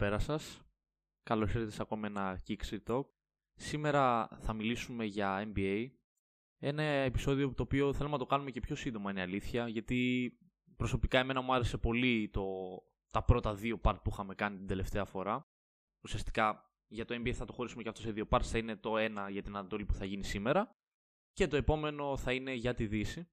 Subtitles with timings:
[0.00, 0.60] Καλησπέρα σας.
[1.22, 3.04] Καλώς ήρθατε σε ακόμα ένα Kick Talk.
[3.54, 5.90] Σήμερα θα μιλήσουμε για NBA.
[6.58, 10.32] Ένα επεισόδιο το οποίο θέλουμε να το κάνουμε και πιο σύντομα είναι αλήθεια, γιατί
[10.76, 12.44] προσωπικά εμένα μου άρεσε πολύ το,
[13.10, 15.48] τα πρώτα δύο part που είχαμε κάνει την τελευταία φορά.
[16.04, 18.98] Ουσιαστικά για το NBA θα το χωρίσουμε και αυτό σε δύο parts, θα είναι το
[18.98, 20.76] ένα για την Ανατολή που θα γίνει σήμερα
[21.32, 23.28] και το επόμενο θα είναι για τη Δύση.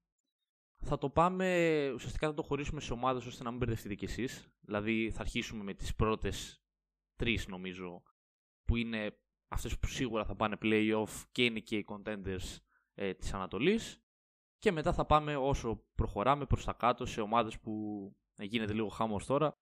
[0.84, 4.52] Θα το πάμε, ουσιαστικά θα το χωρίσουμε σε ομάδες ώστε να μην μπερδευτείτε κι εσείς.
[4.60, 6.62] Δηλαδή θα αρχίσουμε με τις πρώτες
[7.18, 8.02] τρεις νομίζω
[8.64, 9.18] που είναι
[9.48, 12.56] αυτές που σίγουρα θα πάνε playoff και είναι και οι contenders
[12.94, 14.02] ε, της Ανατολής
[14.58, 17.72] και μετά θα πάμε όσο προχωράμε προς τα κάτω σε ομάδες που
[18.38, 19.52] γίνεται λίγο χάμος τώρα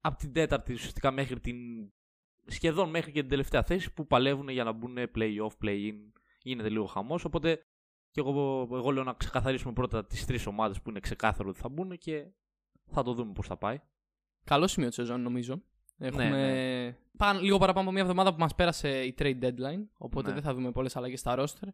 [0.00, 1.56] από την τέταρτη ουσιαστικά μέχρι την
[2.46, 5.96] σχεδόν μέχρι και την τελευταία θέση που παλεύουν για να μπουν play-off, play-in
[6.42, 7.66] γίνεται λίγο χαμός οπότε
[8.10, 11.68] και εγώ, εγώ λέω να ξεκαθαρίσουμε πρώτα τις τρεις ομάδες που είναι ξεκάθαρο ότι θα
[11.68, 12.32] μπουν και
[12.90, 13.80] θα το δούμε πώς θα πάει.
[14.44, 15.62] Καλό σημείο της σεζόν νομίζω.
[15.98, 16.96] Έχουμε ναι.
[17.16, 19.86] Πάνω, λίγο παραπάνω από μια εβδομάδα που μας πέρασε η trade deadline.
[19.98, 20.34] Οπότε Ναι.
[20.34, 21.68] δεν θα δούμε πολλές αλλαγές στα roster.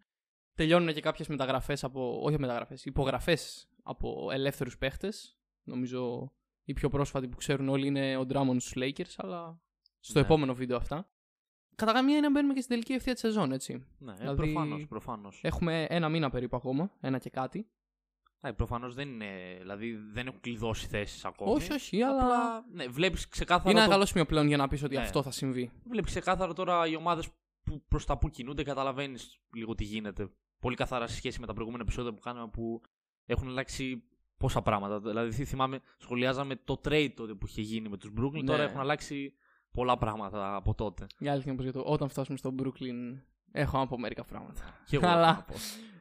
[0.55, 2.20] Τελειώνουν και κάποιες μεταγραφές από.
[2.22, 5.39] Όχι μεταγραφές, υπογραφές από ελεύθερους παίχτες.
[5.62, 6.33] Νομίζω
[6.64, 9.61] η πιο πρόσφατη που ξέρουν όλοι είναι ο Drummond στους Lakers, αλλά
[10.00, 10.24] στο Ναι.
[10.24, 11.11] επόμενο βίντεο αυτά.
[11.77, 13.86] Κατά καμία είναι να μπαίνουμε και στην τελική ευθεία της σεζόν, έτσι.
[13.98, 15.41] Ναι, Δηλαδή, προφανώς, προφανώς.
[15.42, 17.69] Έχουμε ένα μήνα περίπου ακόμα, ένα και κάτι.
[18.41, 21.50] Ε, προφανώς δεν είναι, δηλαδή δεν έχουν κλειδώσει θέσεις ακόμη.
[21.53, 22.22] Όχι, όχι, αλλά.
[22.22, 23.95] Απλά, ναι, βλέπεις ξεκάθαρα, Είναι ένα το...
[23.95, 25.00] καλό σημείο πλέον για να πεις ότι Ναι.
[25.03, 25.70] αυτό θα συμβεί.
[25.91, 27.28] βλέπεις ξεκάθαρα τώρα οι ομάδες
[27.64, 30.30] που προς τα που κινούνται, καταλαβαίνεις λίγο τι γίνεται.
[30.61, 32.80] Πολύ καθαρά σε σχέση με τα προηγούμενα επεισόδια που κάναμε που
[33.27, 34.03] έχουν αλλάξει
[34.36, 35.00] πόσα πράγματα.
[35.00, 38.45] Δηλαδή θυ- θυμάμαι, σχολιάζαμε το trade τότε που είχε γίνει με τους Brooklyn, Ναι.
[38.45, 39.34] τώρα έχουν αλλάξει
[39.73, 41.07] πολλά πράγματα από τότε.
[41.18, 43.20] Η αλήθεια είναι πως για το όταν φτάσουμε στο Brooklyn
[43.52, 44.61] έχω να πω μερικά πράγματα.
[44.86, 45.55] Και εγώ Αλλά- έχω να πω.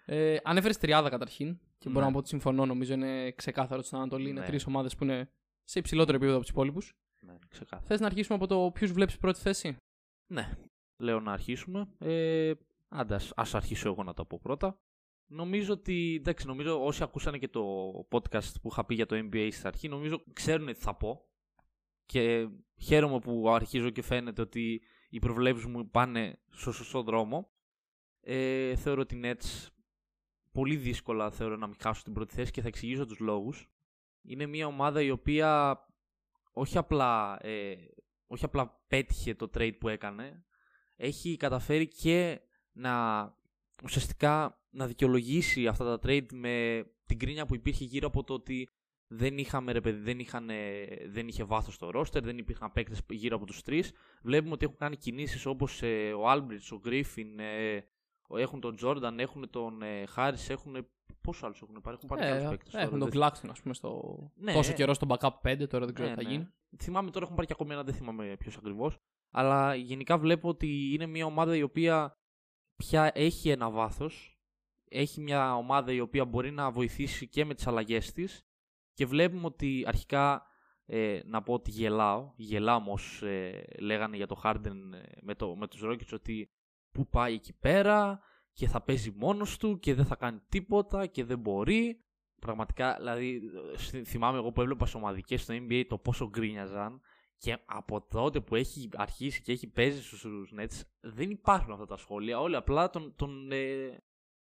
[0.09, 2.05] Ε, Ανέφερες τριάδα καταρχήν και μπορώ Ναι.
[2.05, 2.65] να πω ότι συμφωνώ.
[2.65, 4.45] Νομίζω είναι ξεκάθαρο ότι στην Ανατολή είναι Ναι.
[4.45, 5.29] τρεις ομάδες που είναι
[5.63, 6.93] σε υψηλότερο επίπεδο από τους υπόλοιπους.
[7.19, 7.87] Ναι, ξεκάθαρα.
[7.87, 9.75] Θες να αρχίσουμε από το ποιους βλέπεις πρώτη θέση;
[10.31, 10.57] Ναι,
[10.97, 11.87] λέω να αρχίσουμε.
[11.99, 12.53] Ε,
[12.87, 14.79] άντε, ας, ας αρχίσω εγώ να τα πω πρώτα.
[15.29, 17.63] Νομίζω ότι, εντάξει, νομίζω όσοι ακούσανε και το
[18.11, 21.25] podcast που είχα πει για το NBA στην αρχή, νομίζω ξέρουν τι θα πω.
[22.05, 22.47] Και
[22.81, 27.49] χαίρομαι που αρχίζω και φαίνεται ότι οι προβλέψεις μου πάνε στο σωστό δρόμο.
[28.21, 29.67] Ε, θεωρώ ότι οι Nets
[30.57, 33.69] πολύ δύσκολα θεωρώ να μην χάσουν την πρώτη θέση και θα εξηγήσω τους λόγους.
[34.21, 35.79] Είναι μια ομάδα η οποία
[36.51, 37.75] όχι απλά, ε,
[38.27, 40.45] όχι απλά πέτυχε το trade που έκανε,
[40.95, 42.41] έχει καταφέρει και
[42.71, 42.93] να
[43.83, 48.69] ουσιαστικά να δικαιολογήσει αυτά τα trade με την κρίνια που υπήρχε γύρω από το ότι
[49.07, 50.49] δεν είχαμε ρε παιδί, δεν, είχαν,
[51.07, 53.91] δεν είχε βάθος στο roster, δεν υπήρχαν παίκτες γύρω από τους τρεις.
[54.21, 57.83] Βλέπουμε ότι έχουν κάνει κινήσεις όπως ε, ο Albridge, ο Griffin, ε, ο-
[58.35, 60.87] έχουν τον Jordan, έχουν τον ε, Harris, έχουν...
[61.21, 62.73] Πόσους άλλους έχουν πάρει, έχουν πάρει και άλλους Ε, παίκτες.
[62.73, 64.01] έχουν τώρα, τον δεν- Claxton, ας πούμε, στο
[64.35, 64.73] Ναι, τόσο ε.
[64.73, 66.35] καιρό στο backup 5, τώρα δεν ξέρω Ναι, τι θα ναι.
[66.35, 66.47] γίνει.
[66.77, 68.97] Θυμάμαι τώρα έχουν πάρει και ακόμη ένα, δεν θυμάμαι ποιος ακριβώς.
[69.31, 72.13] Αλλά γενικά βλέπω ότι είναι μια ομάδα η οποία
[72.75, 74.39] πια έχει ένα βάθος.
[74.89, 78.41] Έχει μια ομάδα η οποία μπορεί να βοηθήσει και με τις αλλαγές της.
[78.93, 80.45] Και βλέπουμε ότι αρχικά
[80.85, 82.31] ε, να πω ότι γελάω.
[82.35, 86.49] Γελάω όμω ε, λέγανε για το Harden ε, με, το, με τους Rockets ότι
[86.97, 88.19] που πάει εκεί πέρα
[88.53, 92.01] και θα παίζει μόνος του και δεν θα κάνει τίποτα και δεν μπορεί.
[92.39, 93.41] Πραγματικά, δηλαδή,
[93.91, 97.01] ε, θυμάμαι εγώ που έβλεπα σε ομαδικές στο NBA το πόσο γκρίνιαζαν
[97.37, 101.97] και από τότε που έχει αρχίσει και έχει παίζει στους Nets δεν υπάρχουν αυτά τα
[101.97, 102.39] σχόλια.
[102.39, 103.97] Όλοι απλά τον, τον, ε,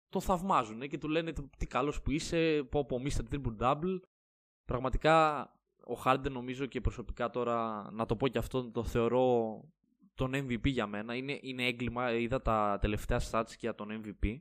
[0.08, 3.34] τον θαυμάζουν και του λένε τι καλός που είσαι, πω πω Mr.
[3.34, 4.00] Triple Double.
[4.64, 5.42] Πραγματικά
[5.86, 9.60] ο Harden νομίζω και προσωπικά τώρα να το πω και αυτό το θεωρώ
[10.18, 11.14] τον MVP για μένα.
[11.14, 14.36] Είναι, είναι έγκλημα, είδα τα τελευταία stats για τον MVP.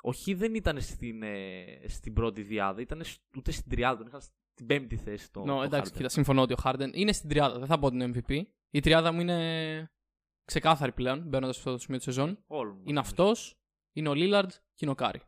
[0.00, 3.02] Όχι δεν ήταν στην, ε, στην πρώτη διάδα, ήταν
[3.36, 4.20] ούτε στην τριάδα, τον είχαν
[4.52, 5.32] στην πέμπτη θέση.
[5.32, 5.96] Το, Νο, το εντάξει, Harden.
[5.96, 7.58] κοίτα, συμφωνώ ότι ο Harden είναι στην τριάδα.
[7.58, 8.42] Δεν θα πω την MVP.
[8.70, 9.90] Η τριάδα μου είναι
[10.44, 12.44] ξεκάθαρη πλέον, μπαίνοντας σε αυτό το σημείο της σεζόν.
[12.46, 13.00] Όλων μας, Είναι νομίζω.
[13.10, 13.56] αυτός,
[13.92, 15.20] είναι ο Λίλαρντ και είναι ο Κάρι.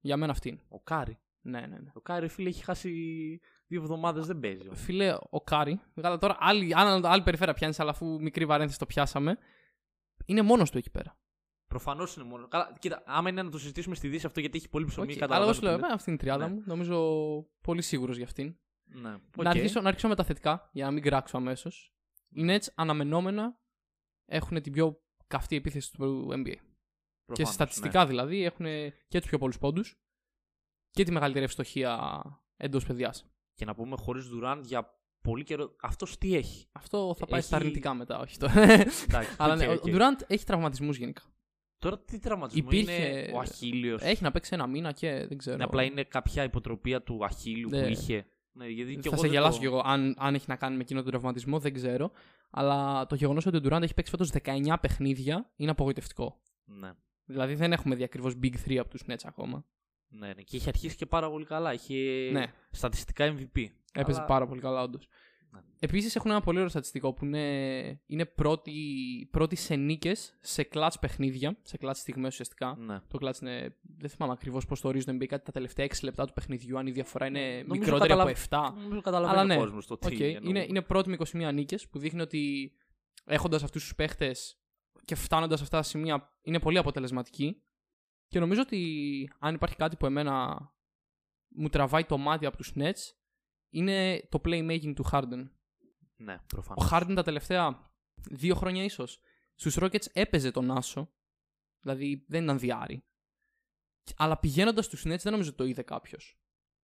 [0.00, 0.62] Για μένα αυτή είναι.
[0.68, 1.18] Ο Κάρι.
[1.40, 1.90] Ναι, ναι, ναι.
[1.94, 2.90] Ο Κάρι, φίλε, έχει χάσει
[3.66, 4.66] δύο εβδομάδες, δεν παίζει.
[4.66, 4.80] όμως.
[4.80, 8.86] Φίλε, ο Κάρι, καλά τώρα άλλη, άλλη, άλλη περιφέρεια πιάνεις, αλλά αφού μικρή παρένθεση το
[8.86, 9.38] πιάσαμε,
[10.24, 11.18] είναι μόνος του εκεί πέρα.
[11.66, 12.48] Προφανώς είναι μόνος.
[12.48, 15.06] Καλά, κοίτα, άμα είναι να το συζητήσουμε στη Δύση αυτό γιατί έχει πολύ ψωμί.
[15.06, 15.10] Okay.
[15.10, 15.86] Αλλά καταλαβαίνω εγώ σου λέω, τι λέτε.
[15.86, 16.54] εμένα αυτή είναι η τριάδα Ναι.
[16.54, 16.62] μου.
[16.66, 16.98] Νομίζω
[17.60, 18.56] πολύ σίγουρος για αυτήν.
[18.84, 19.00] Ναι.
[19.08, 19.46] Να, οκ.
[19.46, 21.94] αρχίσω, να αρχίσω με τα θετικά, για να μην κράξω αμέσως.
[22.28, 23.58] Οι Nets αναμενόμενα
[24.26, 26.44] έχουν την πιο καυτή επίθεση του NBA.
[26.44, 26.60] και
[27.24, 28.06] Προφανώς, στατιστικά ναι.
[28.08, 28.66] δηλαδή έχουν
[29.08, 29.98] και τους πιο πολλούς πόντους
[30.90, 32.22] και τη μεγαλύτερη ευστοχία
[32.56, 33.26] εντός πεδιάς.
[33.56, 35.76] Και να πούμε χωρίς Durant για πολύ καιρό.
[35.82, 38.60] Αυτός τι έχει; Αυτό θα πάει Έχει- στα αρνητικά μετά, όχι τώρα.
[38.62, 39.84] Εντάξει, Αλλά οκ, ναι, οκ.
[39.84, 41.22] ο Durant έχει τραυματισμούς γενικά.
[41.78, 44.02] Τώρα τι τραυματισμό Υπήρχε- είναι ο Αχίλλειος.
[44.02, 45.56] Έχει να παίξει ένα μήνα και δεν ξέρω.
[45.56, 47.82] Ναι, απλά είναι κάποια υποτροπία του Αχίλλειου Ναι.
[47.82, 48.26] που είχε.
[48.52, 49.80] Ναι, γιατί και θα εγώ σε δεν γελάσω το- κι εγώ.
[49.84, 52.10] Αν, αν έχει να κάνει με εκείνο τον τραυματισμό, δεν ξέρω.
[52.50, 56.40] Αλλά το γεγονός ότι ο Durant έχει παίξει φέτος 19 παιχνίδια είναι απογοητευτικό.
[56.64, 56.92] Ναι.
[57.24, 59.64] Δηλαδή δεν έχουμε δει ακριβώς Big 3 από τους Nets ακόμα.
[60.08, 60.42] Ναι, ναι.
[60.42, 61.72] Και είχε αρχίσει και πάρα πολύ καλά.
[61.72, 61.94] Είχε
[62.32, 62.44] Ναι.
[62.70, 63.66] στατιστικά MVP.
[63.92, 65.08] Έπαιζε Αλλά- πάρα πολύ καλά, όντως.
[65.50, 65.60] Ναι.
[65.78, 68.72] Επίσης έχουν ένα πολύ ωραίο στατιστικό που είναι, είναι πρώτοι,
[69.30, 72.76] πρώτοι σε νίκες σε clutch παιχνίδια, σε clutch στιγμές ουσιαστικά.
[72.78, 73.00] Ναι.
[73.08, 73.76] Το clutch είναι.
[73.98, 76.86] Δεν θυμάμαι ακριβώς πώς το ορίζουν NBA, κάτι τα τελευταία 6 λεπτά του παιχνιδιού, αν
[76.86, 78.80] η διαφορά είναι Νομίζω μικρότερη καταλαβα- από 7.
[78.82, 80.48] Νομίζω καταλαβαίνει Αλλά ναι, ο κόσμος το τι Οκ, εννοούμε.
[80.48, 82.72] είναι, είναι πρώτοι με 21 νίκες που δείχνει ότι
[83.24, 84.58] έχοντας αυτούς τους παίχτες
[85.04, 87.62] και φτάνοντας σε αυτά τα σημεία είναι πολύ αποτελεσματική.
[88.28, 90.58] Και νομίζω ότι αν υπάρχει κάτι που εμένα
[91.48, 93.14] μου τραβάει το μάτι από τους Nets
[93.70, 95.48] είναι το playmaking του Harden.
[96.16, 96.88] Ναι, Ο προφανώς.
[96.92, 97.90] Harden τα τελευταία
[98.30, 99.20] δύο χρόνια ίσως
[99.54, 101.10] στους Rockets έπαιζε τον Άσο.
[101.80, 103.04] Δηλαδή δεν ήταν διάρρη.
[104.16, 106.40] Αλλά πηγαίνοντας στου Nets δεν νομίζω ότι το είδε κάποιος.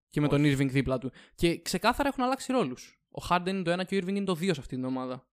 [0.09, 1.13] Και με τον Irving δίπλα του.
[1.35, 3.05] Και ξεκάθαρα έχουν αλλάξει ρόλους.
[3.09, 5.29] Ο Harden είναι το ένα και ο Irving είναι το δύο σε αυτή την ομάδα.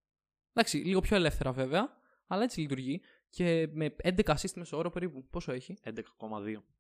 [0.54, 1.98] Εντάξει, λίγο πιο ελεύθερα βέβαια,
[2.28, 3.02] αλλά έτσι λειτουργεί.
[3.30, 5.28] Και με 11 assist μέσω όρο περίπου.
[5.30, 5.94] Πόσο έχει; 11,2.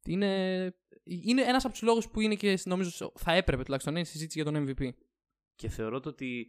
[0.05, 0.63] Είναι,
[1.03, 4.41] είναι ένας από τους λόγους που είναι και νομίζω θα έπρεπε τουλάχιστον να είναι συζήτηση
[4.41, 4.89] για τον MVP.
[5.55, 6.47] Και θεωρώ το ότι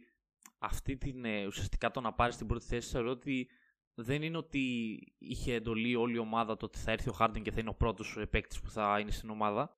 [0.57, 3.49] αυτή την ε, ουσιαστικά το να πάρεις την πρώτη θέση θεωρώ ότι
[3.93, 7.51] δεν είναι ότι είχε εντολή όλη η ομάδα το ότι θα έρθει ο Χάρντεν και
[7.51, 9.77] θα είναι ο πρώτος παίκτης που θα είναι στην ομάδα.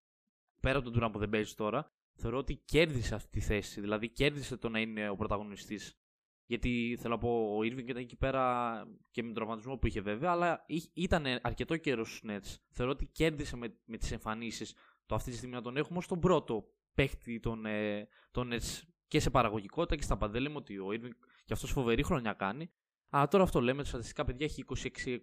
[0.62, 3.82] Πέρα από τον Τουράν που δεν παίζει τώρα, θεωρώ ότι κέρδισε αυτή τη θέση.
[3.82, 5.98] Δηλαδή κέρδισε το να είναι ο πρωταγωνιστής.
[6.46, 8.74] Γιατί θέλω να πω, ο Irving ήταν εκεί πέρα
[9.12, 12.56] και με τον τραυματισμό που είχε βέβαια, αλλά εί- ήταν αρκετό καιρό στους Nets.
[12.72, 14.76] Θεωρώ ότι κέρδισε με, με τις εμφανίσεις
[15.06, 16.64] το αυτή τη στιγμή να τον έχουμε ως τον πρώτο
[16.94, 20.32] παίκτη των, ε, των Nets και σε παραγωγικότητα και στα πάντα.
[20.32, 21.12] Δεν λέμε ότι ο Irving
[21.46, 22.70] και αυτός φοβερή χρονιά κάνει.
[23.10, 24.64] Αλλά τώρα αυτό λέμε, τα στατιστικά παιδιά έχει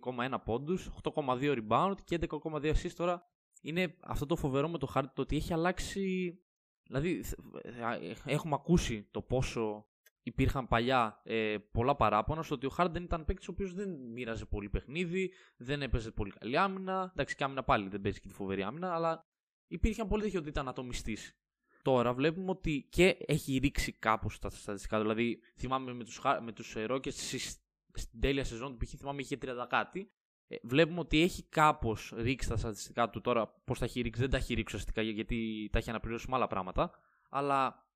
[0.04, 3.22] 26,1 πόντους, 8,2 rebound και 11,2 assists τώρα.
[3.62, 6.34] Είναι αυτό το φοβερό με το χάρτη το ότι έχει αλλάξει.
[6.82, 9.86] Δηλαδή, θ- ε, έχουμε ακούσει το πόσο
[10.22, 14.44] υπήρχαν παλιά ε, πολλά παράπονα στο ότι ο Harden ήταν παίκτης ο οποίος δεν μοίραζε
[14.44, 17.08] πολύ παιχνίδι, δεν έπαιζε πολύ καλή άμυνα.
[17.12, 19.26] Εντάξει, και άμυνα πάλι δεν παίζει και τη φοβερή άμυνα, αλλά
[19.66, 21.34] υπήρχαν πολύ τέτοιο ότι ήταν ατομιστής.
[21.82, 25.00] Τώρα βλέπουμε ότι και έχει ρίξει κάπως τα στατιστικά.
[25.00, 27.62] Δηλαδή, θυμάμαι με τους, Χα- με τους ε, Rockets στις-
[27.94, 28.94] στην τέλεια σεζόν του π.χ.
[28.96, 30.10] θυμάμαι είχε 30 κάτι.
[30.46, 33.20] Ε, βλέπουμε ότι έχει κάπως ρίξει τα στατιστικά του.
[33.20, 36.36] Τώρα, πώς τα έχει ρίξει, δεν τα έχει ρίξει ουσιαστικά γιατί τα έχει αναπληρώσει με
[36.36, 36.90] άλλα πράγματα.
[37.30, 37.88] Αλλά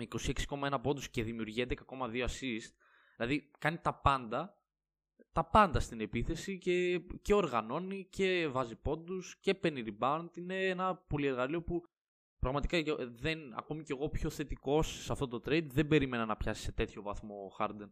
[0.00, 0.06] με
[0.70, 1.74] 26,1 πόντους και δημιουργεί 11,2
[2.24, 2.72] assist,
[3.16, 4.54] δηλαδή κάνει τα πάντα.
[5.32, 10.26] Τα πάντα στην επίθεση και, και οργανώνει και βάζει πόντους και παίρνει rebound.
[10.34, 11.82] Είναι ένα πολυεργαλείο που
[12.38, 16.36] πραγματικά και- δεν, ακόμη και εγώ πιο θετικός σε αυτό το trade δεν περίμενα να
[16.36, 17.90] πιάσει σε τέτοιο βαθμό ο Harden.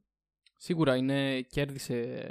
[0.57, 2.29] Σίγουρα είναι, κέρδισε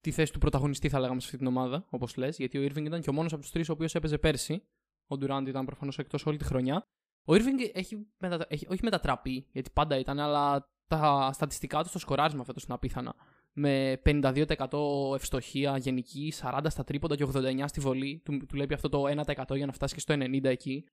[0.00, 2.84] τη θέση του πρωταγωνιστή, θα λέγαμε, σε αυτή την ομάδα, όπως λες, γιατί ο Irving
[2.84, 4.62] ήταν και ο μόνος από τους τρεις ο οποίος έπαιζε πέρσι.
[5.06, 6.86] Ο Durant ήταν προφανώς εκτός όλη τη χρονιά.
[7.24, 8.46] Ο Irving έχει, μετα...
[8.48, 13.14] έχει όχι μετατραπεί, γιατί πάντα ήταν, αλλά τα στατιστικά του στο σκοράρισμα φέτος είναι απίθανα.
[13.52, 18.22] Με 52% ευστοχία γενική, 40 στα τρίποντα και 89 στη βολή.
[18.24, 20.84] Του, του λέει αυτό το 1% για να φτάσει και στο 90 εκεί.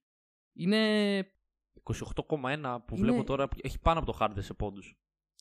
[0.54, 0.78] Είναι
[1.84, 4.96] 28,1 που Είναι- βλέπω τώρα έχει πάνω από το Harden σε πόντους.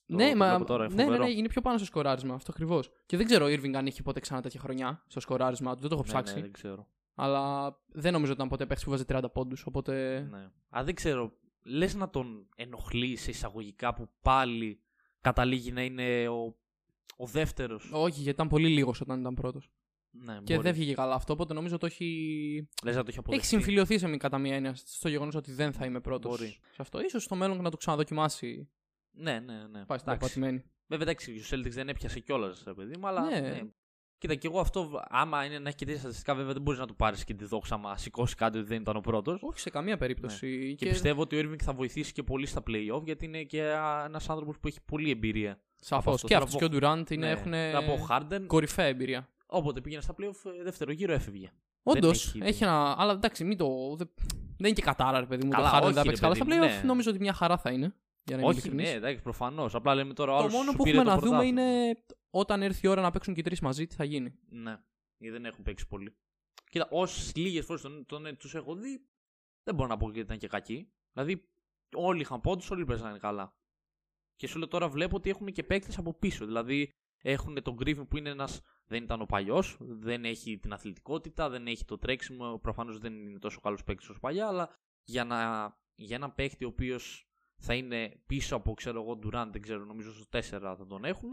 [0.06, 1.24] Το- ναι, το μα, βλέπω τώρα, είναι ναι, ναι, φοβερό.
[1.24, 2.90] ναι, είναι πιο πάνω στο σκοράρισμα, αυτό ακριβώς.
[3.06, 5.88] Και δεν ξέρω ο Irving αν είχε ποτέ ξανά τέτοια χρονιά στο σκοράρισμα του, δεν
[5.88, 6.34] το έχω Ναι, ψάξει.
[6.34, 6.86] ναι, δεν ξέρω.
[7.22, 9.66] Αλλά δεν νομίζω ότι ήταν ποτέ παίχτη που βάζει 30 πόντους.
[9.66, 10.20] Οπότε.
[10.30, 10.50] Ναι.
[10.78, 11.32] Α, δεν ξέρω.
[11.62, 14.80] Λες να τον ενοχλείς σε εισαγωγικά που πάλι
[15.20, 16.56] καταλήγει να είναι ο,
[17.16, 17.90] ο δεύτερος.
[17.92, 19.70] Όχι, γιατί ήταν πολύ λίγος όταν ήταν πρώτος.
[20.10, 20.66] Ναι, Και μπορεί.
[20.66, 22.68] δεν βγήκε καλά αυτό, οπότε νομίζω το έχει.
[22.84, 23.46] Λες να το έχει αποδεχτεί.
[23.46, 26.38] Έχει συμφιλειωθεί σε μη κατά μία έννοια στο γεγονός ότι δεν θα είμαι πρώτος.
[26.38, 26.58] Μπορεί.
[26.70, 26.98] Σε αυτό.
[27.10, 28.68] σω στο μέλλον να το ξαναδοκιμάσει.
[29.10, 29.84] Ναι, ναι, ναι.
[29.84, 30.18] Πάει στην Εντάξει.
[30.18, 30.64] πατημένη.
[30.86, 33.22] Βέβαια, εντάξει, ο Celtics δεν έπιασε κιόλας, ρε παιδί μου, αλλά.
[33.22, 33.40] Ναι.
[33.40, 33.60] Ναι.
[34.20, 36.86] Κοίτα, και εγώ αυτό, άμα είναι να έχει και τέτοια στατιστικά, βέβαια δεν μπορείς να
[36.86, 39.38] του πάρεις και τη δόξα άμα σηκώσει κάτι ότι δεν ήταν ο πρώτος.
[39.42, 40.46] Όχι σε καμία περίπτωση.
[40.46, 40.72] Ναι.
[40.72, 43.62] Και, πιστεύω ότι ο Irving θα βοηθήσει και πολύ στα playoff γιατί είναι και
[44.04, 45.60] ένας άνθρωπος που έχει πολλή εμπειρία.
[45.76, 46.14] Σαφώς.
[46.14, 46.26] αυτό.
[46.26, 47.32] Και Θέλω αυτός να και ο Durant είναι, Ναι.
[47.32, 49.28] έχουν Θέλω να πω, ο Harden, κορυφαία εμπειρία.
[49.46, 51.50] όποτε πήγαινε στα playoff, ε, δεύτερο γύρο έφευγε.
[51.82, 52.94] Όντως, έχει- έχει ένα.
[52.98, 53.66] Αλλά εντάξει, μην το.
[53.96, 55.50] Δεν, δεν είναι και κατάρα, ρε παιδί μου.
[55.50, 56.68] Καλά, το Harden όχι, θα ρε παίξει καλά στα παιδί playoff.
[56.68, 56.82] μου, ναι.
[56.84, 57.94] Νομίζω ότι μια χαρά θα είναι.
[58.22, 58.90] Για να είμαι Όχι, ειλικρινής.
[58.90, 59.74] ναι, εντάξει, προφανώς.
[59.74, 61.64] Απλά λέμε τώρα ο Το άλλος μόνο σου που πήρε έχουμε το να δούμε πρωτάθλημα.
[61.64, 64.38] είναι όταν έρθει η ώρα να παίξουν και οι τρεις μαζί, τι θα γίνει.
[64.48, 64.78] Ναι,
[65.16, 66.16] γιατί δεν έχουν παίξει πολύ.
[66.70, 69.08] Κοίτα, όσες λίγες φορές τον, τον, τους έχω δει,
[69.62, 70.92] δεν μπορώ να πω ότι ήταν και κακοί.
[71.12, 71.48] Δηλαδή,
[71.94, 73.54] όλοι είχαν πόντους, όλοι παίζανε καλά.
[74.36, 76.46] Και σου λέω τώρα βλέπω ότι έχουν και παίκτες από πίσω.
[76.46, 76.90] Δηλαδή,
[77.22, 78.60] έχουν τον Griffin που είναι ένας.
[78.86, 82.58] Δεν ήταν ο παλιός, δεν έχει την αθλητικότητα, δεν έχει το τρέξιμο.
[82.58, 85.36] Προφανώς δεν είναι τόσο καλός παίκτης όσο παλιά, αλλά για, να,
[85.94, 87.29] για έναν παίκτη ο οποίος
[87.60, 91.32] θα είναι πίσω από, ξέρω εγώ, Durant, δεν ξέρω, νομίζω στο 4 θα τον έχουν.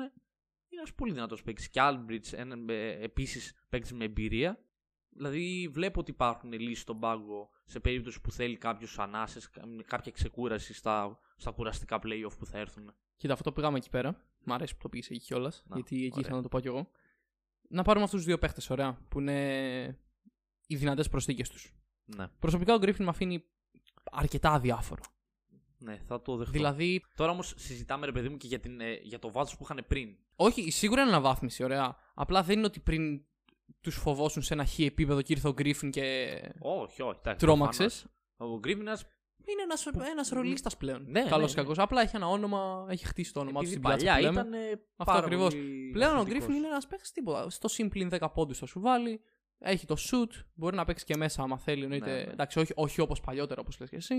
[0.70, 1.70] Είναι ένας πολύ δυνατός παίκτης.
[1.70, 2.48] Και Albridge,
[3.02, 4.60] επίσης παίκτης με εμπειρία.
[5.10, 9.50] Δηλαδή βλέπω ότι υπάρχουν λύσεις στον πάγκο σε περίπτωση που θέλει κάποιος ανάσες,
[9.86, 12.94] κάποια ξεκούραση στα, στα κουραστικά playoff που θα έρθουν.
[13.18, 14.22] Κοίτα, αυτό πήγαμε εκεί πέρα.
[14.44, 15.64] Μ' αρέσει που το πήγες εκεί κιόλας.
[15.74, 16.20] Γιατί εκεί ωραία.
[16.20, 16.92] ήθελα να το πω κι εγώ.
[17.70, 18.94] Να πάρουμε αυτούς τους δύο παίχτες, ωραία.
[19.10, 20.00] Που είναι
[20.68, 21.74] οι δυνατές προσθήκες τους.
[22.06, 23.44] Ναι, Προσωπικά ο Γκρίφιν με αφήνει
[24.12, 25.02] αρκετά αδιάφορο.
[25.78, 26.52] Ναι, θα το δεχτώ.
[26.52, 29.64] Δηλαδή, Τώρα όμως συζητάμε, ρε παιδί μου, και για, την, ε, για το βάθος που
[29.64, 30.10] είχαν πριν.
[30.36, 31.96] όχι, σίγουρα είναι αναβάθμιση, ωραία.
[32.14, 33.22] Απλά δεν είναι ότι πριν
[33.82, 36.28] τους φοβόσουν σε ένα χ επίπεδο και ήρθε ο Γκρίφιν και
[36.60, 37.18] Όχι, όχι.
[37.20, 38.06] εντάξει, τρόμαξες.
[38.38, 38.56] προφανώς.
[38.56, 39.00] Ο Γκρίφινα
[39.46, 41.06] Είναι ένα ένας ρολίστα πλέον.
[41.08, 41.80] Ναι, Καλός ναι, ή κακός.
[41.80, 44.50] Απλά έχει ένα όνομα, έχει χτίσει το όνομά του επειδή στην πλάτσα παλιά που λέμε.
[44.50, 44.54] ήταν.
[44.54, 45.54] ε, Αυτό πάρα ακριβώς.
[45.54, 46.44] πολύ Πλέον ο αθλητικός.
[46.46, 47.50] Γκρίφιν είναι ένας παίχτης τίποτα.
[47.50, 49.22] Στο Simple 10 πόντους θα σου βάλει.
[49.60, 50.44] Έχει το shoot.
[50.54, 51.84] Μπορεί να παίξει και μέσα άμα θέλει.
[51.84, 52.12] Εννοείται.
[52.12, 52.32] Ναι, ναι.
[52.32, 54.16] Εντάξει, όχι, όχι όπως παλιότερα όπως λες και εσύ.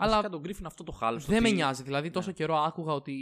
[0.00, 1.26] Αλλά Αλλά τον Γκρίφιν αυτό το χάλασε.
[1.28, 1.82] δεν ότι- με νοιάζει.
[1.82, 2.34] Δηλαδή, τόσο Ναι.
[2.34, 3.16] καιρό άκουγα ότι.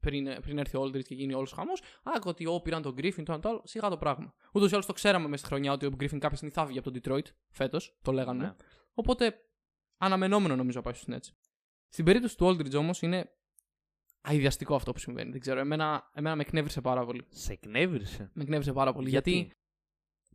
[0.00, 3.24] Πριν, πριν έρθει ο Aldridge και γίνει όλος χαμός, άκουγα ότι ό, πήραν τον Γκρίφιν,
[3.24, 3.62] το ένα το άλλο.
[3.64, 4.34] Σιγά το πράγμα.
[4.52, 6.78] Ούτως ή άλλως το ξέραμε μέσα στη χρονιά ότι ο Γκρίφιν κάποια στιγμή θα βγει
[6.78, 7.98] από τον Detroit φέτος.
[8.02, 8.42] Το λέγανε.
[8.44, 8.54] Ναι.
[8.94, 9.34] Οπότε
[9.96, 11.28] αναμενόμενο νομίζω να πάει στου Nets.
[11.88, 13.30] Στην περίπτωση του Aldridge όμως είναι
[14.20, 15.30] αειδιαστικό αυτό που συμβαίνει.
[15.30, 15.60] Δεν ξέρω.
[15.60, 17.24] Εμένα, εμένα με εκνεύρισε πάρα πολύ.
[17.28, 19.08] Σε εκνεύρισε; Με εκνεύρισε πάρα πολύ.
[19.08, 19.54] Γιατί; Γιατί,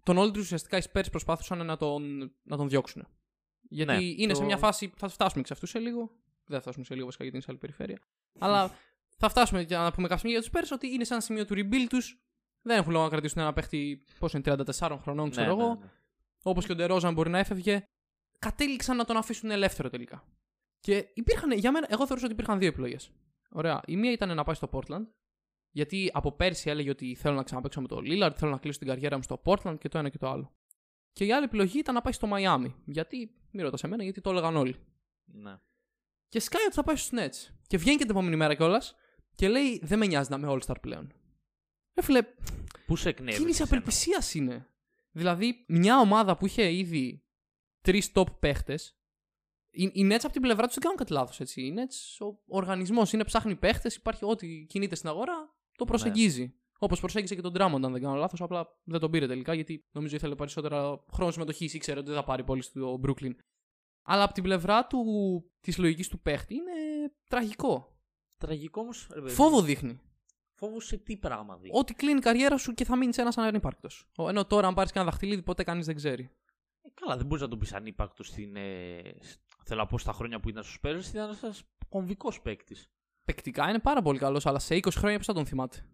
[0.04, 3.08] τον Aldridge ουσιαστικά οι Spurs προσπάθησαν να τον, να τον διώξουν.
[3.70, 4.94] Γιατί Ναι, είναι το- σε μια φάση.
[4.98, 6.12] Θα φτάσουμε και σε αυτούς σε λίγο.
[6.46, 8.00] Δεν θα φτάσουμε σε λίγο βασικά γιατί είναι σε άλλη περιφέρεια.
[8.40, 8.72] Αλλά
[9.18, 11.46] θα φτάσουμε για να πούμε κάποια στιγμή για τους Spurs ότι είναι σε ένα σημείο
[11.46, 12.20] του rebuild τους.
[12.62, 14.46] Δεν έχουν λόγο να κρατήσουν ένα παίχτη πόσο είναι
[14.80, 15.74] 34 χρονών, ξέρω Ναι, εγώ.
[15.74, 15.92] ναι, ναι.
[16.44, 17.84] Όπως και ο Ντερόζαν μπορεί να έφευγε.
[18.40, 20.24] Κατέληξαν να τον αφήσουν ελεύθερο τελικά.
[20.80, 23.12] Και υπήρχαν, για μένα, εγώ θεωρούσα ότι υπήρχαν δύο επιλογές.
[23.50, 23.82] Ωραία.
[23.86, 25.06] Η μία ήταν να πάει στο Portland.
[25.72, 28.88] Γιατί από πέρσι έλεγε ότι θέλω να ξαναπαίξω με το Lillard, θέλω να κλείσω την
[28.88, 30.54] καριέρα μου στο Portland και το ένα και το άλλο.
[31.12, 32.74] Και η άλλη επιλογή ήταν να πάει στο Miami.
[32.86, 34.76] Γιατί, μη ρωτάς εμένα, γιατί το έλεγαν όλοι.
[35.26, 35.60] Ναι.
[36.30, 37.54] Και σκάει ότι θα πάει στου Nets.
[37.68, 38.96] Και βγαίνει και την επόμενη μέρα κιόλας
[39.36, 41.14] και λέει: Δεν με νοιάζει να είμαι All-Star πλέον.
[41.94, 42.22] Ε, φίλε,
[42.86, 43.40] Πού σε εκνεύρισε.
[43.40, 44.70] κίνηση εσένα; απελπισίας είναι;
[45.12, 47.24] Δηλαδή, μια ομάδα που είχε ήδη
[47.82, 48.98] τρεις top παίχτες.
[49.70, 51.56] Οι, οι Nets από την πλευρά τους δεν κάνουν κάτι λάθος.
[51.56, 56.56] Οι Nets, ο οργανισμός είναι ψάχνει παίχτες, υπάρχει ό,τι κινείται στην αγορά, το προσεγγίζει.
[56.80, 59.86] Όπως προσέγγισε και τον Drummond, αν δεν κάνω λάθος, απλά δεν τον πήρε τελικά γιατί
[59.92, 63.32] νομίζω ήθελε περισσότερα χρόνο συμμετοχής ή ήξερε ότι δεν θα πάρει πολύ στο Brooklyn.
[64.08, 65.04] Αλλά από την πλευρά του
[65.60, 66.72] της λογικής του παίχτη είναι
[67.30, 67.98] τραγικό.
[68.38, 69.10] Τραγικό όμως.
[69.26, 70.00] Φόβο δείχνει.
[70.58, 71.70] Φόβο σε τι πράγμα δει.
[71.74, 73.90] Ότι κλείνει η καριέρα σου και θα μείνει ένας ανύπαρκτο.
[74.28, 76.24] Ενώ τώρα, αν πάρεις και ένα δαχτυλίδι, ποτέ κανείς δεν ξέρει.
[76.82, 78.56] Ε, καλά, δεν μπορείς να τον πεις ανύπαρκτος στην.
[78.56, 82.90] Ε, σ- θέλω να πω στα χρόνια που ήταν στους Πέρε, ήταν ένας κομβικός παίκτης.
[83.24, 85.86] Πεκτικά είναι πάρα πολύ καλός, αλλά σε 20 χρόνια πώς θα τον θυμάται;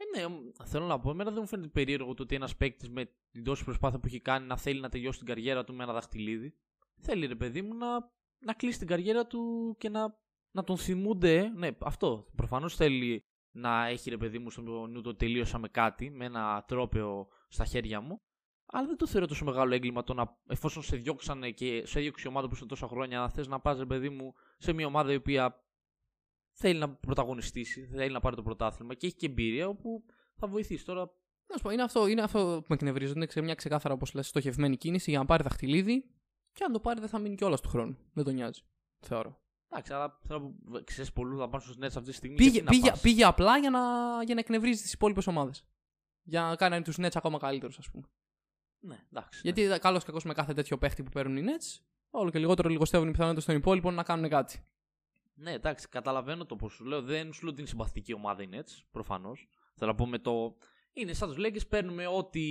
[0.00, 2.88] Ε, ναι, μ, θέλω να πω, εμένα δεν μου φαίνεται περίεργο το ότι ένας παίκτης
[2.88, 5.82] με την τόση προσπάθεια που έχει κάνει να θέλει να τελειώσει την καριέρα του με
[5.82, 6.54] ένα δαχτυλίδι.
[7.00, 10.18] Θέλει, ρε παιδί μου, να, να κλείσει την καριέρα του και να,
[10.50, 11.38] να τον θυμούνται.
[11.38, 11.48] ε.
[11.48, 12.26] Ναι, αυτό.
[12.36, 16.64] Προφανώς θέλει να έχει, ρε παιδί μου, στο νου το τελείωσα με κάτι, με ένα
[16.66, 18.20] τρόπαιο στα χέρια μου.
[18.66, 22.22] Αλλά δεν το θεωρώ τόσο μεγάλο έγκλημα το να, εφόσον σε διώξανε και σε έδιωξε
[22.26, 24.86] η ομάδα που είσαι τόσα χρόνια, να θες να πας, ρε παιδί μου, σε μια
[24.86, 25.67] ομάδα η οποία
[26.58, 30.04] θέλει να πρωταγωνιστήσει, θέλει να πάρει το πρωτάθλημα και έχει και εμπειρία όπου
[30.36, 30.84] θα βοηθήσει.
[30.84, 31.00] Τώρα
[31.50, 33.12] Να σου πω, είναι αυτό, είναι αυτό που με εκνευρίζει.
[33.16, 36.04] Είναι ξε- μια ξεκάθαρα, όπως λες, στοχευμένη κίνηση για να πάρει δαχτυλίδι
[36.52, 37.96] και αν το πάρει δεν θα μείνει κιόλας του χρόνου.
[38.12, 38.60] Δεν τον νοιάζει.
[39.00, 39.40] Θεωρώ.
[39.70, 42.36] Εντάξει, αλλά θέλω να πω, ξέρεις πολλούς θα πάνε στους Nets αυτή τη στιγμή.
[42.36, 43.00] Πήγε, γιατί να πήγε, πας.
[43.00, 43.80] πήγε απλά για να,
[44.24, 45.64] για να εκνευρίζει τις υπόλοιπες ομάδες.
[46.22, 48.04] Για να κάνει τους Nets ακόμα καλύτερους, ας πούμε.
[48.80, 49.40] Ναι, εντάξει.
[49.42, 53.08] Γιατί καλό κακό με κάθε τέτοιο παίχτη που παίρνουν οι Nets, όλο και λιγότερο λιγοστεύουν
[53.08, 54.64] οι πιθανότητες των υπόλοιπων να κάνουν κάτι.
[55.40, 57.02] Ναι, εντάξει, καταλαβαίνω το πώ σου λέω.
[57.02, 59.48] Δεν σου λέω ότι είναι συμπαθητική ομάδα οι Nets, προφανώς.
[59.74, 60.56] Θέλω να πω με το.
[60.92, 62.42] Είναι σαν τους Lakers, παίρνουμε ό,τι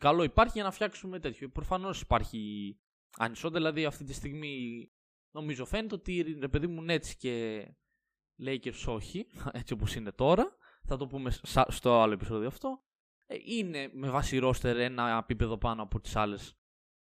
[0.00, 1.48] καλό υπάρχει για να φτιάξουμε τέτοιο.
[1.48, 2.76] Προφανώς υπάρχει
[3.16, 4.86] ανισότητα, δηλαδή αυτή τη στιγμή
[5.30, 7.64] νομίζω φαίνεται ότι ρε παιδί μου Nets και
[8.46, 10.56] Lakers όχι, έτσι όπως είναι τώρα.
[10.88, 12.82] Θα το πούμε σα- στο άλλο επεισόδιο αυτό.
[13.26, 16.56] Ε, Είναι με βάση ρόστερ ένα επίπεδο πάνω από τις άλλες.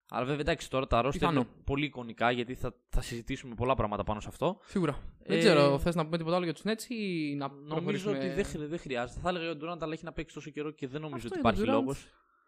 [0.08, 1.40] Αλλά βέβαια εντάξει τώρα τα ρόστερ Πιθανό.
[1.40, 4.58] είναι πολύ εικονικά γιατί θα, θα συζητήσουμε πολλά πράγματα πάνω σε αυτό.
[4.66, 4.98] Σίγουρα.
[5.26, 8.16] Δεν Ε, ξέρω, θες να πούμε τίποτα άλλο για τους Nets ή να Νομίζω προχωρήσουμε...
[8.16, 9.20] ότι δεν, χρει- δεν χρειάζεται.
[9.20, 11.38] Θα έλεγα ο Durant αλλά έχει να παίξει τόσο καιρό και δεν νομίζω Αυτό ότι
[11.38, 12.06] είναι, ο υπάρχει Durant λόγος.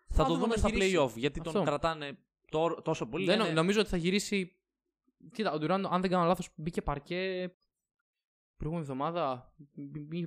[0.09, 0.97] Θα το δούμε δούμε να στα γυρίσει.
[1.01, 1.65] playoff γιατί τον Αυτό.
[1.67, 2.19] κρατάνε
[2.51, 3.25] τό- τόσο πολύ.
[3.27, 4.53] Δεν, λένε- νομίζω ότι θα γυρίσει.
[5.33, 7.51] Κοίτα, ο Ντουράν, αν δεν κάνω λάθος, μπήκε παρκέ.
[8.57, 9.53] Προηγούμενη εβδομάδα.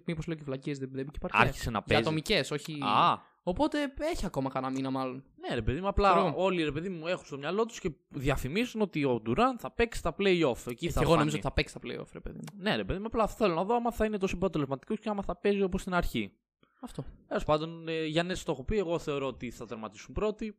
[0.05, 1.38] Μήπως λέω και βλακίες, δεν, δεν μπήκε παρκέ.
[1.38, 2.03] Άρχισε να Για παίζει.
[2.03, 2.77] ατομικές, όχι.
[2.81, 5.24] Α, Οπότε έχει ακόμα κανένα μήνα, μάλλον.
[5.36, 6.34] ναι, ρε παιδί μου, απλά Ξέρω.
[6.38, 10.00] όλοι ρε παιδί μου έχουν στο μυαλό τους και διαφημίσουν ότι ο Durant θα παίξει
[10.00, 10.67] στα playoff.
[10.67, 11.17] Εκεί Και θα εγώ φανεί.
[11.17, 12.60] νομίζω ότι θα παίξει τα playoff, ρε παιδί μου.
[12.62, 15.22] Ναι, ρε παιδί μου, απλά θέλω να δω άμα θα είναι τόσο αποτελεσματικό και άμα
[15.22, 16.34] θα παίζει όπως στην αρχή.
[16.81, 17.03] Αυτό.
[17.27, 18.77] Τέλος πάντων, ε, για Nets το έχω πει.
[18.77, 20.58] Εγώ θεωρώ ότι θα τερματίσουν πρώτοι.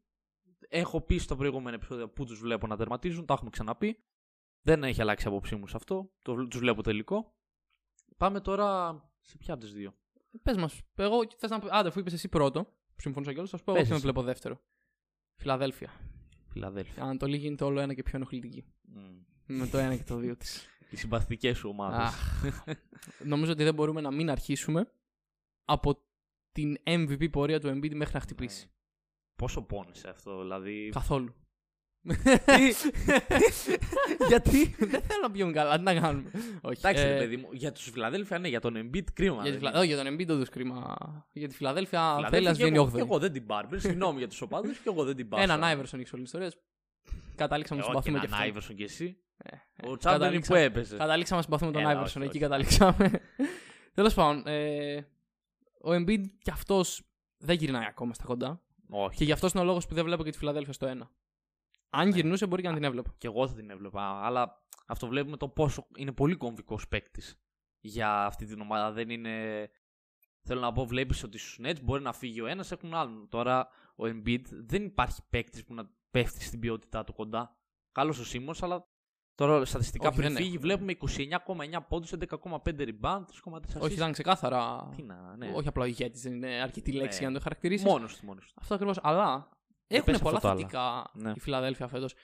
[0.68, 3.26] Έχω πει στο προηγούμενο επεισόδιο που τους βλέπω να τερματίζουν.
[3.26, 4.04] Τα έχουμε ξαναπεί.
[4.62, 6.10] Δεν έχει αλλάξει η άποψή μου σε αυτό.
[6.22, 7.34] Τους βλέπω τελικό.
[8.16, 9.94] Πάμε τώρα σε ποια από τις δύο.
[10.42, 11.66] Πες μας, εγώ θες να πει.
[11.70, 14.02] Άντε, αφού είπες εσύ πρώτο, που συμφωνούσα κιόλας, θα σου πω εγώ Πες ποιο με
[14.02, 14.12] εσύ.
[14.12, 14.60] βλέπω δεύτερο.
[15.36, 15.90] Φιλαδέλφια.
[16.48, 17.02] Φιλαδέλφια.
[17.02, 18.64] Η Ανατολή γίνεται όλο ένα και πιο ενοχλητική.
[18.82, 19.22] Μμ.
[19.46, 20.66] Με το ένα και το δύο της.
[20.90, 21.98] Οι συμπαθητικές σου ομάδες.
[21.98, 22.42] Αχ.
[23.24, 24.92] Νομίζω ότι δεν μπορούμε να μην αρχίσουμε
[25.64, 26.02] από
[26.52, 28.70] την MVP πορεία του Embiid μέχρι να χτυπήσει.
[29.36, 30.88] Πόσο πόνεσαι αυτό, δηλαδή.
[30.92, 31.34] Καθόλου.
[34.28, 36.30] Γιατί; δεν θέλω να πιούμε καλά, τι να κάνουμε.
[36.60, 36.78] Όχι.
[36.78, 39.34] Εντάξει, ε, ρε παιδί μου, για τους Φιλαδέλφια, ναι, για τον Embiid κρίμα.
[39.34, 39.78] για τη δεν Φιλα- είναι.
[39.78, 40.96] όχι, για τον Embiid όντως κρίμα.
[41.32, 43.06] Για τη Φιλαδέλφια Φιλαδέλφια θέλεις να και βγαίνει εγώ- και 8η.
[43.06, 43.68] Εγώ δεν την πάρω.
[43.78, 45.42] Συγγνώμη για τους οπαδούς και εγώ δεν την πάρω.
[45.42, 46.64] Έναν Άιβερσον έχει όλες τις ιστορίες.
[47.36, 48.44] Καταλήξαμε να Όχι συμπαθούμε και έναν αυτό.
[48.46, 49.16] Άιβερσον κι εσύ.
[49.36, 49.56] Ε,
[49.88, 50.96] Ο ε, Τσάντονι που καταλήξαμε- έπαιζε.
[50.96, 52.22] Καταλήξαμε να συμπαθούμε τον Έλα, Άιβερσον.
[52.22, 52.46] όχι, Εκεί όχι.
[52.46, 53.20] καταλήξαμε.
[53.94, 54.96] Τέλος πάντων, ε,
[55.82, 57.02] ο Embiid κι αυτός
[57.38, 58.60] δεν γυρνάει ακόμα στα κοντά.
[58.90, 59.16] Όχι.
[59.16, 61.10] Και γι' αυτός είναι ο λόγος που δεν βλέπω και τη Φιλαδέλφια στο 1.
[61.90, 62.14] Αν Ναι.
[62.14, 63.14] γυρνούσε, μπορεί και να την έβλεπα.
[63.18, 64.02] Και εγώ θα την έβλεπα.
[64.24, 67.40] Αλλά αυτό βλέπουμε το πόσο είναι πολύ κομβικός παίκτης
[67.80, 68.92] για αυτή την ομάδα.
[68.92, 69.68] Δεν είναι.
[70.42, 73.28] Θέλω να πω, βλέπεις ότι στους Nets μπορεί να φύγει ο ένας, έχουν άλλον.
[73.28, 77.56] Τώρα ο Embiid δεν υπάρχει παίκτης που να πέφτει στην ποιότητά του κοντά.
[77.92, 78.88] Καλός ο Σίμω, αλλά
[79.34, 80.74] τώρα στατιστικά Όχι, πριν δεν φύγει έχουμε.
[80.74, 84.88] βλέπουμε 29,9 πόντους, 11,5 rebound, 3,4 Όχι, ήταν ξεκάθαρα.
[84.96, 85.52] Τι να, ναι.
[85.54, 87.18] Όχι απλά ο ηγέτης, δεν είναι αρκετή λέξη Ναι.
[87.18, 87.84] για να το χαρακτηρίσει.
[87.84, 88.52] Μόνος του, μόνος του.
[88.60, 88.98] Αυτό ακριβώς.
[89.02, 89.48] Αλλά
[89.96, 90.60] έχουν πες πολλά αυτό το άλλο.
[90.60, 91.32] θετικά Ναι.
[91.36, 92.14] η Φιλαδέλφια φέτος.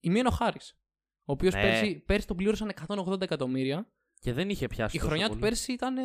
[0.00, 0.76] Η μία είναι ο Χάρης.
[1.24, 1.60] Ο οποίος Ναι.
[1.60, 3.88] πέρσι, πέρσι τον πλήρωσαν 180 εκατομμύρια.
[4.20, 4.96] Και δεν είχε πιάσει.
[4.96, 5.44] Η τόσο χρονιά του πολύ.
[5.46, 6.02] πέρσι ήταν ε,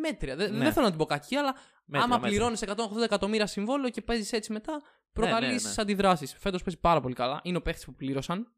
[0.00, 0.36] μέτρια.
[0.36, 0.58] Δεν, Ναι.
[0.58, 2.28] δεν θέλω να την πω κακή, αλλά Μέτρια, άμα μέτρια.
[2.30, 4.82] πληρώνεις 180 εκατομμύρια συμβόλαιο και παίζεις έτσι μετά,
[5.12, 5.58] προκαλεί ναι, ναι.
[5.76, 6.34] αντιδράσεις.
[6.38, 7.40] Φέτος παίζει πάρα πολύ καλά.
[7.44, 8.52] Είναι ο παίχτης που πλήρωσαν.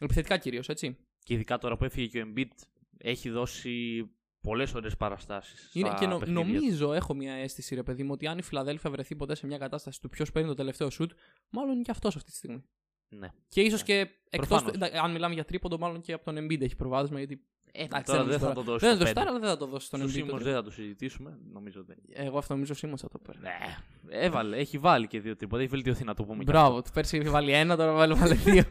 [0.00, 0.96] Επιθετικά κυρίως, έτσι.
[1.24, 2.50] Και ειδικά τώρα που έφυγε και ο Embiid,
[2.98, 4.04] έχει δώσει
[4.40, 5.70] πολλές ωραίες παραστάσεις.
[5.72, 9.16] Είναι, και νο- νομίζω, έχω μια αίσθηση, ρε παιδί μου, ότι αν η Φιλαδέλφια βρεθεί
[9.16, 11.12] ποτέ σε μια κατάσταση του ποιος παίρνει το τελευταίο σουτ,
[11.50, 12.64] μάλλον είναι και αυτός αυτή τη στιγμή.
[13.08, 13.28] Ναι.
[13.48, 14.62] Και ίσως και εκτός.
[14.62, 14.90] Προφανώς.
[15.02, 17.18] Αν μιλάμε για τρίποντο, μάλλον και από τον Embiid έχει προβάδισμα.
[17.18, 17.42] Γιατί.
[17.72, 18.86] Ε, εντάξει, τώρα νομίζω δεν θα το δώσει.
[18.86, 19.10] Δεν θα στο το πέντε.
[19.20, 20.24] στάρει, αλλά δεν θα το δώσει στον Στους Embiid.
[20.24, 21.38] Simmons το δεν θα το συζητήσουμε.
[21.52, 21.96] Νομίζω δεν.
[22.12, 23.38] Εγώ αυτό νομίζω Σίμον θα το πέρα.
[23.40, 23.76] Ναι.
[24.24, 25.60] Έβαλε, έχει βάλει και δύο τρίποτα.
[25.62, 26.38] Έχει βελτιωθεί να το πούμε.
[26.44, 28.64] και Μπράβο, του πέρσι είχε βάλει ένα, τώρα βάλει βάλει δύο.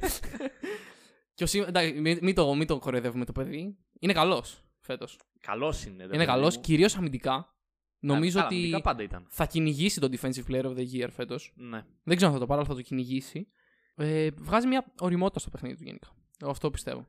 [1.36, 1.68] και ο Σίμον.
[1.68, 3.78] εντάξει, Μην μην το, μην το κοροϊδεύουμε το παιδί.
[4.00, 5.20] Είναι καλός φέτος.
[5.42, 5.98] Καλός είναι.
[5.98, 6.62] ρε Είναι παιδί καλός, μου.
[6.62, 7.52] κυρίως αμυντικά.
[8.00, 9.26] Νομίζω Καλά, ότι αμυντικά πάντα ήταν.
[9.30, 11.54] θα κυνηγήσει τον Defensive Player of the Year φέτος.
[11.56, 11.86] Ναι.
[12.04, 13.48] Δεν ξέρω αν θα το πάρει, αλλά θα το κυνηγήσει.
[13.96, 16.08] Ε, βγάζει μια οριμότητα στο παιχνίδι του γενικά.
[16.42, 17.08] Εγώ αυτό πιστεύω.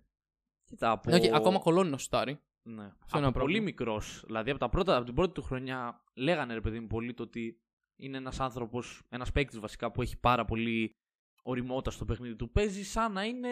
[0.64, 1.10] Κοίτα, από...
[1.12, 2.40] Okay, ακόμα κολώνει να σουτάρει.
[2.62, 2.82] Ναι.
[2.82, 3.64] ένα Από πολύ πρόβλημα.
[3.64, 4.22] μικρός.
[4.26, 7.22] Δηλαδή από, τα πρώτα, από την πρώτη του χρονιά λέγανε ρε παιδί μου πολύ το
[7.22, 7.60] ότι
[7.96, 10.96] είναι ένας άνθρωπος, ένας παίκτης βασικά που έχει πάρα πολύ
[11.42, 12.50] οριμότητα στο παιχνίδι του.
[12.50, 13.48] Παίζει σαν να είναι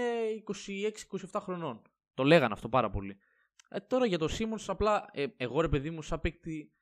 [1.33, 1.83] 26-27 χρονών.
[2.15, 3.17] Το λέγανε αυτό πάρα πολύ.
[3.71, 6.73] Ε, τώρα για το Σίμονς, απλά ε, εγώ ρε παιδί μου, σαν παίκτη,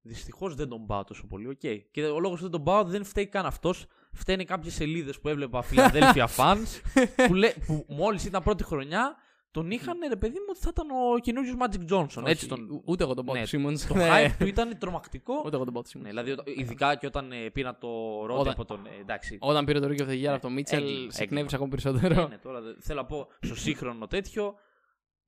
[0.00, 1.48] δυστυχώς δεν τον πάω τόσο πολύ.
[1.48, 1.58] οκ.
[1.90, 3.86] Και ο λόγος που δεν τον πάω δεν φταίει καν αυτός.
[4.12, 6.80] Φταίνε κάποιες σελίδες που έβλεπα Philadelphia fans
[7.26, 9.16] που, λέ, που μόλις ήταν πρώτη χρονιά
[9.50, 12.22] τον είχαν ρε παιδί μου ότι θα ήταν ο καινούριο Magic Johnson.
[12.26, 13.74] Έτσι Όχι, τον, ου- Ούτε εγώ τον πάω Ναι, τον Σίμονς.
[13.78, 15.42] το hype του ήταν τρομακτικό.
[15.44, 16.08] Ούτε εγώ τον πάω τον Ναι, Σίμον.
[16.08, 17.88] δηλαδή, όταν- ειδικά και όταν ε, πήρα το
[18.26, 18.86] ρόντο Όταν- από τον.
[18.86, 19.38] ε, εντάξει.
[19.40, 21.40] Όταν πήρε το Rookie of the Year Ναι, από τον Μίτσελ, έγκλημα, σε έγκλημα.
[21.40, 22.28] εκνεύρισε ακόμα Ναι, περισσότερο.
[22.28, 24.54] ναι, τώρα δεν- θέλω να πω στο σύγχρονο τέτοιο.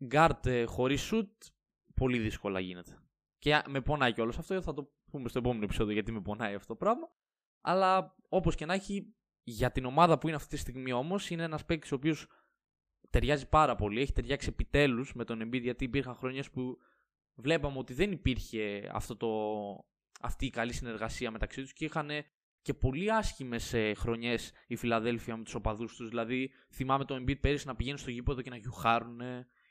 [0.04, 1.42] Γκάρτ ε, χωρίς σουτ
[1.94, 2.98] πολύ δύσκολα γίνεται.
[3.38, 6.54] Και α, με πονάει κιόλας αυτό, θα το πούμε στο επόμενο επεισόδιο γιατί με πονάει
[6.54, 7.10] αυτό το πράγμα.
[7.60, 11.42] Αλλά όπως και να έχει, για την ομάδα που είναι αυτή τη στιγμή όμως, είναι
[11.42, 12.26] ένας παίκτης ο οποίος
[13.10, 14.00] ταιριάζει πάρα πολύ.
[14.00, 16.78] Έχει ταιριάξει επιτέλους με τον Embiid γιατί υπήρχαν χρονιέ που
[17.34, 19.28] βλέπαμε ότι δεν υπήρχε αυτό το,
[20.20, 22.10] αυτή η καλή συνεργασία μεταξύ τους και είχαν
[22.62, 26.08] και πολύ άσχημες χρονιές η Φιλαδέλφια με τους οπαδούς τους.
[26.08, 29.20] Δηλαδή, θυμάμαι τον Embiid πέρυσι να πηγαίνει στο γήπεδο και να γιουχάρουν.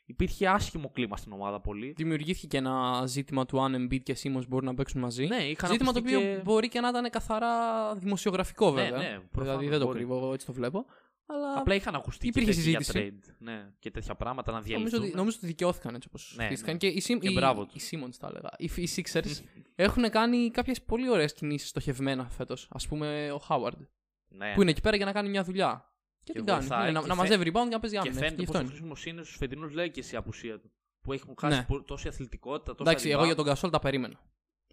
[0.09, 1.93] Υπήρχε άσχημο κλίμα στην ομάδα πολύ.
[1.97, 5.25] Δημιουργήθηκε και ένα ζήτημα του αν Embiid και Simmons μπορούν να παίξουν μαζί.
[5.25, 7.49] Ναι, είχαν Ζήτημα το ακουστεί οποίο και- μπορεί και να ήταν καθαρά
[7.95, 8.97] δημοσιογραφικό Ναι, βέβαια.
[8.97, 9.97] ναι, δηλαδή προφανώς δεν το μπορεί.
[9.97, 10.85] κρύβω, εγώ έτσι το βλέπω.
[11.25, 13.13] Αλλά Απλά είχαν ακουστεί υπήρχε και τέτοια για συζήτηση.
[13.29, 13.35] trade.
[13.39, 15.03] Ναι, και τέτοια πράγματα να νομίζω διαλυθούν.
[15.03, 16.73] ότι, νομίζω ότι δικαιώθηκαν έτσι όπως Ναι, χτίστηκαν.
[16.73, 16.79] ναι.
[16.79, 17.89] Και οι, Sim- Και οι, μπράβο οι τους.
[17.91, 18.49] Simmons τα έλεγα.
[18.57, 19.41] Οι, οι Sixers
[19.85, 22.67] έχουν κάνει κάποιες πολύ ωραίες κινήσεις στοχευμένα φέτος.
[22.71, 23.77] Α πούμε ο Howard.
[24.27, 24.53] Ναι.
[24.55, 25.88] Που είναι εκεί πέρα για να κάνει μια δουλειά.
[26.31, 26.59] Και, Και την κάνει.
[26.59, 28.15] βοηθάει Ναι, να, και να φαι- μαζεύει rebound και να παίζει Και άμυνα.
[28.19, 28.69] φαίνεται Και αυτό πόσο είναι.
[28.69, 30.71] χρήσιμο είναι στους φετινούς λέει και η απουσία του.
[31.01, 31.65] Που έχουν χάσει Ναι.
[31.67, 32.75] πο- τόση αθλητικότητα.
[32.75, 33.25] Τόσα Εντάξει, εγώ rebound.
[33.25, 34.19] για τον Κασόλ τα περίμενα.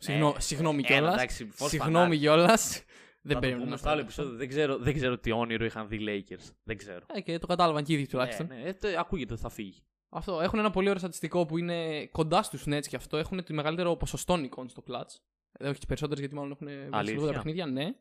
[0.00, 0.40] Συγγνώ- Ναι.
[0.40, 1.14] Συγγνώμη Έλα, κιόλας.
[1.14, 2.18] εντάξει, πώς Συγγνώμη φανάρι.
[2.18, 2.70] κιόλας.
[3.22, 3.58] Δεν Θα το περίμενα.
[3.58, 4.22] πούμε να στο άλλο φέρω αυτό.
[4.22, 4.38] επεισόδιο.
[4.38, 6.50] Δεν ξέρω, δεν ξέρω τι όνειρο είχαν δει οι Lakers.
[6.64, 7.00] Δεν ξέρω.
[7.14, 8.46] Ε, και το κατάλαβαν και οι ίδιοι τουλάχιστον.
[8.46, 9.80] Ναι, ναι, ε, το- ακούγεται ότι θα φύγει.
[10.08, 10.40] Αυτό.
[10.40, 13.16] Έχουν ένα πολύ ωραίο στατιστικό που είναι κοντά στους Nets και αυτό.
[13.16, 15.16] Έχουν το μεγαλύτερο ποσοστό νικών στο clutch.
[15.58, 17.14] Ε, όχι τις περισσότερες γιατί μάλλον έχουν βγει Αλήθεια.
[17.14, 17.94] λιγότερα παιχνίδια, ναι.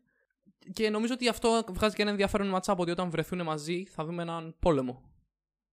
[0.73, 4.21] Και νομίζω ότι αυτό βγάζει και ένα ενδιαφέρον ματσάπ ότι όταν βρεθούν μαζί θα δούμε
[4.21, 5.01] έναν πόλεμο.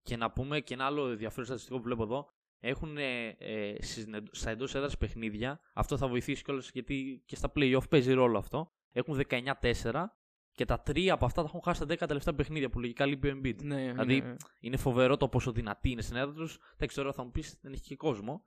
[0.03, 2.29] Και να πούμε και ένα άλλο ενδιαφέρον στατιστικό που βλέπω εδώ.
[2.61, 5.61] Έχουν ε, ε, στις νε- στα εντός έδρας παιχνίδια.
[5.75, 8.73] Αυτό θα βοηθήσει κιόλας γιατί και στα playoff παίζει ρόλο αυτό.
[8.92, 10.05] Έχουν 19-4
[10.53, 13.29] και τα τρία από αυτά τα έχουν χάσει τα 10 τελευταία παιχνίδια που λογικά λείπει
[13.29, 13.62] ο Embiid.
[13.62, 14.35] Ναι, Δηλαδή, ναι.
[14.61, 16.59] Είναι φοβερό το πόσο δυνατή είναι στην έδρα τους.
[16.75, 18.42] Εντάξει, τώρα θα μου πεις δεν έχει και κόσμο.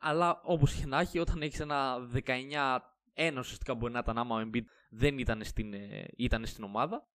[0.00, 1.98] Αλλά όπως και να έχει, όταν έχεις ένα
[3.16, 7.08] 19-1 ουσιαστικά μπορεί να ήταν άμα ο Embiid δεν ήταν στην, ε, ήταν στην ομάδα.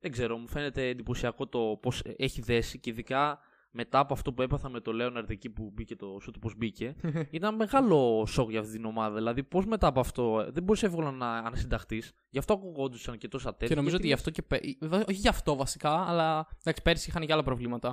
[0.00, 3.38] δεν ξέρω, μου φαίνεται εντυπωσιακό το πώς έχει δέσει και ειδικά
[3.74, 6.94] μετά από αυτό που έπαθα με το Λέοναρντ εκεί που μπήκε το σούτ πώς μπήκε.
[7.30, 9.14] ήταν μεγάλο σοκ για αυτή την ομάδα.
[9.14, 12.12] Δηλαδή, πώς μετά από αυτό ε, δεν μπορούσε εύκολα να ανασυνταχθείς.
[12.28, 13.66] Γι' αυτό ακουγόντουσαν και τόσα τέτοια.
[13.68, 14.42] Και νομίζω ότι γι' αυτό και.
[14.42, 17.88] πε- βα- Όχι γι' αυτό βασικά, αλλά εντάξει, πέρσι είχαν και άλλα προβλήματα.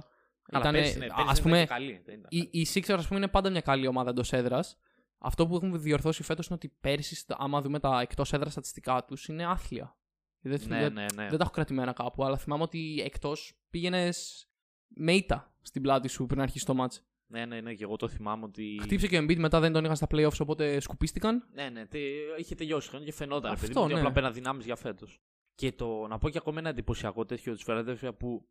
[0.52, 2.68] Αλλά Ήτανε- πέρσι, ναι, πέρσι ας δεν πούμε, ήταν και καλή, δεν ήταν Οι, οι
[2.74, 4.78] Sixers, ας πούμε, είναι πάντα μια καλή ομάδα εντός έδρας.
[5.22, 9.06] Αυτό που έχουν διορθώσει φέτος είναι ότι πέρσι, στα- άμα δούμε τα εκτός έδρα στατιστικά
[9.06, 9.98] τους, είναι άθλια.
[10.42, 11.28] Δεν, Ναι, δεν, ναι, ναι.
[11.28, 14.48] δεν τα έχω κρατημένα κάπου, αλλά θυμάμαι ότι εκτός πήγαινες
[14.88, 16.98] με ήττα στην πλάτη σου πριν αρχίσει το match.
[17.32, 18.80] Ναι, ναι, ναι, και εγώ το θυμάμαι ότι.
[18.82, 21.48] Χτύπησε και ο Embiid μετά δεν τον είχαν στα playoffs, οπότε σκουπίστηκαν.
[21.54, 22.00] Ναι, ναι, τε,
[22.38, 23.52] είχε τελειώσει η χρονιά και φαινόταν.
[23.52, 24.00] Αυτό, παιδί μου, ότι ναι.
[24.00, 25.22] απλά πέρα δυνάμεις για φέτος.
[25.56, 28.50] Και το, να πω και ακόμα ένα εντυπωσιακό τέτοιο της Φιλαδέλφια που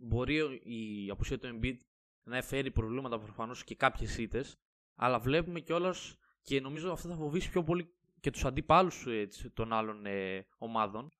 [0.00, 1.76] μπορεί ο- η απουσία του Embiid
[2.28, 4.56] να φέρει προβλήματα προφανώς και κάποιες ήττες,
[4.96, 9.06] αλλά βλέπουμε κιόλας και νομίζω αυτό θα φοβήσει πιο πολύ και τους αντιπάλους
[9.54, 11.12] των άλλων ε, ομάδων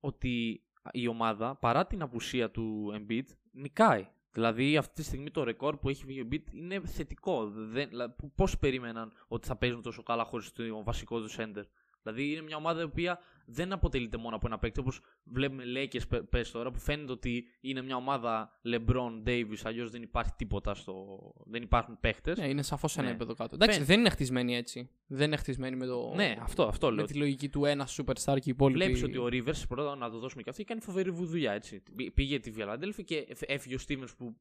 [0.00, 4.06] ότι η ομάδα παρά την απουσία του Embiid νικάει.
[4.32, 7.50] Δηλαδή αυτή τη στιγμή το ρεκόρ που έχει βγει ο Embiid είναι θετικό.
[7.50, 11.62] Δεν, δηλαδή, πώς περίμεναν ότι θα παίζουν τόσο καλά χωρίς το βασικό τους center;
[12.02, 16.08] Δηλαδή είναι μια ομάδα η οποία δεν αποτελείται μόνο από ένα παίκτη όπως βλέπουμε Lakers
[16.08, 20.74] πε- πες τώρα που φαίνεται ότι είναι μια ομάδα LeBron, Davis, αλλιώς δεν υπάρχει τίποτα
[20.74, 21.18] στο...
[21.46, 22.38] δεν υπάρχουν παίκτες.
[22.38, 23.10] Ναι, είναι σαφώς ένα Ναι.
[23.10, 23.54] επίπεδο κάτω.
[23.54, 23.92] Εντάξει, Φαίνεται.
[23.92, 24.88] δεν είναι χτισμένοι έτσι.
[25.06, 26.12] Δεν είναι χτισμένοι με το.
[26.14, 27.00] Ναι, αυτό, αυτό λέω.
[27.00, 28.78] Με τη λογική του ένα superstar και οι υπόλοιποι.
[28.84, 31.52] Βλέπεις ότι ο Rivers, πρώτα να το δώσουμε και αυτό, κάνει φοβερή δουλειά.
[31.52, 31.82] Έτσι.
[31.96, 34.36] Πή- Πήγε τη Βιαλαντέλφη και εφ- έφυγε ο Stevens που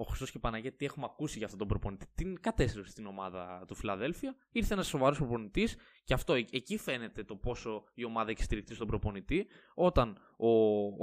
[0.00, 2.06] ο Χριστός και η Παναγία τι έχουμε ακούσει για αυτόν τον προπονητή.
[2.14, 4.36] Την κατέστρεψε στην ομάδα του Φιλαδέλφια.
[4.52, 8.74] Ήρθε ένας σοβαρός προπονητής και αυτό ε- εκεί φαίνεται το πόσο η ομάδα έχει στηριχτεί
[8.74, 9.46] στον προπονητή.
[9.74, 10.48] Όταν, ο,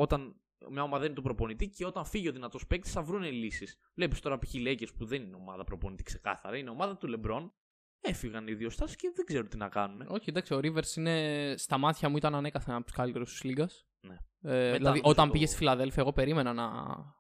[0.02, 3.78] όταν μια ομάδα είναι του προπονητή και όταν φύγει ο δυνατός παίκτης θα βρουν λύσεις.
[3.94, 4.54] Βλέπεις τώρα π.χ.
[4.54, 7.50] οι Lakers που δεν είναι ομάδα προπονητή ξεκάθαρα, είναι ομάδα του LeBron.
[8.02, 10.06] Έφυγαν οι δύο στάσεις και δεν ξέρω τι να κάνουν.
[10.10, 13.70] Όχι, εντάξει, ο Rivers είναι στα μάτια μου ήταν ανέκαθεν από τους καλύτερους της Λίγκα.
[14.08, 14.16] Ναι.
[14.42, 16.72] Ε, Μετά, δηλαδή, νομίζω, όταν το- πήγες στη Φιλαδέλφια, εγώ περίμενα να,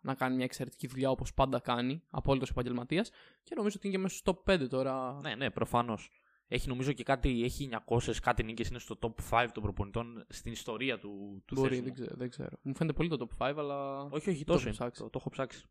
[0.01, 3.09] να κάνει μια εξαιρετική δουλειά όπως πάντα κάνει, απόλυτος επαγγελματίας.
[3.43, 5.19] Και νομίζω ότι είναι και μέσα στο top 5 τώρα.
[5.21, 6.09] Ναι, ναι, προφανώς.
[6.47, 10.51] Έχει νομίζω και κάτι, έχει 900 κάτι νίκες, είναι στο top 5 των προπονητών στην
[10.51, 11.85] ιστορία του, του Μπορεί, θέσιμου.
[11.85, 12.57] δεν ξέρω, δεν ξέρω.
[12.61, 14.01] Μου φαίνεται πολύ το top 5, αλλά.
[14.01, 14.71] Όχι, όχι, Το τόσο έχω είναι.
[14.75, 15.01] ψάξει.
[15.01, 15.63] Το, το έχω ψάξει.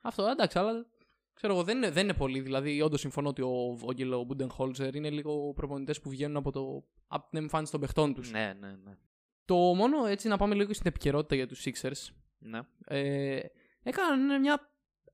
[0.00, 0.86] Αυτό εντάξει, αλλά
[1.34, 2.40] ξέρω εγώ δεν είναι, δεν είναι πολύ.
[2.40, 6.84] Δηλαδή, όντως συμφωνώ ότι ο Βόγγελ, ο Μπούντενχόλζερ είναι λίγο προπονητές που βγαίνουν από, το,
[7.06, 8.30] από την εμφάνιση των παιχτών τους.
[8.30, 8.96] Ναι, ναι, ναι.
[9.44, 12.14] Το μόνο έτσι να πάμε λίγο στην επικαιρότητα για τους Sixers.
[12.38, 12.60] ναι.
[12.86, 13.40] Ε,
[13.82, 14.70] έκαναν μια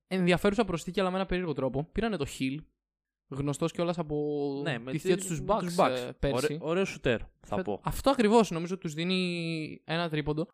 [0.06, 1.84] ενδιαφέρουσα προσθήκη, αλλά με ένα περίεργο τρόπο.
[1.92, 2.56] Πήρανε το Hill,
[3.28, 4.16] γνωστός κιόλας από
[4.64, 5.90] ναι με τη θεία τη- τους με Bucks, τους Bucks.
[5.90, 6.44] ε, πέρσι.
[6.44, 7.80] Ωραίο, ωραίο σουτέρ, θα Φε- πω.
[7.84, 10.44] Αυτό ακριβώς νομίζω τους δίνει ένα τρίποντο.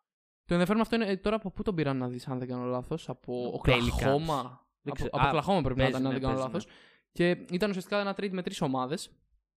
[0.45, 2.63] Το ενδιαφέρον αυτό είναι ε, τώρα από πού τον πήραν να δεις, αν δεν κάνω
[2.65, 3.09] λάθος.
[3.09, 4.41] Από Οκλαχώμα.
[4.81, 5.09] Δεν Από, ξέρω.
[5.13, 6.67] από Α, Οκλαχώμα πρέπει να παίζει, ήταν, αν ναι, δεν κάνω παίζει, λάθος.
[7.11, 9.11] Και ήταν ουσιαστικά ένα trade με τρεις ομάδες.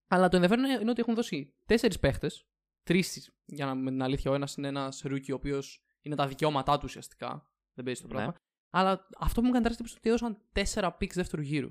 [0.09, 2.46] Αλλά το ενδιαφέρον είναι- είναι ότι έχουν δώσει τέσσερις παίχτες.
[2.88, 4.31] Τρεις, για να πούμε την αλήθεια.
[4.31, 7.51] Ο ένας είναι ένας rookie, ο οποίος είναι τα δικαιώματά του ουσιαστικά.
[7.74, 8.12] Δεν παίζει το Ναι.
[8.14, 8.35] πράγμα.
[8.70, 11.70] Αλλά αυτό που μου έκανε τεράστια εντύπωση είναι ότι έδωσαν τέσσερα picks δεύτερου γύρου.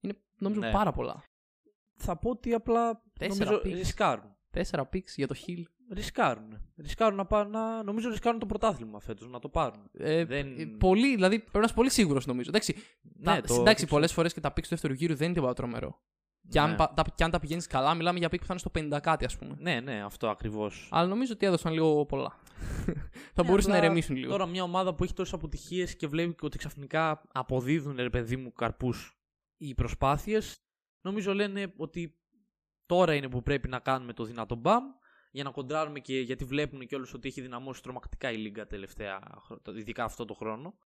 [0.00, 0.70] Είναι νομίζω Ναι.
[0.70, 1.22] πάρα πολλά.
[1.94, 3.72] Θα πω ότι απλά Τέσσερα νομίζω picks.
[3.74, 4.36] ρισκάρουν.
[4.50, 5.62] Τέσσερα picks για το Hill.
[5.92, 6.58] Ρισκάρουν.
[6.76, 7.50] Ρισκάρουν να πάρουν.
[7.52, 7.82] Να...
[7.82, 9.90] Νομίζω ρισκάρουν το πρωτάθλημα φέτος να το πάρουν.
[9.92, 12.48] Ε, Δεν- ε, Πολύ, δηλαδή πρέπει να είσαι πολύ σίγουρος νομίζω.
[12.50, 12.74] Εντάξει,
[13.24, 15.34] τα, Ναι, το- εντάξει το- πολλές φορές και τα picks του δεύτερου γύρου δεν είναι
[15.34, 16.02] τίποτα τρομερό.
[16.48, 16.76] Και, αν, Ναι.
[16.76, 19.00] πα- τα, και αν τα πηγαίνεις καλά, μιλάμε για pick που θα είναι στο 50
[19.02, 19.54] κάτι, ας πούμε.
[19.58, 20.88] Ναι, ναι, αυτό ακριβώς.
[20.90, 22.38] Αλλά νομίζω ότι έδωσαν λίγο πολλά.
[23.34, 24.30] θα μπορούσαν να απλά ηρεμήσουν λίγο.
[24.30, 28.52] Τώρα μια ομάδα που έχει τόσες αποτυχίες και βλέπει ότι ξαφνικά αποδίδουν ρε παιδί μου
[28.52, 29.18] καρπούς
[29.56, 30.60] οι προσπάθειες,
[31.00, 32.18] νομίζω λένε ότι
[32.86, 34.84] τώρα είναι που πρέπει να κάνουμε το δυνατό μπαμ
[35.30, 39.20] για να κοντράρουμε και γιατί βλέπουν και όλους ότι έχει δυναμώσει τρομακτικά η Λίγκα τελευταία,
[39.44, 40.78] χρο- ειδικά αυτό το χρόνο.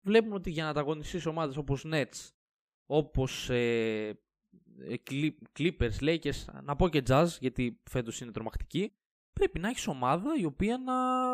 [0.00, 2.30] Βλέπουν ότι για να ανταγωνιστείς ομάδες όπως Nets,
[2.86, 4.29] όπως ε, ε, Clip-
[5.58, 8.92] Clippers, Lakers, να πω και Jazz γιατί φέτος είναι τρομακτική,
[9.32, 11.30] πρέπει να έχεις ομάδα η οποία να,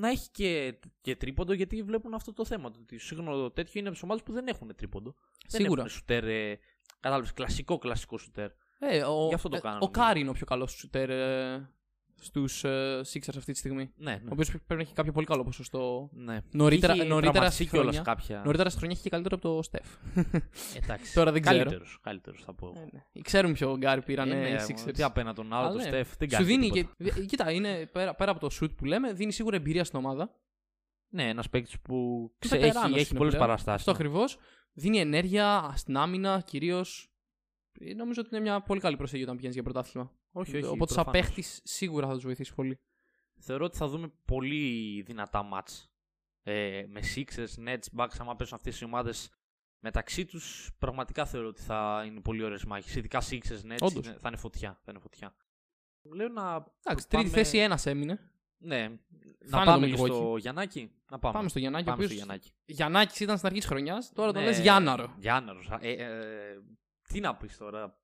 [0.00, 2.70] να έχει και, και τρίποντο γιατί βλέπουν αυτό το θέμα.
[2.70, 5.14] Το Ότι σύγχρονο τέτοιο είναι από τις ομάδες που δεν έχουν τρίποντο.
[5.46, 5.68] Σίγουρα.
[5.68, 6.58] Δεν έχουν σουτέρ, ε,
[7.00, 8.50] κατάλαβες, κλασικό κλασικό σουτέρ.
[8.78, 10.06] Ε, ο, Γι' αυτό το ε, κάνανε, ο νομίζω.
[10.06, 11.70] Κάρι είναι ο πιο καλός σουτέρ ε,
[12.20, 13.90] στους ε, Sixers αυτή τη στιγμή.
[13.96, 14.30] Ναι, Ο ναι.
[14.32, 16.08] οποίος πρέπει να έχει κάποιο πολύ καλό ποσοστό.
[16.12, 16.38] ναι.
[16.50, 18.12] Νωρίτερα- Είχε νωρίτερα τραυματιστεί στη κιόλας χρονιά.
[18.14, 18.42] κάποια.
[18.44, 19.86] Νωρίτερα στη χρονιά είχε και καλύτερο από το Στεφ.
[20.82, 21.12] Εντάξει.
[21.18, 21.56] Τώρα δεν ξέρω.
[21.58, 22.72] Καλύτερος, καλύτερος θα πω.
[22.76, 23.22] Ε, ναι.
[23.22, 24.92] Ξέρουν ποιο Γκάρι πήραν Ε, οι ναι, Sixers.
[24.94, 25.82] Τι απέναντι τον άλλο, Αλλά το ναι.
[25.82, 26.94] Στεφ, δεν Σου κάνει δίνει τίποτα.
[27.04, 27.10] και.
[27.10, 30.34] δι- Κοίτα, είναι πέρα, πέρα από το shoot που λέμε, δίνει σίγουρα εμπειρία στην ομάδα.
[31.10, 33.46] Ναι, ένας παίκτης που Και ξε- βετεράνος έχει, έχει είναι πολλές πλέον.
[33.48, 33.78] παραστάσεις.
[33.88, 34.38] Αυτό ακριβώς.
[34.72, 37.12] Δίνει ενέργεια στην άμυνα κυρίως.
[37.96, 40.12] Νομίζω ότι είναι μια πολύ καλή προσέγγιση όταν πηγαίνεις για πρωτάθλημα.
[40.32, 40.66] Όχι, όχι.
[40.66, 41.26] Οπότε, σαν προφανώς.
[41.26, 42.78] παίχτης, σίγουρα θα τους βοηθήσει πολύ.
[43.40, 45.90] Θεωρώ ότι θα δούμε πολύ δυνατά μάτς.
[46.42, 49.30] Ε, με Sixers, Nets, Bucks, άμα παίζουν αυτές οι ομάδες
[49.78, 52.94] μεταξύ τους, πραγματικά θεωρώ ότι θα είναι πολύ ωραίες μάχες.
[52.94, 54.06] Ειδικά Sixers, Nets, Όντως.
[54.06, 54.78] είναι- θα είναι φωτιά.
[54.82, 55.34] Θα είναι φωτιά.
[56.02, 56.42] Λέω να
[56.84, 58.30] Εντάξει, πάμε- τρίτη θέση ένας έμεινε.
[58.58, 58.88] Ναι.
[59.46, 60.06] Θα να είναι πάμε το και Milwaukee.
[60.14, 60.90] στο Γιαννάκη.
[61.10, 61.34] Να πάμε.
[61.34, 61.84] Πάμε στο Γιαννάκη.
[61.84, 62.52] Πάμε ο στο οποίος Γιαννάκη.
[62.64, 64.48] Γιαννάκης ήταν στην αρχή της χρονιάς, τώρα τον Ναι.
[64.48, 65.14] λες Γιάνναρο.
[65.18, 65.70] Γιάνναρος.
[65.80, 66.58] Ε, ε,
[67.08, 67.98] τι να πεις τώρα.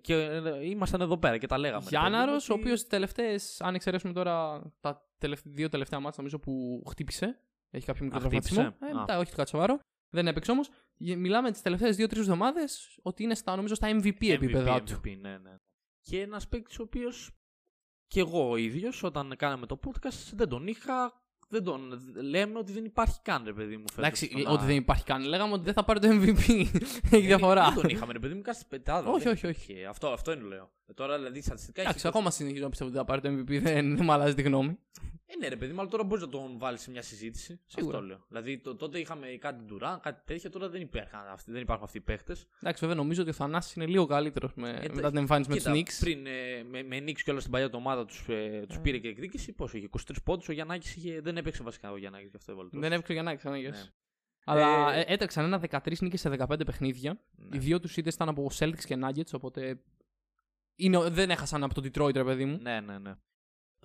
[0.00, 1.78] Και ε, ήμασταν εδώ πέρα και τα λέγαμε.
[1.78, 5.68] ρε παιδί μου, Γιάνναρο, ο ότι- οποίος τι τελευταίες, αν εξαιρέσουμε τώρα τα τελευτα- δύο
[5.68, 7.40] τελευταία μάτια, νομίζω που χτύπησε.
[7.70, 8.62] Έχει κάποιο μικρό Α, τραυματισμό.
[8.62, 9.00] χτύπησε; Ε, Α.
[9.00, 9.78] μετά, όχι κάτι σοβαρό.
[10.10, 10.70] Δεν έπαιξε όμως.
[10.98, 15.00] Μιλάμε τις τελευταίες δύο-τρεις εβδομάδες ότι είναι στα, νομίζω, στα MVP, επίπεδα του.
[15.04, 15.54] MVP, ναι, ναι.
[16.00, 17.30] Και ένας παίκτης ο οποίος
[18.06, 21.22] και εγώ ο ίδιος, όταν κάναμε το podcast, δεν τον είχα.
[21.50, 23.84] Δεν τον λέμε ότι δεν υπάρχει καν, ρε παιδί μου.
[23.90, 25.22] φέτος Εντάξει, στο να- ότι δεν υπάρχει καν.
[25.24, 26.66] Λέγαμε ότι δεν θα πάρει το MVP.
[27.10, 27.64] Έχει διαφορά.
[27.64, 29.10] Δεν τον είχαμε, ρε παιδί μου, κάτι πετάδα.
[29.10, 29.72] Όχι, δεν όχι, όχι.
[29.72, 29.84] είχε.
[29.86, 30.70] Αυτό, αυτό είναι λέω.
[30.86, 32.08] Ε, τώρα δηλαδή στατιστικά Εντάξει, έχει.
[32.08, 33.60] ακόμα συνεχίζω να πιστεύω ότι θα πάρει το MVP.
[33.62, 34.78] Δεν, δεν μου αλλάζει τη γνώμη.
[35.30, 37.60] Ε, ναι, ρε παιδί μου, αλλά τώρα μπορείς να τον βάλεις σε μια συζήτηση.
[37.66, 37.96] Σίγουρα.
[37.96, 38.24] Αυτό λέω.
[38.28, 41.98] Δηλαδή το, τότε είχαμε κάτι Ντουράν, κάτι τέτοια, τώρα δεν, υπήρχαν αυτοί, δεν υπάρχουν αυτοί
[41.98, 42.46] οι παίχτες.
[42.60, 45.56] Εντάξει, βέβαια νομίζω ότι ο Θανάσης είναι λίγο καλύτερος με, Ε, μετά την εμφάνιση με
[45.56, 45.98] τους Knicks.
[46.00, 48.80] Πριν ε, με, με Knicks και όλα στην παλιά του ομάδα τους ε, τους Ε.
[48.80, 49.52] πήρε και εκδίκηση.
[49.52, 50.48] Πόσο είχε, 23 πόντους.
[50.48, 52.68] Ο Γιαννάκης είχε, δεν έπαιξε βασικά ο Γιαννάκης γι' αυτό έβαλε.
[52.72, 53.58] Δεν έπαιξε ο Γιαννάκης, αν Ναι.
[53.58, 53.92] έγες.
[54.44, 57.20] Αλλά Ε, ε, έτρεξαν ένα 13 νίκες σε 15 παιχνίδια.
[57.36, 57.56] Ναι.
[57.56, 59.80] Οι δύο τους ήττες ήταν από Celtics και Nuggets, οπότε
[60.74, 62.58] είναι, δεν έχασαν από το Detroit, ρε παιδί μου.
[62.62, 63.14] Ναι, ναι, ναι.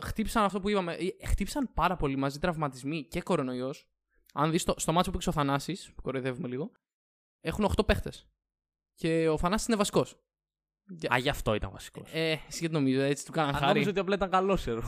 [0.01, 0.93] Χτύπησαν αυτό που είπαμε.
[0.93, 3.87] ε, Χτύπησαν πάρα πολύ μαζί τραυματισμοί και κορονοϊός.
[4.33, 6.71] Αν δεις στο, στο μάτσο που παίξει ο Θανάσης, που κοροϊδεύουμε λίγο,
[7.41, 8.27] έχουν 8 παίχτες.
[8.95, 10.17] Και ο Θανάσης είναι βασικός.
[11.13, 12.09] Α, γι' αυτό ήταν βασικός.
[12.13, 13.71] Ε, εσύ γιατί νομίζω, έτσι του κάναν Αν χάρη.
[13.71, 14.81] νόμιζα ότι απλά ήταν καλός σε ρόλο.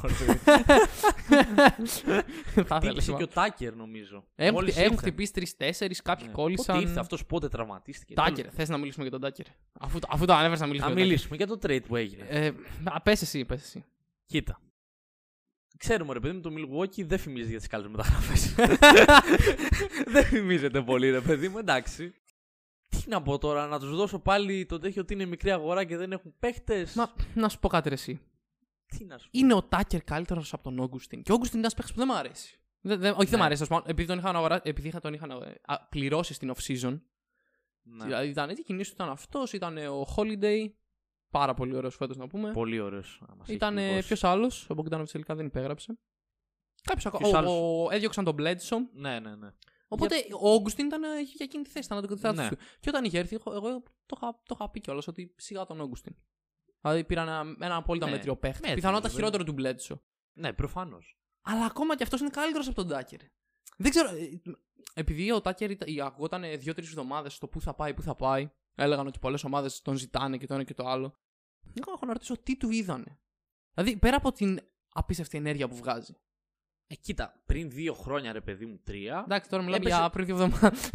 [2.65, 3.17] Θα ήθελες, Χτύπησε μα.
[3.17, 4.25] και ο Τάκερ, νομίζω.
[4.35, 4.97] Έχουν, Μόλις έχουν ήρθε.
[4.97, 6.33] χτυπήσει τρει-τέσσερι, κάποιοι Ναι.
[6.33, 6.75] κόλλησαν.
[6.75, 8.13] Πότε ήρθε αυτός, πότε τραυματίστηκε.
[8.13, 9.45] Τάκερ, θες να μιλήσουμε για τον Τάκερ;
[9.79, 11.95] Αφού, το- αφού το ανέφερε να μιλήσουμε Να για τον μιλήσουμε για το trade που
[11.95, 12.21] έγινε.
[12.23, 12.43] Τάκερ.
[12.43, 13.83] Ε, α, πες εσύ, πες εσύ.
[14.25, 14.59] Κοίτα.
[15.77, 18.55] Ξέρουμε ρε παιδί μου, το Milwaukee δεν φημίζεται για τις καλέ μεταγραφές.
[20.13, 22.13] δεν φημίζεται πολύ, ρε παιδί μου, εντάξει.
[22.89, 25.97] Τι να πω τώρα, να τους δώσω πάλι το τέτοιο ότι είναι μικρή αγορά και
[25.97, 26.93] δεν έχουν παίχτες.
[26.93, 28.19] Μα να σου πω κάτι ρε εσύ.
[28.85, 29.29] Τι να σου πω.
[29.39, 31.21] Είναι ο Τάκερ καλύτερος από τον Όγκουστιν.
[31.21, 32.59] Και ο Όγκουστιν είναι ένας παίχτης που δεν μου αρέσει.
[32.81, 33.37] Δεν, δεν- όχι, δεν Ναι.
[33.37, 33.61] μου αρέσει.
[33.61, 35.35] ας πούμε, Επειδή τον είχαν, αγορά, επειδή είχα, τον είχαν ε,
[35.65, 36.99] α, πληρώσει στην off-season.
[37.83, 38.03] Ναι.
[38.03, 40.69] Δηλαδή ήταν έτσι, κινήσεις ήταν αυτός, ήταν ο Holiday.
[41.39, 42.51] Πάρα πολύ ωραίος φέτος να πούμε.
[42.51, 43.21] Πολύ ωραίος.
[43.47, 44.69] Ήταν ποιος άλλος.
[44.69, 45.97] Ο Μπογκδάνοβιτ τελικά δεν υπέγραψε.
[46.83, 47.37] Κάποιος Ποιος ακόμα.
[47.37, 48.77] άλλος; Ο, ο, έδιωξαν τον Μπλέντσο.
[48.93, 49.49] Ναι, ναι, ναι.
[49.87, 52.49] Οπότε ο Όγκουστιν ήταν ε, για εκείνη τη θέση, ήταν αντικαταστάτη Ναι.
[52.49, 52.55] του.
[52.79, 55.79] Και όταν είχε έρθει, εγώ, εγώ το, είχα, το είχα πει κιόλας ότι σιγά τον
[55.79, 56.15] Όγκουστιν.
[56.81, 58.11] Δηλαδή πήραν ένα, ένα απόλυτα Ναι.
[58.11, 58.57] μέτριο παίχτη.
[58.59, 59.23] Μέτριο, Πιθανότατα βέβαια.
[59.23, 60.01] χειρότερο του Μπλέντσο.
[60.33, 61.17] Ναι, προφανώς.
[61.41, 63.19] Αλλά ακόμα κι αυτός είναι καλύτερος από τον Τάκερ.
[63.77, 64.09] Δεν ξέρω.
[64.09, 64.41] ε,
[64.93, 65.71] Επειδή ο Τάκερ
[66.03, 68.49] αγόταν δύο-τρεις εβδομάδες στο πού θα πάει, πού θα πάει.
[68.75, 71.15] Έλεγαν ότι πολλές ομάδες τον ζητάνε και το ένα και το άλλο.
[71.73, 73.19] Εγώ έχω να ρωτήσω τι του είδανε.
[73.73, 76.13] Δηλαδή πέρα από την απίστευτη ενέργεια που βγάζει.
[76.87, 79.21] Ε, κοίτα, πριν δύο χρόνια, ρε παιδί μου, τρία.
[79.25, 80.91] Εντάξει, τώρα μιλάμε Έπεσε- για πριν δύο εβδομάδες.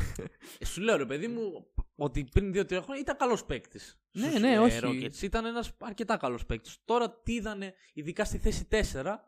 [0.58, 4.00] Ε, σου λέω, ρε παιδί μου, ότι πριν δύο-τρία χρόνια ήταν καλός παίκτης.
[4.12, 4.78] Ναι, ναι, όχι.
[4.82, 5.22] Rockets.
[5.22, 6.76] Ήταν ένας αρκετά καλός παίκτης.
[6.84, 9.18] Τώρα τι είδανε, ειδικά στη θέση 4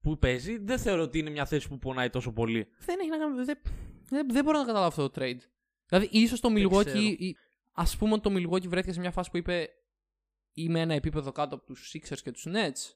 [0.00, 2.68] που παίζει, δεν θεωρώ ότι είναι μια θέση που πονάει τόσο πολύ.
[2.78, 3.44] δεν έχει να κάνει.
[3.44, 3.58] Δεν,
[4.08, 5.40] δεν, δεν μπορώ να καταλάβω αυτό το trade.
[5.86, 6.84] Δηλαδή, ίσως το Δεν Milwaukee.
[6.84, 7.00] ξέρω.
[7.72, 9.68] Α πούμε ότι το Milwaukee βρέθηκε σε μια φάση που είπε
[10.62, 12.94] Είμαι ένα επίπεδο κάτω από τους Sixers και τους Nets.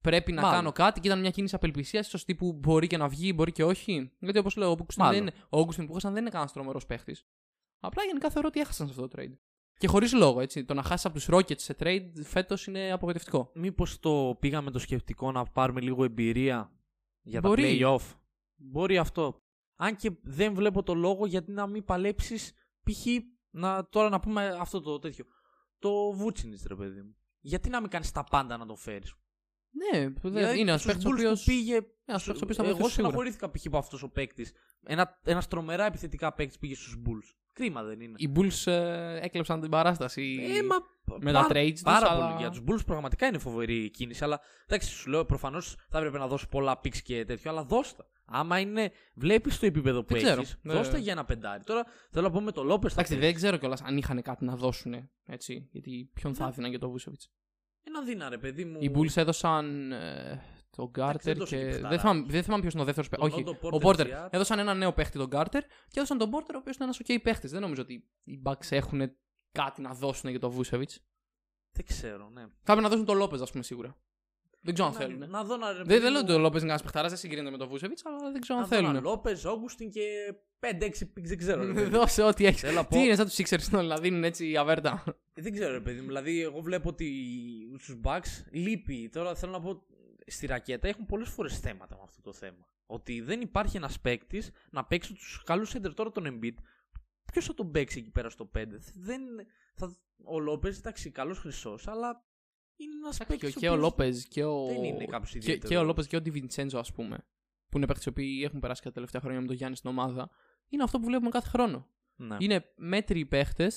[0.00, 0.56] Πρέπει να Μάλλον.
[0.56, 3.64] κάνω κάτι και ήταν μια κίνηση απελπισίας, ίσω τύπου μπορεί και να βγει, μπορεί και
[3.64, 4.12] όχι.
[4.18, 5.20] Γιατί όπως λέω, ο Augustin δεν Μάλλον.
[5.20, 7.26] είναι, ο Augustin που είχαν δεν είναι κανένας τρομερός παίχτης.
[7.80, 9.36] Απλά γενικά θεωρώ ότι έχασαν σε αυτό το trade.
[9.78, 10.64] Και χωρίς λόγο, έτσι.
[10.64, 13.50] Το να χάσεις από τους Rockets σε trade φέτος είναι απογοητευτικό.
[13.54, 16.72] Μήπως το πήγαμε το σκεπτικό να πάρουμε λίγο εμπειρία
[17.20, 17.78] για Μπορεί.
[17.78, 18.14] τα play-off;
[18.56, 19.42] Μπορεί αυτό.
[19.76, 23.06] Αν και δεν βλέπω το λόγο γιατί να μην παλέψεις π.χ.
[23.50, 25.24] Να, τώρα να πούμε αυτό το τέτοιο.
[25.78, 27.16] Το Βούτσινιτ, ρε παιδί μου.
[27.40, 29.14] Γιατί να μην κάνεις τα πάντα να τον φέρεις;
[29.70, 31.36] Ναι, δεν- είναι ένας παίχτη ο οποίο.
[31.44, 31.80] πήγε.
[32.04, 32.88] Ένας παίκτης ο οποίος θα Εγώ βοηθήσει σίγουρα.
[32.90, 33.66] στεναχωρήθηκα π.χ.
[33.66, 34.52] από αυτός ο παίκτης.
[34.86, 37.34] Ένα ένας τρομερά επιθετικά παίκτης πήγε στους Bulls.
[37.58, 38.14] Κρίμα δεν είναι.
[38.16, 40.38] Οι Bulls ε, έκλεψαν την παράσταση.
[40.58, 40.76] Ε, μα,
[41.20, 42.38] με τα πάρα- trades τους, Πάρα αλλά- πολύ.
[42.40, 44.24] Για τους Bulls πραγματικά είναι φοβερή κίνηση.
[44.24, 47.50] Αλλά εντάξει, σου λέω προφανώς θα έπρεπε να δώσει πολλά picks και τέτοιο.
[47.50, 48.06] Αλλά δώστα.
[48.30, 48.90] Άμα είναι.
[49.14, 50.40] Βλέπεις το επίπεδο που Δεν ξέρω.
[50.40, 50.58] έχεις.
[50.62, 50.72] Ναι.
[50.72, 51.62] Δώστα για ένα πεντάρι.
[51.64, 52.88] Τώρα θέλω να πω με το Λόπε.
[52.92, 54.94] Εντάξει, δεν ξέρω κιόλας αν είχαν κάτι να δώσουν.
[55.26, 56.50] Έτσι, γιατί ποιον θα Ναι.
[56.50, 57.20] έδιναν για το Βούσεβιτ.
[57.84, 58.78] Ένα δίνα, ρε παιδί μου.
[58.80, 60.42] Οι Bulls έδωσαν ε,
[60.78, 61.62] τον δεν Γκάρτερ δώσε και.
[61.62, 61.88] και παιχταρά.
[61.88, 63.30] Δεν θυμάμαι, δεν θυμάμαι ποιος είναι ο δεύτερος παίκτη.
[63.30, 64.06] Τον Όχι, Otto ο Porter Πόρτερ.
[64.06, 64.28] Jr.
[64.30, 67.22] Έδωσαν ένα νέο παίχτη τον Γκάρτερ και έδωσαν τον Πόρτερ ο οποίος είναι ένας OK
[67.22, 67.50] παίχτης.
[67.50, 69.10] Δεν νομίζω ότι οι Bucks έχουν
[69.52, 70.90] κάτι να δώσουν για τον Βούσεβιτ.
[71.72, 72.40] Δεν ξέρω, ναι.
[72.40, 73.96] Θα πρέπει να δώσουν τον Λόπε, ας πούμε, σίγουρα.
[74.62, 75.30] Δεν ξέρω αν Να- θέλουν.
[75.30, 75.70] Να δω να.
[75.72, 77.56] ρε Δεν, παιδί δεν λέω μου, ότι ο Λόπε είναι ένας παιχταράς, δεν συγκρίνεται με
[77.56, 79.02] τον Βούσεβιτ, αλλά δεν ξέρω αν να δω ένα θέλουν.
[79.04, 80.02] Λόπε, Όγκουστιν και
[80.60, 81.64] 5-6 picks, δεν ξέρω.
[81.66, 81.90] ρε παιδί μου.
[81.98, 82.60] Δώσε ό,τι έχεις.
[82.60, 85.02] Θέλω να πω- Τι είναι σαν τους Sixers όλοι να δίνουν έτσι αβέρτα.
[85.34, 86.06] Ε, Δεν ξέρω, ρε παιδί μου.
[86.06, 87.10] Δηλαδή, εγώ βλέπω ότι
[87.78, 89.08] στους Bucks λείπει.
[89.12, 89.82] Τώρα θέλω να πω
[90.30, 92.68] στη ρακέτα έχουν πολλές φορές θέματα με αυτό το θέμα.
[92.86, 95.94] Ότι δεν υπάρχει ένας παίκτης να παίξει τους καλούς center.
[95.94, 96.54] Τώρα τον Embiid,
[97.32, 98.66] ποιος θα τον παίξει εκεί πέρα στο 5.
[98.94, 99.20] Δεν,
[99.74, 102.24] θα, ο Λόπε, εντάξει, καλός χρυσός, αλλά
[102.76, 103.56] είναι ένας Και, παίκτης.
[103.56, 104.66] ο- και ο Λόπε και ο.
[104.66, 105.68] Δεν είναι κάποιος και, ιδιαίτερος.
[105.70, 107.26] και ο Λόπε και ο Ντιβιντσέντζο, ας πούμε.
[107.68, 109.90] Που είναι παίκτες οι οποίοι έχουν περάσει και τα τελευταία χρόνια με τον Γιάννη στην
[109.90, 110.30] ομάδα.
[110.68, 111.88] Είναι αυτό που βλέπουμε κάθε χρόνο.
[112.16, 112.36] Ναι.
[112.38, 113.70] Είναι μέτριοι παίχτε.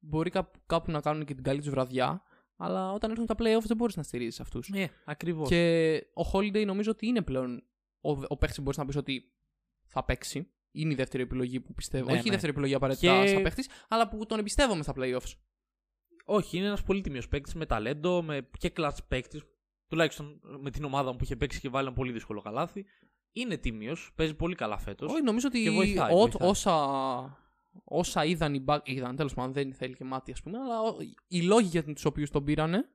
[0.00, 2.22] Μπορεί κάπου, κάπου να κάνουν και την καλή τους βραδιά.
[2.64, 4.68] Αλλά όταν έρθουν τα playoffs δεν μπορείς να στηρίζεις αυτούς.
[4.74, 5.48] Ε, ακριβώς.
[5.48, 7.62] Και ο Holiday νομίζω ότι είναι πλέον
[8.00, 9.32] ο, ο παίχτης που μπορείς να πεις ότι
[9.86, 10.50] θα παίξει.
[10.72, 12.04] Είναι η δεύτερη επιλογή που πιστεύω.
[12.06, 12.30] Ναι, Όχι η ναι.
[12.30, 15.32] δεύτερη επιλογή απαραίτητα Και- σαν παίχτης, αλλά που τον εμπιστεύομαι στα playoffs.
[16.24, 19.42] Όχι, είναι ένας πολύ τιμίο παίκτης με ταλέντο με και κλατ παίκτης.
[19.88, 22.84] Τουλάχιστον με την ομάδα μου που είχε παίξει και βάλει ένα πολύ δύσκολο καλάθι.
[23.32, 25.12] Είναι τίμιος, παίζει πολύ καλά φέτος.
[25.12, 26.48] Όχι, νομίζω ότι Και βοηθάει, ό- βοηθάει.
[26.48, 26.74] όσα,
[27.84, 28.80] όσα είδαν οι Bucks.
[28.84, 30.96] Είδαν, τέλος πάντων, δεν θέλει και μάτι, ας πούμε, αλλά ο-
[31.28, 32.88] οι λόγοι για τους οποίους τον πήρανε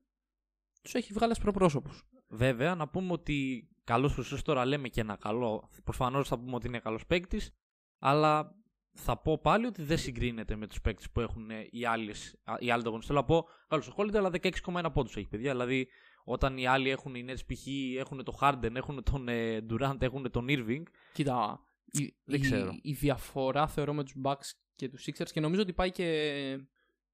[0.81, 1.89] τους έχει βγάλει ασπροπρόσωπου.
[2.29, 5.69] Βέβαια, να πούμε ότι καλός προ τώρα λέμε και ένα καλό.
[5.83, 7.51] Προφανώς θα πούμε ότι είναι καλός παίκτης.
[7.99, 8.55] Αλλά
[8.93, 12.55] θα πω πάλι ότι δεν συγκρίνεται με τους παίκτες που έχουν ε, οι, άλλες, α,
[12.59, 13.05] οι άλλοι ανταγωνιστές.
[13.15, 14.29] Θέλω να πω, καλώ ο αλλά
[14.83, 15.51] 16,1 πόντους έχει παιδιά.
[15.51, 15.87] Δηλαδή,
[16.23, 17.67] όταν οι άλλοι έχουν οι Nets π.χ.
[17.97, 20.83] έχουν το Harden, έχουν τον ε, Durant, έχουν τον Irving.
[21.13, 21.59] Κοίτα,
[21.91, 22.71] η, Δεν η- ξέρω.
[22.81, 26.59] η διαφορά θεωρώ με τους Bucks και τους Sixers και νομίζω ότι πάει και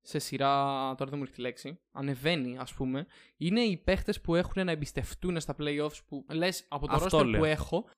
[0.01, 0.55] σε σειρά,
[0.95, 4.71] τώρα δεν μου έρχεται η λέξη, ανεβαίνει ας πούμε, είναι οι παίχτες που έχουν να
[4.71, 7.39] εμπιστευτούν στα playoffs που λες από το Αυτό roster λέω.
[7.39, 7.89] που έχω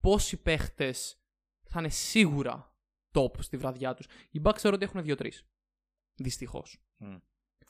[0.00, 1.18] πόσοι παίχτες
[1.62, 2.76] θα είναι σίγουρα
[3.12, 4.06] top στη βραδιά τους.
[4.30, 5.46] Οι Bucks θεωρώ ότι έχουν δύο-τρεις.
[6.14, 6.84] Δυστυχώς.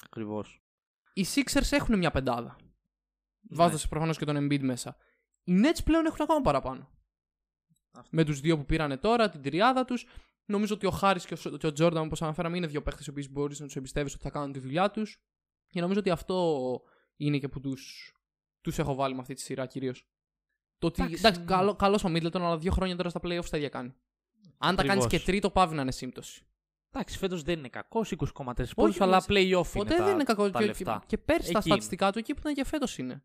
[0.04, 0.62] Ακριβώς.
[1.12, 2.56] Οι Sixers έχουν μια πεντάδα.
[2.60, 3.56] Ναι.
[3.56, 4.96] Βάζοντας προφανώς και τον Embiid μέσα.
[5.44, 6.90] Οι Nets πλέον έχουν ακόμα παραπάνω.
[7.90, 8.08] Αυτό.
[8.16, 10.06] Με τους δύο που πήρανε τώρα, την τριάδα τους.
[10.46, 13.10] Νομίζω ότι ο Χάρη και ο, και ο Τζόρνταν, όπως αναφέραμε, είναι δύο παίχτες οι
[13.10, 15.22] οποίοι μπορείς να τους εμπιστεύεις ότι θα κάνουν τη δουλειά τους.
[15.68, 16.80] Και νομίζω ότι αυτό
[17.16, 18.12] είναι και που τους
[18.60, 20.06] τους έχω βάλει με αυτή τη σειρά κυρίως.
[20.78, 21.02] Το ότι.
[21.02, 21.46] Εντάξει, Εντάξει, ναι.
[21.46, 23.94] καλό, καλός ο Middleton, αλλά δύο χρόνια τώρα στα playoffs τα ίδια κάνει.
[24.58, 25.24] Αν τα κάνεις Ακριβώς.
[25.24, 26.46] και τρίτο, πάβει να είναι σύμπτωση.
[26.90, 30.14] Εντάξει, φέτος δεν είναι κακός, 20,3 πόντου, Όχι, αλλά όμως, playoff Ποτέ είναι τα, δεν
[30.14, 30.50] είναι κακό.
[30.50, 30.98] τα και, λεφτά.
[31.00, 33.24] και, και πέρσι τα Εκεί στατιστικά του εκεί που ήταν και φέτος είναι.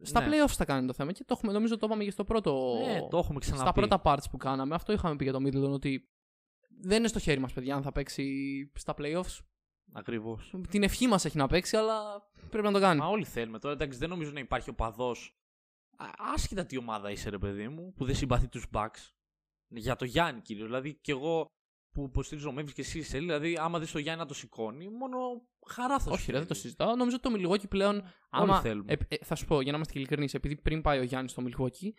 [0.00, 0.28] Στα Ναι.
[0.44, 1.12] playoffs θα κάνει το θέμα.
[1.12, 2.74] Και το έχουμε, νομίζω το είπαμε και στο πρώτο.
[2.86, 3.62] Ναι, το έχουμε ξαναπεί.
[3.62, 4.74] στα πρώτα parts που κάναμε.
[4.74, 6.08] Αυτό είχαμε πει για το Middleton ότι
[6.82, 9.38] δεν είναι στο χέρι μας, παιδιά, αν θα παίξει στα playoffs.
[9.92, 10.54] Ακριβώς.
[10.68, 13.00] Την ευχή μας έχει να παίξει, αλλά πρέπει να το κάνει.
[13.00, 13.74] Μα όλοι θέλουμε τώρα.
[13.74, 15.16] Εντάξει, δεν νομίζω να υπάρχει οπαδό.
[16.34, 19.12] Άσχετα τι ομάδα είσαι, ρε παιδί μου, που δεν συμπαθεί τους Bucks.
[19.68, 20.66] Για το Γιάννη κυρίως.
[20.66, 21.46] Δηλαδή, και εγώ
[21.92, 25.18] που υποστηρίζω Memphis και εσύ είσαι, δηλαδή, άμα δεις το Γιάννη να το σηκώνει, μόνο
[25.66, 26.60] χαρά θα σου Όχι, ρε, δεν το φέρει.
[26.66, 26.96] συζητάω.
[26.96, 28.02] Νομίζω ότι το Milwaukee πλέον.
[28.30, 28.92] Άμα, θέλουμε.
[28.92, 31.30] ε, ε, θα σου πω, για να είμαστε και ειλικρινείς, επειδή πριν πάει ο Γιάννης
[31.30, 31.90] στο Milwaukee,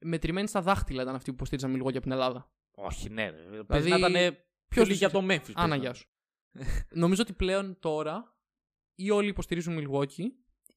[0.00, 2.50] μετρημένοι στα δάχτυλα ήταν αυτοί που υποστήριζαν Milwaukee από την Ελλάδα.
[2.80, 3.30] Όχι, ναι.
[3.30, 3.36] Ρε.
[3.48, 5.52] Δηλαδή, Δηλαδή, να ήταν πιο ποιος λίγοι για το Memphis.
[5.54, 5.94] Άνα, πες γεια να.
[5.94, 6.06] σου.
[6.90, 8.36] Νομίζω ότι πλέον τώρα
[8.94, 10.26] ή όλοι υποστηρίζουν Milwaukee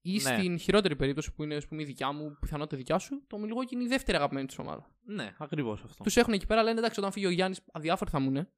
[0.02, 0.20] ή Ναι.
[0.20, 3.72] στην χειρότερη περίπτωση που είναι ας πούμε, η δικιά μου, πιθανότητα δικιά σου, το Milwaukee
[3.72, 4.96] είναι η δεύτερη αγαπημένη της ομάδα.
[5.06, 6.04] Ναι, ακριβώς αυτό.
[6.04, 8.52] Τους έχουν εκεί πέρα, λένε εντάξει, όταν φύγει ο Γιάννης, αδιάφοροι θα μου είναι.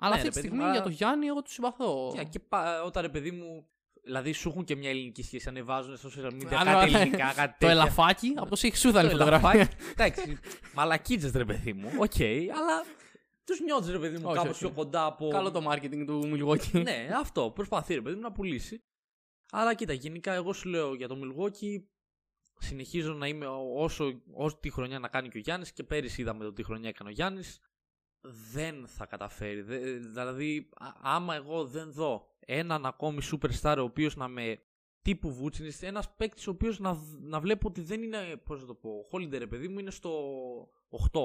[0.00, 2.12] Αλλά Ναι, αυτή ρε, τη παιδί στιγμή μου, για αλλά- το Γιάννη, εγώ τους συμπαθώ.
[2.16, 3.68] Και, και πα- όταν ρε παιδί μου.
[4.08, 6.98] Δηλαδή σου έχουν και μια ελληνική σχέση, ανεβάζουν στο social media Άλλο, κάτι ναι.
[6.98, 7.70] ελληνικά, κάτι Το τέτοια.
[7.70, 9.50] ελαφάκι, από το Σιχ ήταν η Το φωτογραφία.
[9.50, 9.76] ελαφάκι.
[9.90, 10.38] Εντάξει,
[10.74, 11.88] μαλακίτζες ρε παιδί μου.
[11.98, 12.20] Οκ,
[12.56, 12.84] αλλά
[13.44, 14.58] τους νιώθεις ρε παιδί μου Όχι, κάπως όχι.
[14.58, 15.28] πιο κοντά από.
[15.28, 16.82] Καλό το marketing του Milwaukee.
[16.82, 17.50] ναι, αυτό.
[17.54, 18.82] Προσπαθεί ρε παιδί μου να πουλήσει.
[19.50, 21.82] Αλλά κοίτα, γενικά εγώ σου λέω για το Milwaukee
[22.58, 26.44] συνεχίζω να είμαι όσο, όσο τη χρονιά να κάνει και ο Γιάννης και πέρυσι είδαμε
[26.44, 27.58] το τι χρονιά έκανε ο Γιάννης.
[28.52, 29.60] Δεν θα καταφέρει.
[29.62, 34.58] Δε- δηλαδή, α- άμα εγώ δεν δω έναν ακόμη superstar ο οποίος να με
[35.02, 38.36] τύπου Βούτσιν, ένας παίκτης ο οποίος να, να βλέπω ότι δεν είναι.
[38.44, 40.10] Πώς να το πω, ο Holiday ρε παιδί μου είναι στο
[41.12, 41.20] 8.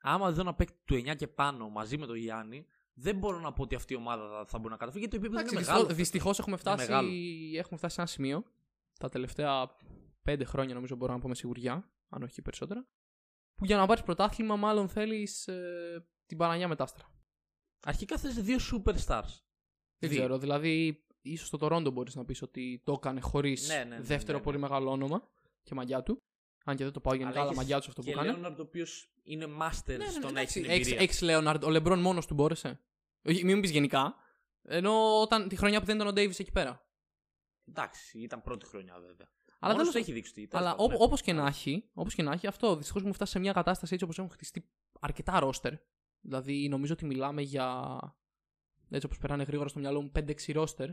[0.00, 3.52] Άμα δω ένα παίκτη του 9 και πάνω μαζί με τον Γιάννη, δεν μπορώ να
[3.52, 5.94] πω ότι αυτή η ομάδα θα, θα μπορεί να καταφέρει γιατί το επίπεδο είναι μεγάλο.
[5.94, 7.08] Δυστυχώς έχουμε, φτάσει- μεγάλο.
[7.56, 8.44] έχουμε φτάσει σε ένα σημείο
[8.98, 9.76] τα τελευταία
[10.22, 12.86] πέντε χρόνια, νομίζω μπορώ να πω με σιγουριά, αν όχι και περισσότερα.
[13.54, 15.48] Που για να πάρεις πρωτάθλημα, μάλλον θέλεις
[16.26, 17.10] την Παναγιά μετάστρα.
[17.86, 19.40] Αρχικά θες δύο superstars.
[19.98, 20.18] Δεν Δύο.
[20.18, 20.38] ξέρω.
[20.38, 24.32] Δηλαδή, ίσως το Toronto μπορείς να πεις ότι το έκανε χωρίς Ναι, ναι, ναι, δεύτερο
[24.32, 24.44] ναι, ναι.
[24.44, 25.28] πολύ μεγάλο όνομα
[25.62, 26.22] και μαγιά του.
[26.64, 28.28] Αν και δεν το πάω γενικά, αλλά, έχεις μαγιά του αυτό που και κάνει.
[28.28, 31.08] Λέοναρντ ο οποίος είναι master στο να έχει την Έχει εμπειρία.
[31.20, 31.64] Λέοναρντ.
[31.64, 32.80] Ο Λεμπρόν μόνος του μπόρεσε.
[33.24, 34.14] Όχι, μην μου πεις γενικά.
[34.62, 36.86] Ενώ όταν τη χρονιά που δεν ήταν ο Ντέιβι εκεί πέρα.
[37.68, 39.28] Εντάξει, ήταν πρώτη χρονιά βέβαια.
[39.58, 40.46] Αλλά Μόνος δεν του έχει δείξει τι.
[40.50, 41.04] Αλλά τέλος πάντων, ναι.
[41.04, 43.92] όπως και να έχει, όπως και να έχει, αυτό δυστυχώς μου φτάσει σε μια κατάσταση
[43.92, 44.68] έτσι όπως έχουν χτιστεί
[45.00, 45.72] αρκετά ρόστερ.
[46.26, 47.98] Δηλαδή, νομίζω ότι μιλάμε για.
[48.90, 50.88] Έτσι όπως περάνε γρήγορα στο μυαλό μου, 5-6 ρόστερ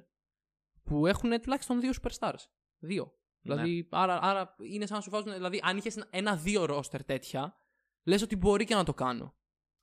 [0.84, 2.46] που έχουν τουλάχιστον δύο superstars.
[2.80, 3.04] Δύο.
[3.42, 3.54] Ναι.
[3.56, 5.34] Δηλαδή, άρα, άρα είναι σαν να σου βάζουν.
[5.34, 7.56] Δηλαδή, αν είχες ένα-δύο ρόστερ τέτοια,
[8.04, 9.34] λες ότι μπορεί και να το κάνω.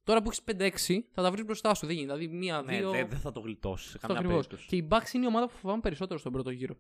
[0.03, 1.87] Τώρα που έχεις 5-6, θα τα βρεις μπροστά σου.
[1.87, 2.07] Δεν γίνει.
[2.07, 2.91] Δηλαδή, Ναι, μία-δύο.
[2.91, 4.47] δεν δεν θα το γλιτώσεις σε αυτό καμιά ακριβώς.
[4.47, 4.69] περίπτωση.
[4.69, 6.77] Και η Bucks είναι η ομάδα που φοβάμαι περισσότερο στον πρώτο γύρο.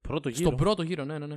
[0.00, 1.36] Πρώτο γύρο; Στον πρώτο γύρο, ναι, ναι, ναι.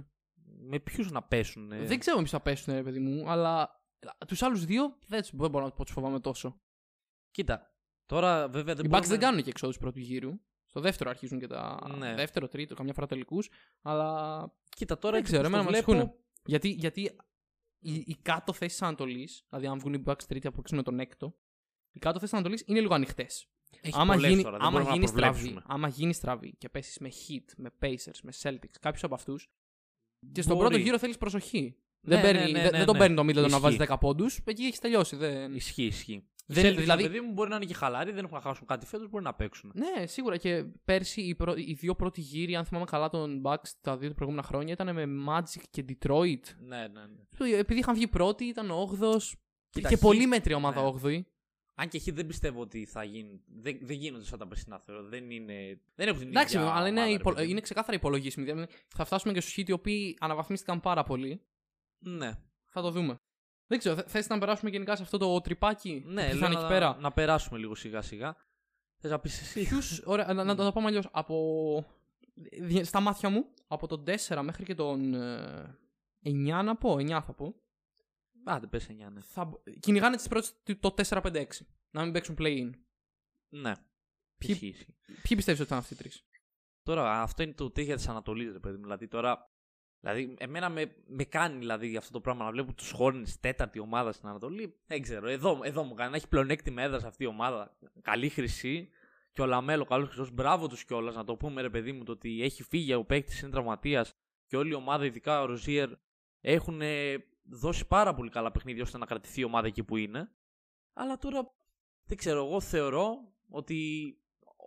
[0.65, 1.71] Με ποιους να πέσουν.
[1.71, 3.81] ε; Δεν ξέρω ποιοι θα πέσουν, ρε παιδί μου, αλλά
[4.27, 6.61] τους άλλους δύο δεν, τους- δεν μπορώ να πω τους φοβάμαι τόσο.
[7.33, 7.75] Κοίτα,
[8.05, 9.07] τώρα βέβαια δεν Οι Bucks μπορούμε...
[9.07, 10.39] δεν κάνουν και εξόδους πρώτου γύρου.
[10.65, 11.79] Στο δεύτερο αρχίζουν και τα.
[11.97, 12.15] Ναι.
[12.15, 13.49] Δεύτερο, τρίτο, καμιά φορά τελικούς.
[13.81, 14.51] Αλλά.
[14.75, 16.23] Κοίτα τώρα Δεν έτσι ξέρω, όπως εμένα το με βλέπω, ανησυχούν.
[16.45, 17.01] Γιατί, γιατί
[17.79, 20.99] οι, οι κάτω θέσει της Ανατολής, δηλαδή αν βγουν οι Bucks τρίτη αποκλείσουν με τον
[20.99, 21.35] έκτο,
[21.91, 23.47] οι κάτω θέσει της Ανατολής είναι λίγο ανοιχτές.
[23.81, 25.73] έχει Άμα, πολλές γίνει, τώρα, δεν άμα, μπορούμε να γίνει στραβή, προβλέψουμε.
[25.73, 29.49] άμα γίνει στραβή και πέσεις με Heat, με Pacers, με Celtics, κάποιους από αυτούς.
[30.31, 30.67] Και στον Μπορεί.
[30.67, 31.77] πρώτο γύρο θέλεις προσοχή.
[32.05, 33.01] Ναι, δεν παίρνει, ναι, ναι, δεν, ναι, δεν τον ναι.
[33.01, 33.59] παίρνει το Middleton να Ισχύει.
[33.59, 34.41] βάζει 10 πόντους.
[34.45, 35.15] Εκεί έχει τελειώσει.
[35.15, 35.53] Δεν...
[35.53, 36.27] Ισχύει, ισχύει.
[36.45, 38.67] Δεν- Δεν, δηλαδή- δηλαδή, παιδί μου μπορεί να είναι και χαλάροι, δεν έχουν να χάσουν
[38.67, 39.71] κάτι φέτος, μπορεί να παίξουν.
[39.75, 40.37] Ναι, σίγουρα.
[40.37, 41.53] Και πέρσι οι, πρω...
[41.55, 45.05] οι δύο πρώτοι γύροι, αν θυμάμαι καλά, των Bucks τα δύο προηγούμενα χρόνια ήταν με
[45.29, 46.39] Magic και Detroit.
[46.59, 47.01] Ναι, ναι,
[47.47, 47.57] ναι.
[47.57, 49.17] Επειδή είχαν βγει πρώτοι, ήταν 8ο.
[49.69, 50.91] Κοίτα, Και Heat- πολύ μέτρια ομάδα ναι.
[51.03, 51.21] 8η.
[51.75, 53.41] Αν και εκεί δεν πιστεύω ότι θα γίνει.
[53.47, 55.03] Δεν, δεν γίνονται σαν τα περσινά θεωρώ.
[55.03, 55.81] Δεν είναι.
[55.95, 57.31] Δεν έχουν την Εντάξει, ίδια αλλά είναι, ομάδα, ρε υπο...
[57.31, 57.51] παιδί μου.
[57.51, 58.45] είναι ξεκάθαρα υπολογίσιμη.
[58.45, 61.41] Δηλαδή, Θα φτάσουμε και στους Heat οι οποίοι αναβαθμίστηκαν πάρα πολύ.
[61.99, 62.31] Ναι,
[62.65, 63.15] Θα το δούμε.
[63.67, 66.45] Δεν ξέρω, θε θες να περάσουμε γενικά σε αυτό το τρυπάκι ναι που θα λέω
[66.45, 68.35] είναι να, εκεί πέρα; να περάσουμε λίγο σιγά σιγά.
[68.97, 71.07] Θες να πεις εσύ; Ποιους, ωραία, να, να το πάμε αλλιώς.
[71.11, 71.85] Από...
[72.61, 75.77] δι- Στα μάτια μου, από τον 4 μέχρι και τον ε,
[76.23, 77.55] 9 να πω, 9 θα πω,
[78.45, 79.21] Άντε, πες 9, ναι.
[79.21, 79.45] θα...
[79.45, 81.45] μπο- κυνηγάνε τις πρώτες, το 4-5-6.
[81.91, 82.69] Να μην παίξουν play-in.
[83.49, 83.71] Ναι.
[84.37, 84.95] Ποιοι- Ισχύει, ισχύει.
[85.05, 86.25] Ποιοι πιστεύεις ότι θα είναι αυτοί οι τρεις;
[86.83, 88.81] Τώρα, αυτό είναι το τέχεια της Ανατολής, ρε παιδί μου.
[88.83, 89.51] Δηλαδή, τώρα.
[90.03, 94.11] Δηλαδή, εμένα με, με κάνει δηλαδή, αυτό το πράγμα να βλέπω τους Hornets τέταρτη ομάδα
[94.11, 94.75] στην Ανατολή.
[94.87, 95.29] Δεν ξέρω.
[95.29, 96.09] Εδώ, εδώ μου κάνει.
[96.09, 97.77] Να έχει πλεονέκτημα έδρας σε αυτή η ομάδα.
[98.01, 98.89] Καλή χρυσή.
[99.31, 100.31] Και ο Λαμέλο, καλός χρυσός.
[100.31, 101.15] Μπράβο τους κιόλας.
[101.15, 104.15] Να το πούμε, ρε παιδί μου, το ότι έχει φύγει ο παίκτης, είναι τραυματίας.
[104.47, 105.89] Και όλη η ομάδα, ειδικά ο Ροζίερ,
[106.41, 110.31] έχουν ε, δώσει πάρα πολύ καλά παιχνίδια ώστε να κρατηθεί η ομάδα εκεί που είναι.
[110.93, 111.53] Αλλά τώρα
[112.05, 112.45] δεν ξέρω.
[112.45, 114.07] Εγώ θεωρώ ότι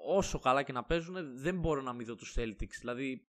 [0.07, 2.76] όσο καλά και να παίζουν, δεν μπορώ να μην δω τους Celtics.
[2.80, 3.26] Δηλαδή,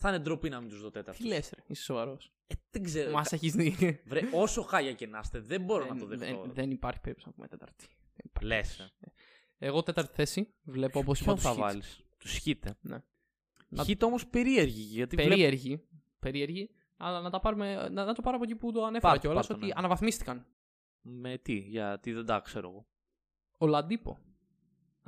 [0.00, 1.22] θα είναι ντροπή να μην τους δω τέταρτο.
[1.22, 2.32] Τι λες ρε, είσαι σοβαρός.
[2.46, 3.10] Ε, δεν ξέρω.
[3.12, 4.00] Μας έχεις δει.
[4.06, 6.42] Βρε, όσο χάλια και να είστε, δεν μπορώ να το δεν, δεχτώ.
[6.42, 7.84] δεν, δεν υπάρχει περίπτωση να πούμε τέταρτη.
[8.14, 8.76] Δεν υπάρχει Λες.
[8.76, 9.12] περίπτωση.
[9.58, 11.58] Εγώ τέταρτη θέση βλέπω όπως είπα Ποιον τους θα Heat.
[11.58, 12.76] βάλεις; Τους χείτε.
[12.80, 12.98] Ναι.
[13.68, 14.80] Να- Χείτε όμως περίεργοι.
[14.82, 15.30] Γιατί βλέπω.
[15.30, 15.88] Περίεργοι.
[16.18, 16.70] Περίεργοι.
[16.96, 19.26] Αλλά να, τα πάρουμε, να, να το πάρω από εκεί που το ανέφερα Πάρ' το,
[19.26, 19.78] κιόλας πάρ' το, ότι ναι.
[19.78, 20.46] αναβαθμίστηκαν.
[21.00, 22.86] Με τι, γιατί δεν τα ξέρω εγώ.
[23.58, 24.18] Ο Λαντίπο.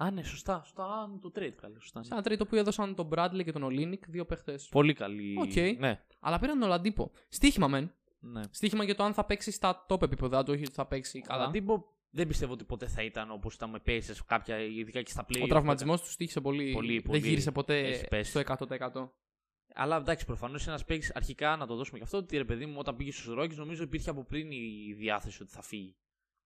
[0.03, 0.63] Α, ναι, σωστά.
[0.65, 0.85] σωστά.
[0.85, 1.81] Α, ναι, το trade καλή.
[1.81, 1.99] Σωστά.
[1.99, 2.05] ναι.
[2.05, 4.69] Σε ένα τρίτο που έδωσαν τον Bradley και τον Ολίνικ, δύο παίχτες.
[4.71, 5.37] Πολύ καλή.
[5.39, 5.79] Οκ.
[5.79, 7.11] Ναι, Αλλά πήραν τον Λαντίπο.
[7.29, 7.93] Στίχημα μεν.
[8.21, 8.41] ναι.
[8.51, 11.43] Στίχημα για το αν θα παίξει στα top επίπεδα του, όχι ότι θα παίξει καλά.
[11.43, 15.11] Αλλά Ντίμπο δεν πιστεύω ότι ποτέ θα ήταν όπως ήταν με Pacers κάποια, ειδικά και
[15.11, 15.41] στα play.
[15.43, 16.73] Ο τραυματισμός του στήχησε πολύ.
[16.73, 18.31] Πολύ, πολύ δεν γύρισε ποτέ έχει πέσει.
[18.31, 19.09] στο 100%.
[19.75, 22.17] Αλλά εντάξει, προφανώς ένας παίκτης αρχικά να το δώσουμε και αυτό.
[22.19, 25.51] Ότι ρε παιδί μου, όταν πήγε στους Ρόκε, νομίζω υπήρχε από πριν η διάθεση ότι
[25.53, 25.97] θα φύγει.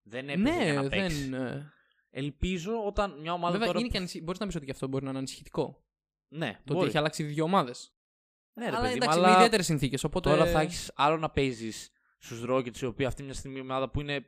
[0.03, 1.29] Δεν έπαιζε για Ναι, να παίξει.
[1.29, 1.71] δεν.
[2.15, 3.79] Ε, Ελπίζω όταν μια ομάδα Βέβαια, τώρα.
[3.79, 4.23] είναι και ανησυχ...
[4.23, 5.83] μπορείς να πεις ότι και αυτό μπορεί να είναι ανησυχητικό.
[6.27, 6.87] Ναι, Το ότι μπορεί.
[6.87, 7.93] έχει αλλάξει δύο ομάδες.
[8.53, 10.03] Ναι, ρε αλλά παιδί μου, εντάξει, αλλά με ιδιαίτερες συνθήκες.
[10.03, 10.29] Οπότε...
[10.29, 13.75] τώρα θα έχεις άλλο να παίζεις στους Ρόκε, οι οποίοι αυτή μια στιγμή είναι μια
[13.75, 14.25] ομάδα που είναι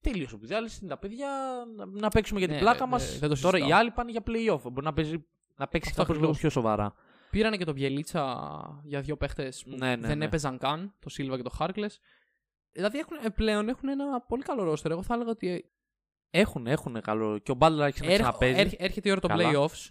[0.00, 0.70] τελείω οπουδήποτε.
[0.80, 1.28] Είναι τα παιδιά
[1.76, 3.12] να, να παίξουμε για την Ναι, πλάκα ναι, μας.
[3.12, 3.80] ναι, δεν το Τώρα οι συζητάω.
[3.80, 4.60] άλλοι πάνε για playoff.
[4.72, 5.26] Μπορεί να, παίζει,
[5.56, 6.38] να παίξει Αυτό κάπως λίγο ακριβώς.
[6.38, 6.94] πιο σοβαρά.
[7.30, 10.24] Πήρανε και τον Μπιελίτσα για δύο παίχτες που Ναι, ναι, δεν ναι.
[10.24, 11.86] έπαιζαν καν, το Σίλβα και το Χάρκλε.
[12.72, 14.90] Δηλαδή έχουν, ε, πλέον έχουν ένα πολύ καλό ρόστερ.
[14.90, 15.70] Εγώ θα έλεγα ότι
[16.30, 17.38] Έχουν, έχουν καλό.
[17.38, 18.60] Και ο Μπάντλερ άρχισε να έρχ- ξαναπέζει.
[18.60, 19.50] έρχ- έρχεται η ώρα των Καλά.
[19.54, 19.90] playoffs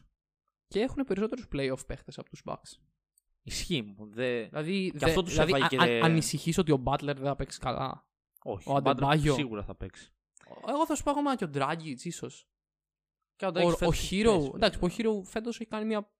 [0.67, 2.77] και έχουν περισσότερους playoff παίχτες από τους Bucks.
[3.43, 4.09] Ισχύει μου.
[4.09, 4.43] Δε...
[4.43, 7.35] Δηλαδή, Και αυτό τους δηλαδή έφαγε α- και- α- ανησυχείς ότι ο Butler δεν θα
[7.35, 8.07] παίξει καλά.
[8.43, 8.69] Όχι.
[8.69, 9.33] Ο Butler Αντεμπάγιο.
[9.33, 10.13] Σίγουρα θα παίξει.
[10.67, 12.47] Εγώ θα σου πω ακόμα και ο Dragic ίσως.
[13.35, 15.11] Και Ο, Dragic ο φέτος έχει Hero, πέσει, εντάξει, ο βέβαια.
[15.21, 16.11] Hero φέτος έχει κάνει μια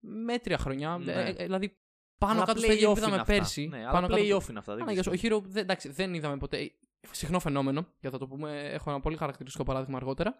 [0.00, 0.98] μέτρια χρονιά.
[0.98, 1.12] Ναι.
[1.12, 1.78] Ε, ε, δηλαδή
[2.18, 3.32] πάνω Αλλά κάτω στα ίδια play-off επίπεδα είναι με αυτά.
[3.34, 3.66] πέρσι.
[3.66, 4.74] Ναι, πάνω αλλά κάτω- play-off είναι αυτά.
[4.74, 5.36] δεν Παναγιώτο, ξέρω.
[5.36, 6.72] ο Hero δεν, εντάξει, δεν είδαμε ποτέ.
[7.10, 10.36] Συχνό φαινόμενο, και θα το πούμε, έχω ένα πολύ χαρακτηριστικό παράδειγμα αργότερα.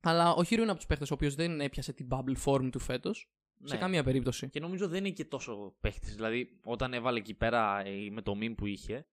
[0.00, 2.78] Αλλά ο Herro είναι από τους παίχτες ο οποίος δεν έπιασε την bubble form του
[2.78, 3.30] φέτος.
[3.64, 3.80] Σε Ναι.
[3.80, 4.48] καμία περίπτωση.
[4.50, 6.14] Και νομίζω δεν είναι και τόσο παίχτης.
[6.14, 9.06] Δηλαδή, όταν έβαλε εκεί πέρα ε, με το meme που είχε,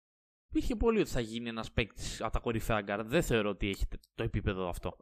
[0.50, 3.04] υπήρχε πολύ ότι θα γίνει ένας παίκτης από τα κορυφαία γκάρ.
[3.04, 4.98] Δεν θεωρώ ότι έχει τε- το επίπεδο αυτό.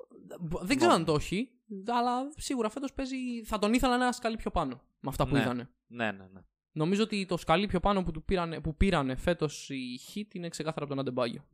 [0.61, 1.49] Δεν ξέρω αν το έχει,
[1.87, 3.43] αλλά σίγουρα φέτος παίζει.
[3.43, 5.41] Θα τον ήθελα ένα σκαλί πιο πάνω με αυτά που Ναι.
[5.41, 5.69] είδανε.
[5.87, 6.41] Ναι, ναι, ναι.
[6.71, 10.49] Νομίζω ότι το σκαλί πιο πάνω που, του πήρανε, που πήρανε φέτος οι Heat είναι
[10.49, 11.45] ξεκάθαρα από τον Αντεμπάγιο.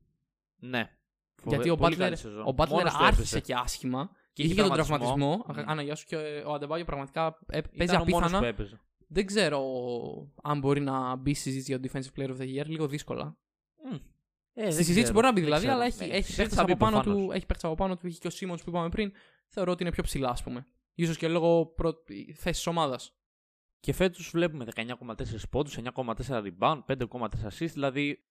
[0.60, 0.92] Ναι.
[1.46, 2.42] Γιατί ο Πολύ Butler, καλή σεζόν.
[2.48, 3.40] ο Butler Μόνος του άρχισε έπαιζε.
[3.40, 4.10] και άσχημα.
[4.34, 5.16] Και είχε είχε και τον τραυματισμό.
[5.44, 5.64] τραυματισμό.
[5.64, 5.72] Mm.
[5.72, 8.40] Άνα γεια σου και ο Αντεμπάγιο πραγματικά ε, παίζει Ήταν ο μόνος απίθανα.
[8.40, 8.82] που έπαιζε.
[9.08, 9.62] Δεν ξέρω
[10.44, 12.66] αν μπορεί να μπει στη συζήτηση για το Defensive Player of the Year.
[12.68, 13.38] Λίγο δύσκολα.
[13.92, 13.94] Μμ.
[13.94, 13.98] Ε,
[14.62, 15.76] Στη δεν συζήτηση ξέρω, μπορεί να μπει δεν δηλαδή, ξέρω.
[15.80, 17.26] αλλά έχει, Ναι, έχει συζήτηση παίχτες θα μπει από πάνω προφανώς.
[17.26, 17.32] του.
[17.32, 18.08] Έχει παίχτες από πάνω του.
[18.08, 19.12] Είχε και ο Σίμονς που είπαμε πριν.
[19.48, 20.68] Θεωρώ ότι είναι πιο ψηλά, ας πούμε.
[21.06, 21.74] σω και λόγω
[22.36, 23.12] θέσης ομάδας.
[23.80, 27.70] Και φέτος βλέπουμε 19,4 πόντους, 9,4 rebound, 5,4 assist.
[27.74, 28.27] Δηλαδή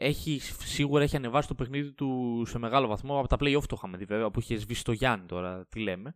[0.00, 3.18] έχει, σίγουρα έχει ανεβάσει το παιχνίδι του σε μεγάλο βαθμό.
[3.18, 6.14] Από τα playoff το είχαμε δει βέβαια που είχε σβήσει το Γιάννη τώρα, τι λέμε.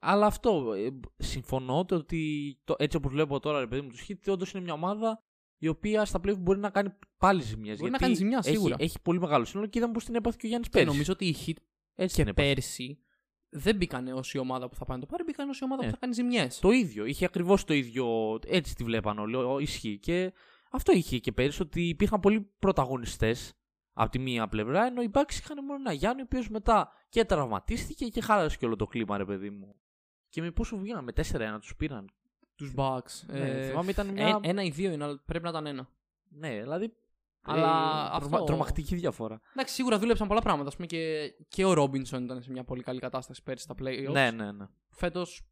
[0.00, 3.96] Αλλά αυτό, ε, συμφωνώ το ότι το, έτσι όπως βλέπω τώρα, ρε παιδί μου, του
[4.08, 5.22] Heat, όντως είναι μια ομάδα
[5.58, 6.88] η οποία στα playoff μπορεί να κάνει
[7.18, 7.78] πάλι ζημιές.
[7.78, 8.74] Μπορεί να κάνει ζημιάς, σίγουρα.
[8.74, 10.92] Έχει, έχει πολύ μεγάλο σύνολο και είδαμε πώς την έπαθε και ο Γιάννης Και πέρσι.
[10.92, 11.56] νομίζω ότι η Heat
[11.94, 12.52] έτσι και την έπαθε.
[12.54, 12.98] πέρσι
[13.48, 15.82] δεν μπήκανε ω η ομάδα που θα πάει να το πάρει, μπήκαν ω η ομάδα
[15.82, 15.88] Ναι.
[15.88, 16.58] που θα κάνει ζημιές.
[16.58, 17.04] Το ίδιο.
[17.04, 18.38] Είχε ακριβώς το ίδιο.
[18.46, 19.36] Έτσι τη βλέπαν όλοι.
[19.36, 19.98] ο- Ισχύει.
[19.98, 20.32] Και
[20.74, 23.52] αυτό είχε και πέρυσι ότι υπήρχαν πολλοί πρωταγωνιστές
[23.92, 27.24] από τη μία πλευρά, ενώ οι Bucks είχαν μόνο ένα Γιάννη, ο οποίος μετά και
[27.24, 29.74] τραυματίστηκε και χάλασε και όλο το κλίμα, ρε παιδί μου.
[30.28, 32.10] Και με πόσο βγήκαν, με 4-1 τους πήραν.
[32.54, 33.22] Τους Bucks.
[33.26, 34.38] Ναι, θυμάμαι ήταν ε, μια.
[34.42, 35.88] ένα ή δύο είναι, αλλά πρέπει να ήταν ένα.
[36.28, 36.92] Ναι, δηλαδή.
[37.44, 39.40] Αλλά ε, αυτό- τρομα- Τρομακτική διαφορά.
[39.52, 40.68] Εντάξει, σίγουρα δούλεψαν πολλά πράγματα.
[40.68, 44.12] Ας πούμε και, και ο Ρόμπινσον ήταν σε μια πολύ καλή κατάσταση πέρσι στα playoffs.
[44.12, 44.66] Ναι, ναι, ναι.
[44.90, 45.42] Φέτος.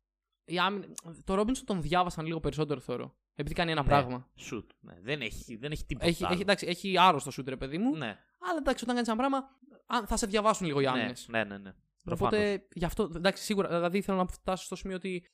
[1.24, 3.14] Το Ρόμπινσον τον διάβασαν λίγο περισσότερο, θεωρώ.
[3.40, 3.88] Επειδή κάνει ένα Ναι.
[3.88, 4.28] πράγμα.
[4.34, 4.70] Σουτ.
[4.80, 6.06] Ναι, δεν, έχει, δεν έχει τίποτα.
[6.06, 6.32] Έχει, άλλο.
[6.32, 7.96] έχει, εντάξει, έχει άρρωστο σούτρε, παιδί μου.
[7.96, 8.06] Ναι,
[8.38, 9.38] Αλλά εντάξει, όταν κάνεις ένα πράγμα,
[9.86, 11.12] αν- θα σε διαβάσουν λίγο οι ναι, άμυνε.
[11.28, 11.74] ναι, ναι, ναι.
[12.04, 12.32] Προφανώς.
[12.32, 13.10] Οπότε γι' αυτό.
[13.16, 13.68] Εντάξει, σίγουρα.
[13.68, 15.24] Δηλαδή θέλω να φτάσω στο σημείο ότι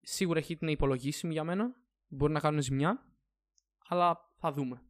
[0.00, 1.74] σίγουρα έχει την υπολογίσιμη για μένα.
[2.08, 3.06] Μπορεί να κάνουν ζημιά.
[3.88, 4.82] Αλλά θα δούμε.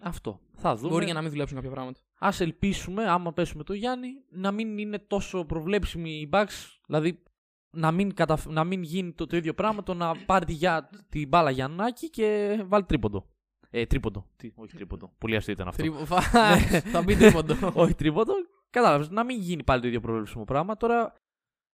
[0.00, 0.40] Αυτό.
[0.54, 0.88] Θα δούμε.
[0.90, 2.00] Μπορεί για να μην δουλέψουν κάποια πράγματα.
[2.18, 6.78] Α ελπίσουμε, άμα πέσουμε το Γιάννη, να μην είναι τόσο προβλέψιμοι οι Bucks.
[6.86, 7.22] Δηλαδή
[7.70, 8.46] να μην, καταφ...
[8.46, 10.88] να μην γίνει το, το ίδιο πράγμα, το να πάρει τη, για...
[11.08, 13.26] την μπάλα Γιαννάκη και βάλει τρίποντο.
[13.70, 14.26] Ε, τρίποντο.
[14.36, 15.12] Τι, όχι τρίποντο.
[15.18, 15.82] Πολύ αστείο ήταν αυτό.
[15.82, 16.04] Τρίπο-
[16.90, 17.54] θα μπει τρίποντο.
[17.82, 18.32] όχι τρίποντο.
[18.70, 19.10] Κατάλαβες.
[19.10, 20.76] Να μην γίνει πάλι το ίδιο προβλέψιμο πράγμα.
[20.76, 21.12] Τώρα,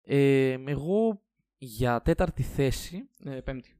[0.02, 1.22] ε, εγώ
[1.58, 3.08] για τέταρτη θέση.
[3.24, 3.72] Ε, Πέμπτη.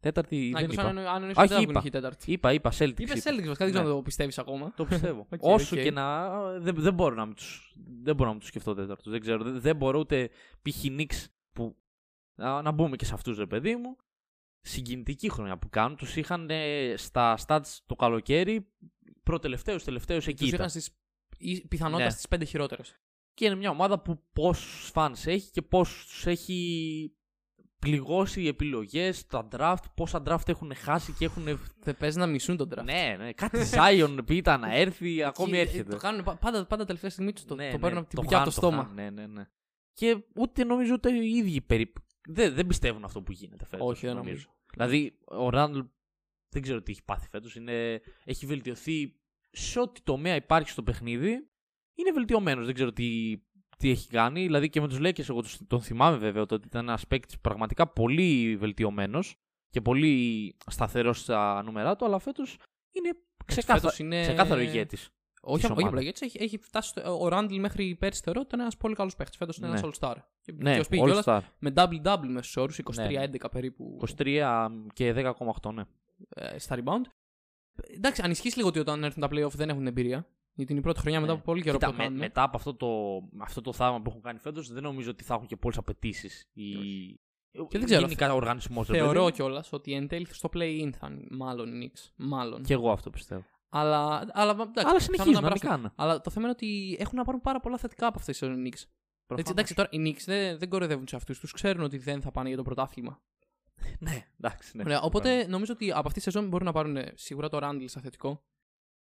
[0.00, 0.88] Τέταρτη Να δεν εκτός είπα.
[0.88, 1.72] αν, αν εννοείς Α, ότι δεν είπα.
[1.72, 2.32] θα βγουν η τέταρτη.
[2.32, 2.98] Είπα, είπα, Celtics.
[3.00, 3.12] Είπε είπα.
[3.14, 3.90] Celtics βασικά, δεν ξέρω Ναι.
[3.90, 4.72] αν το πιστεύεις ακόμα.
[4.76, 5.26] Το πιστεύω.
[5.34, 5.82] Οκ, Όσο οκ.
[5.82, 6.28] και να.
[6.58, 9.10] Δεν, δεν μπορώ να μην τους, δεν μπορώ να μην τους σκεφτώ τέταρτο.
[9.10, 9.44] Δεν ξέρω.
[9.44, 10.30] Δεν, δεν μπορώ ούτε
[10.62, 10.84] π.χ.
[10.84, 11.76] Knicks που.
[12.34, 13.96] Να, να μπούμε και σε αυτούς, ρε παιδί μου.
[14.60, 15.96] Συγκινητική χρονιά που κάνουν.
[15.96, 18.72] Τους είχαν ε, στα stats το καλοκαίρι
[19.22, 20.36] προτελευταίους, τελευταίους εκεί.
[20.38, 20.58] Τους ήταν.
[20.58, 20.96] είχαν στις,
[21.38, 22.10] ή πιθανότητα Ναι.
[22.14, 22.96] στις πέντε χειρότερες.
[23.34, 27.12] Και είναι μια ομάδα που πόσους fans έχει και πόσους έχει
[27.78, 31.44] πληγώσει οι επιλογές, τα draft, πόσα draft έχουν χάσει και έχουν.
[31.84, 32.84] Δεν παίζει να μισούν τον draft.
[32.84, 35.90] ναι, ναι, κάτι Zion που ήταν να έρθει, ακόμη Και, ε, έρχεται.
[35.90, 37.44] Το κάνουν πα- πάντα, πάντα τελευταία στιγμή τους.
[37.44, 38.82] Το, Ναι, το ναι, παίρνουν από την το πικιά από το χάνουν, στόμα.
[38.82, 39.48] χάνουν, Ναι, ναι, ναι.
[39.94, 41.92] Και ούτε νομίζω ούτε οι ίδιοι περί...
[42.28, 43.88] δεν, δεν πιστεύουν αυτό που γίνεται φέτος.
[43.90, 44.48] Όχι, δεν νομίζω.
[44.72, 45.78] Δηλαδή, ο Ράντλ
[46.48, 47.56] δεν ξέρω τι έχει πάθει φέτος.
[48.24, 49.20] Έχει βελτιωθεί
[49.50, 51.30] σε ό,τι τομέα υπάρχει στο παιχνίδι.
[51.94, 52.64] Είναι βελτιωμένος.
[52.64, 53.36] Δεν ξέρω τι,
[53.78, 54.42] τι έχει κάνει.
[54.42, 57.38] Δηλαδή και με τους Lakers, εγώ τους- τον θυμάμαι βέβαια το ότι ήταν ένας παίκτης
[57.40, 59.36] πραγματικά πολύ βελτιωμένος
[59.68, 62.04] και πολύ σταθερός στα νούμερά του.
[62.04, 62.56] Αλλά φέτος
[62.92, 63.10] είναι
[63.44, 65.10] ξεκάθαρο, φέτος είναι- ξεκάθαρο ηγέτης.
[65.46, 65.88] Όχι, της όχι ομάδας.
[65.88, 66.88] απλά γιατί έχει, έχει φτάσει.
[66.88, 69.36] Στο, ο Ράντλ μέχρι πέρσι θεωρώ ότι ήταν ένας πολύ καλός παίχτης.
[69.36, 69.78] Φέτος είναι Ναι.
[69.78, 70.14] ένας All-Star.
[70.42, 71.40] Και, Ναι, και ως πήγε All κιόλας Star.
[71.58, 73.48] με double-double μέσους όρους, 23-11 Ναι.
[73.50, 75.82] περίπου 23 και 10,8 ναι.
[76.28, 77.08] ε, στα rebound.
[77.94, 80.26] Εντάξει, ανισχύεις λίγο ότι όταν έρθουν τα playoff δεν έχουν εμπειρία.
[80.54, 81.38] Γιατί είναι η πρώτη χρονιά μετά Ναι.
[81.38, 82.18] από πολύ καιρό Κοίτα, που το με- κάνουν.
[82.18, 82.88] μετά από αυτό το,
[83.40, 86.48] αυτό το θαύμα που έχουν κάνει φέτος, δεν νομίζω ότι θα έχουν και πολλές απαιτήσεις.
[86.52, 86.64] Οι...
[87.68, 88.86] Και δεν ξέρω, Γενικά ο οργανισμός.
[88.86, 92.10] Θεωρώ κιόλας ότι εν τέλει στο play-in θα είναι μάλλον οι Knicks.
[92.16, 92.62] Μάλλον.
[92.62, 93.44] Και εγώ αυτό πιστεύω.
[93.76, 95.68] Αλλά, αλλά, εντάξει, Αλλά συνεχίζουν πιθανόν να μην περάσουν.
[95.68, 95.92] κάνουν.
[95.96, 98.64] Αλλά το θέμα είναι ότι έχουν να πάρουν πάρα πολλά θετικά από αυτές τις σεζόν
[98.64, 98.82] οι Knicks.
[99.38, 101.38] Έτσι, εντάξει, τώρα οι Knicks δεν, δεν κοροϊδεύουν σε αυτούς.
[101.40, 103.22] Τους ξέρουν ότι δεν θα πάνε για το πρωτάθλημα.
[103.98, 104.76] Ναι, εντάξει.
[104.76, 107.58] Ναι, Ωραία, οπότε νομίζω ότι από αυτή τη σεζόν μπορούν να πάρουν ε, σίγουρα το
[107.62, 108.44] Randall σαν θετικό.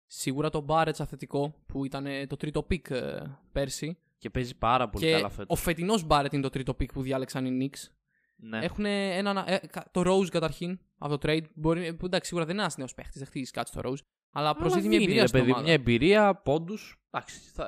[0.06, 3.98] Σίγουρα το Barrett σαν θετικό που ήταν ε, το τρίτο pick ε, πέρσι.
[4.18, 5.46] Και παίζει πάρα πολύ και καλά φέτος.
[5.48, 7.88] ο φετινός Barrett είναι το τρίτο pick που διάλεξαν οι Knicks.
[8.36, 8.58] Ναι.
[8.64, 9.44] Έχουν ένα.
[9.46, 11.44] ε, κα- το Rose καταρχήν από το trade.
[11.54, 14.04] Μπορεί, που εντάξει, σίγουρα δεν είναι ένας νέος παίχτης, δεν χτίζεις κάτι στο Rose.
[14.32, 15.64] Αλλά προσδίδει μια δίνει, εμπειρία ρε στην παιδί, ομάδα.
[15.66, 17.02] Μια εμπειρία, πόντους.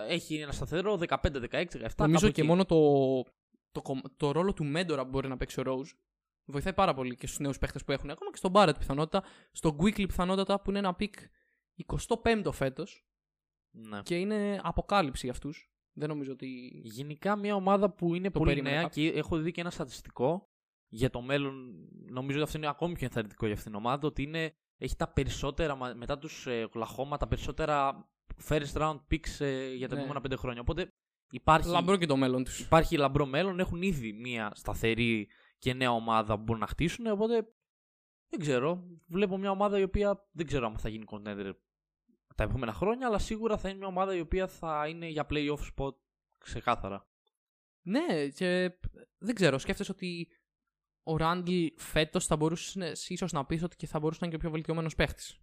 [0.09, 1.89] Έχει ένα σταθερό 15, 16, 17.
[1.97, 2.43] Νομίζω κάπου και εκεί.
[2.43, 2.77] μόνο το,
[3.73, 5.91] το, κομ- το ρόλο του μέντορα που μπορεί να παίξει ο Rose
[6.45, 8.11] βοηθάει πάρα πολύ και στους νέους παίχτες που έχουν.
[8.11, 9.25] Ακόμα και στον Barrett πιθανότητα.
[9.53, 11.13] Στον Quickly πιθανότατα που είναι ένα pick
[11.87, 13.07] 25ο φέτος
[13.71, 14.03] Ναι.
[14.03, 15.71] και είναι αποκάλυψη για αυτούς.
[15.93, 16.47] Δεν νομίζω ότι.
[16.85, 19.11] Γενικά μια ομάδα που είναι Το πολύ περίμενε νέα κάποιος.
[19.13, 20.51] και έχω δει και ένα στατιστικό
[20.89, 21.73] για το μέλλον.
[22.11, 24.07] Νομίζω ότι αυτό είναι ακόμη πιο ενθαρρυντικό για αυτήν την ομάδα.
[24.09, 28.09] Ότι είναι, έχει τα περισσότερα μα- μετά τους ε, Oklahoma, τα περισσότερα
[28.49, 30.01] first round picks ε, για τα Ναι.
[30.01, 30.61] επόμενα πέντε χρόνια.
[30.61, 30.93] Οπότε
[31.31, 32.61] υπάρχει, Λαμπρό και το μέλλον τους.
[32.61, 33.61] υπάρχει λαμπρό μέλλον.
[33.61, 35.29] Έχουν ήδη μια σταθερή
[35.59, 37.07] και νέα ομάδα που μπορούν να χτίσουν.
[37.07, 37.35] Οπότε
[38.29, 38.85] δεν ξέρω.
[39.07, 41.53] Βλέπω μια ομάδα η οποία δεν ξέρω αν θα γίνει contender
[42.35, 45.59] τα επόμενα χρόνια, αλλά σίγουρα θα είναι μια ομάδα η οποία θα είναι για playoff
[45.77, 45.95] spot
[46.39, 47.07] ξεκάθαρα.
[47.83, 48.73] Ναι, και
[49.19, 49.59] δεν ξέρω.
[49.59, 50.29] Σκέφτεσαι ότι
[51.03, 54.41] ο Ράντλ φέτος θα μπορούσες ίσως να πεις ότι και θα μπορούσε να είναι και
[54.47, 55.39] ο πιο βελτιωμένος παίχτης.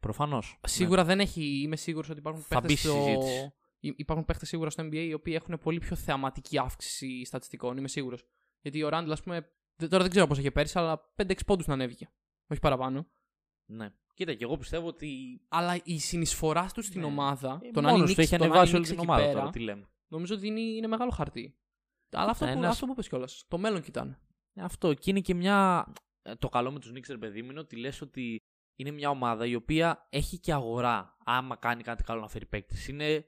[0.00, 0.60] Προφανώς.
[0.66, 1.60] Σίγουρα δεν έχει.
[1.62, 3.52] Είμαι σίγουρος ότι υπάρχουν Θα παίχτες μπει στη συζήτηση.
[3.80, 7.76] Υπάρχουν παίχτες σίγουρα στο NBA οι οποίοι έχουν πολύ πιο θεαματική αύξηση στατιστικών.
[7.76, 8.24] Είμαι σίγουρος.
[8.60, 9.50] Γιατί ο Ράντλ, ας πούμε.
[9.76, 12.10] δε- Τώρα δεν ξέρω πώς είχε πέρσι, αλλά 5-6 πόντους να ανέβηκε.
[12.46, 13.06] Όχι παραπάνω.
[13.66, 13.88] Ναι.
[14.14, 15.40] Κοίτα, και εγώ πιστεύω ότι.
[15.48, 17.06] Αλλά η συνεισφορά του στην Ναι.
[17.06, 17.60] ομάδα.
[17.62, 18.98] Ε, τον αν μόνος η του Knicks- έχει τον αν ανεβάσει η όλη Knicks την
[18.98, 19.50] εκεί ομάδα πέρα, τώρα.
[19.50, 19.88] Τι λέμε.
[20.08, 21.58] Νομίζω ότι είναι, είναι μεγάλο χαρτί.
[22.10, 23.44] Αλλά αυτό, που, Ένας- αυτό που είπες κιόλας.
[23.48, 24.18] Το μέλλον κοιτάνε.
[24.52, 24.94] Ε, Αυτό.
[24.94, 25.86] Και είναι και μια.
[26.22, 28.38] ε, Το καλό με τους Knicks, ρε παιδί μου, είναι ότι λες ότι
[28.78, 31.16] είναι μια ομάδα η οποία έχει και αγορά.
[31.24, 32.90] Άμα κάνει κάτι καλό να φέρει παίκτη.
[32.90, 33.24] Είναι.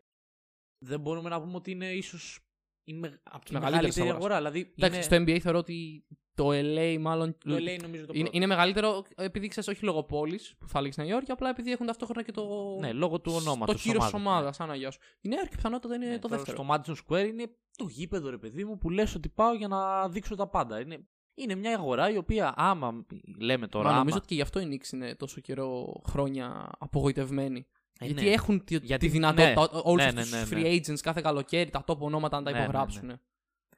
[0.85, 2.41] Δεν μπορούμε να πούμε ότι είναι ίσως
[2.85, 4.37] είναι με- Από τι η μεγαλύτερε μεγαλύτερη αγορά.
[4.37, 5.05] Δηλαδή Εντάξει, είναι...
[5.05, 6.05] στο NBA θεωρώ ότι
[6.35, 7.39] το LA μάλλον.
[7.39, 8.31] Το LA νομίζω το είναι, πρώτο.
[8.33, 11.87] είναι μεγαλύτερο επειδή ξέρεις, όχι λόγω πόλης που θα λέγει Νέα Υόρκη, απλά επειδή έχουν
[11.87, 12.77] ταυτόχρονα και το.
[12.81, 13.75] Ναι, λόγω του ονόματος.
[13.75, 14.99] Το κύριο ομάδας, σαν αγιά σου.
[15.21, 16.65] Η Νέα Υόρκη πιθανότατα είναι Ναι, το τώρα δεύτερο.
[16.65, 20.09] Στο Madison Square είναι το γήπεδο, ρε παιδί μου, που λες ότι πάω για να
[20.09, 20.81] δείξω τα πάντα.
[20.81, 23.07] Είναι, είναι μια αγορά η οποία άμα
[23.41, 23.85] λέμε τώρα.
[23.85, 27.67] Μα άμα, νομίζω ότι και γι' αυτό οι Knicks είναι τόσο καιρό χρόνια απογοητευμένοι.
[28.03, 28.31] Ε, Γιατί ναι.
[28.31, 30.69] έχουν τη, Γιατί- τη δυνατότητα ναι, όλους ναι, αυτού ναι, του ναι, ναι.
[30.71, 32.69] free agents κάθε καλοκαίρι, τα top ονόματα να τα Ναι, ναι, ναι.
[32.69, 33.21] υπογράψουν.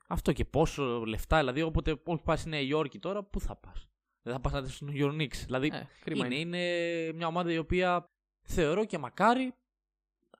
[0.08, 3.88] Αυτό και πόσο λεφτά, δηλαδή όποτε όχι πας στη Νέα Υόρκη τώρα, πού θα πας;
[4.22, 5.36] Δεν θα πας να δεις στον New York Knicks.
[5.44, 6.58] Δηλαδή Ε, κρίμα είναι, είναι.
[6.58, 8.10] είναι μια ομάδα η οποία
[8.42, 9.54] θεωρώ και μακάρι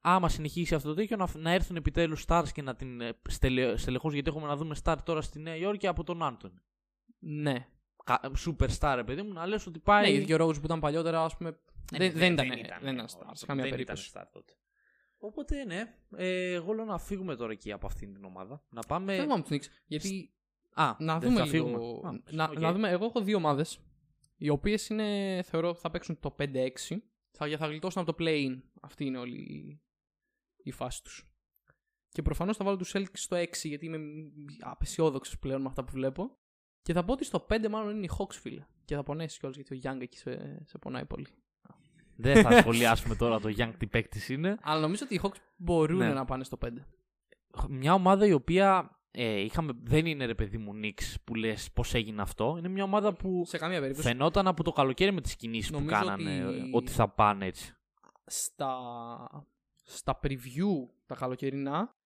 [0.01, 3.77] άμα συνεχίσει αυτό το τέτοιο να, να έρθουν επιτέλους stars και να την ε, στελε,
[3.77, 6.63] στελεχώσουν γιατί έχουμε να δούμε star τώρα στη Νέα Υόρκη από τον Άντων.
[7.19, 7.67] Ναι.
[8.47, 10.15] Superstar, ρε παιδί μου, να λες ότι Ναι, πάει.
[10.15, 11.59] οι δύο Rose που ήταν παλιότερα, ας πούμε.
[11.93, 14.11] Ε, δεν, ναι, δεν ήταν, ήταν, δεν ήταν όχι, stars, σε καμία δεν περίπτωση.
[14.11, 14.53] Ήταν star τότε.
[15.19, 18.65] Οπότε ναι, ε, εγώ λέω να φύγουμε τώρα εκεί από αυτήν την ομάδα.
[18.69, 19.17] Να πάμε.
[19.17, 19.67] Δεν πάμε τους Knicks.
[19.87, 20.35] Γιατί
[20.75, 21.67] Α, να δεν δούμε θα λίγο.
[21.67, 22.09] φύγουμε.
[22.09, 22.59] Α, να, οκ.
[22.59, 22.89] να δούμε.
[22.91, 23.81] Εγώ έχω δύο ομάδες.
[24.37, 26.47] Οι οποίες είναι, θεωρώ, θα παίξουν το 5-6.
[27.31, 28.61] Θα, θα γλιτώσουν από το play-in.
[28.81, 29.81] Αυτή είναι όλη η,
[30.57, 31.29] η φάση τους.
[32.09, 33.99] Και προφανώς θα βάλω τους Celtics στο 6 γιατί είμαι
[34.61, 36.39] απεσιόδοξος πλέον με αυτά που βλέπω.
[36.83, 38.67] Και θα πω ότι στο 5 μάλλον είναι η Hawks, φίλε.
[38.85, 41.27] Και θα πονέσει κιόλας γιατί ο Young εκεί σε, σε πονάει πολύ.
[42.17, 44.57] Δεν θα σχολιάσουμε τώρα το Young τι παίκτης είναι.
[44.63, 46.13] Αλλά νομίζω ότι οι Hawks μπορούν Ναι.
[46.13, 46.69] να πάνε στο 5.
[47.69, 51.95] Μια ομάδα η οποία ε, είχαμε, δεν είναι ρε παιδί μου Knicks που λες πώς
[51.95, 52.55] έγινε αυτό.
[52.59, 54.09] Είναι μια ομάδα που Σε καμία περίπτωση.
[54.09, 57.47] φαινόταν από το καλοκαίρι με τις κινήσεις που Νομίζω κάνανε ότι- ε, ότι θα πάνε
[57.47, 57.75] έτσι.
[58.27, 58.77] στα,
[59.85, 61.97] στα preview τα καλοκαιρινά,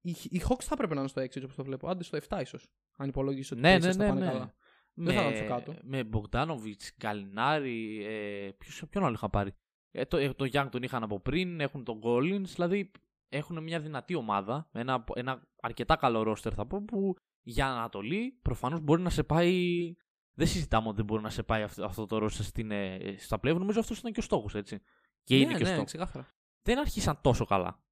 [0.00, 1.88] οι, οι Hawks θα έπρεπε να είναι στο 6 όπως το βλέπω.
[1.88, 2.68] Άντε στο 7 ίσως.
[2.96, 4.30] Αν υπολογίσει ότι Ναι, οι ναι, Pacers θα ναι, πάνε ναι.
[4.32, 4.54] καλά.
[4.94, 5.74] Με, θα ήταν πιο κάτω.
[5.82, 9.54] με Μπογκδάνοβιτ, Γκαλινάρη, ε, ποιος, ποιον άλλο είχα πάρει;
[9.90, 12.90] Ε, το, ε, το Young τον είχαν από πριν, έχουν τον Collins, δηλαδή
[13.28, 18.80] έχουν μια δυνατή ομάδα, ένα, ένα αρκετά καλό ρόστερ θα πω, που για Ανατολή προφανώς
[18.80, 19.94] μπορεί να σε πάει.
[20.36, 23.38] Δεν συζητάμε ότι δεν μπορεί να σε πάει αυτό, αυτό το ρόστερ στην, ε, στα
[23.38, 23.58] πλέον.
[23.58, 24.80] Νομίζω αυτός ήταν και ο στόχος, έτσι.
[25.22, 25.84] Και είναι ναι, και ο ναι, στόχος.
[25.84, 26.34] ξεκάθαρα.
[26.62, 27.82] Δεν άρχισαν τόσο καλά.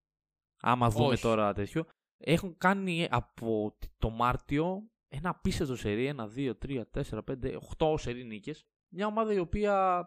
[0.61, 1.22] Άμα δούμε Όχι.
[1.22, 1.84] τώρα τέτοιο.
[2.16, 6.07] Έχουν κάνει από το Μάρτιο ένα απίστευτο σερί.
[6.07, 8.67] Ένα, δύο, τρία, τέσσερα, πέντε, οχτώ σερί νίκες.
[8.89, 10.07] Μια ομάδα η οποία.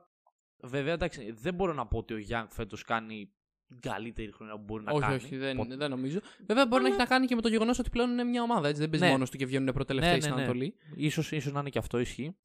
[0.64, 3.34] Βέβαια, εντάξει, δεν μπορώ να πω ότι ο Young φέτος κάνει
[3.68, 5.16] την καλύτερη χρονιά που μπορεί να όχι, κάνει.
[5.16, 5.76] όχι, δεν, Ποτέ.
[5.76, 6.20] δεν νομίζω.
[6.47, 8.68] Βέβαια μπορεί να έχει να κάνει και με το γεγονός ότι πλέον είναι μια ομάδα.
[8.68, 9.12] Έτσι, δεν παίζει Ναι.
[9.12, 10.41] μόνος του και βγαίνουν προτελευταίοι Ναι, ναι, στην ναι.
[10.41, 10.76] Ανατολή.
[10.95, 12.36] Ίσως, ίσως να είναι και αυτό ισχύει.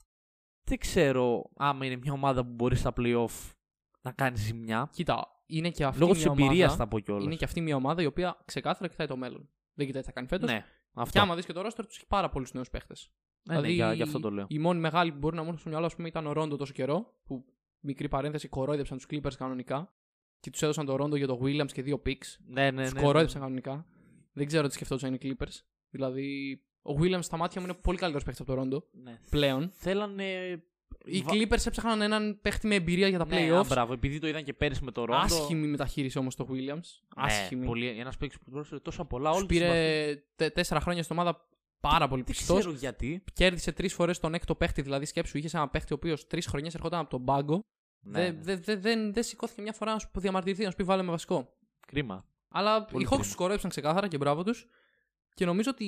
[0.64, 3.52] Δεν ξέρω άμα είναι μια ομάδα που μπορείς στα playoff
[4.00, 4.88] να κάνεις ζημιά.
[4.92, 7.24] Κοίτα, είναι και αυτή Λόγω της μια εμπειρίας ομάδα, θα πω κιόλας.
[7.24, 9.48] Είναι και αυτή μια ομάδα η οποία ξεκάθαρα κοιτάει το μέλλον.
[9.74, 10.50] Δεν κοιτάει τι θα κάνει φέτος.
[10.50, 11.20] Ναι, Και αυτό.
[11.20, 13.10] άμα δεις και το roster τους έχει πάρα πολλούς νέους παίχτες.
[13.42, 14.46] Ναι, ναι, για, για αυτό το λέω.
[14.48, 16.56] Οι μόνοι μεγάλοι που μπορεί να μου έρθουν στο μυαλό ας πούμε, ήταν ο Ρόντο
[16.56, 17.44] τόσο καιρό, που
[17.80, 19.94] μικρή παρένθεση κορόιδεψαν τους Clippers κανονικά
[20.40, 22.36] και τους έδωσαν το Ρόντο για το Williams και δύο picks.
[22.46, 23.02] Ναι, ναι, Τους ναι.
[23.02, 23.86] κορόιδεψαν κανονικά.
[24.32, 25.60] Δεν ξέρω τι σκεφτόντουσαν οι Clippers.
[25.90, 29.18] Δηλαδή, ο Williams στα μάτια μου είναι πολύ καλύτερος παίχτης από το Ρόντο ναι.
[29.30, 29.70] πλέον.
[29.70, 30.62] Θέλανε.
[31.04, 33.66] Οι Βα- Clippers έψαχναν έναν παίχτη με εμπειρία για τα Ναι, α, playoffs.
[33.66, 35.20] μπράβο, επειδή το είδαν και πέρυσι με το Ρόντο.
[35.22, 36.56] Άσχημη μεταχείριση όμως το Williams.
[37.16, 37.66] Ναι, Άσχημη.
[37.66, 39.30] πολύ, ένας παίκτης που πρόσφερε τόσα πολλά.
[39.30, 39.76] Τους Όλοι τους συμπαθούν.
[39.76, 41.46] πήρε τε- τέσσερα χρόνια στην ομάδα
[41.80, 42.58] πάρα πολύ Δεν πιστός.
[42.58, 43.24] ξέρω γιατί.
[43.32, 44.82] Κέρδισε τρεις φορές τον έκτο παίχτη.
[44.82, 47.60] Δηλαδή, σκέψου, είχες ένα παίχτη ο οποίος τρεις χρονιές ερχόταν από τον πάγκο.
[48.02, 50.82] Ναι, Δεν δε, δε, δεν- δεν σηκώθηκε μια φορά να σου διαμαρτυρηθεί, να σου πει
[50.82, 51.52] βάλε με βασικό.
[51.86, 52.24] Κρίμα.
[52.48, 53.30] Αλλά Πολύ οι Hawks κρίμα.
[53.30, 54.66] τους κορόιδεψαν ξεκάθαρα και μπράβο τους.
[55.34, 55.86] Και νομίζω ότι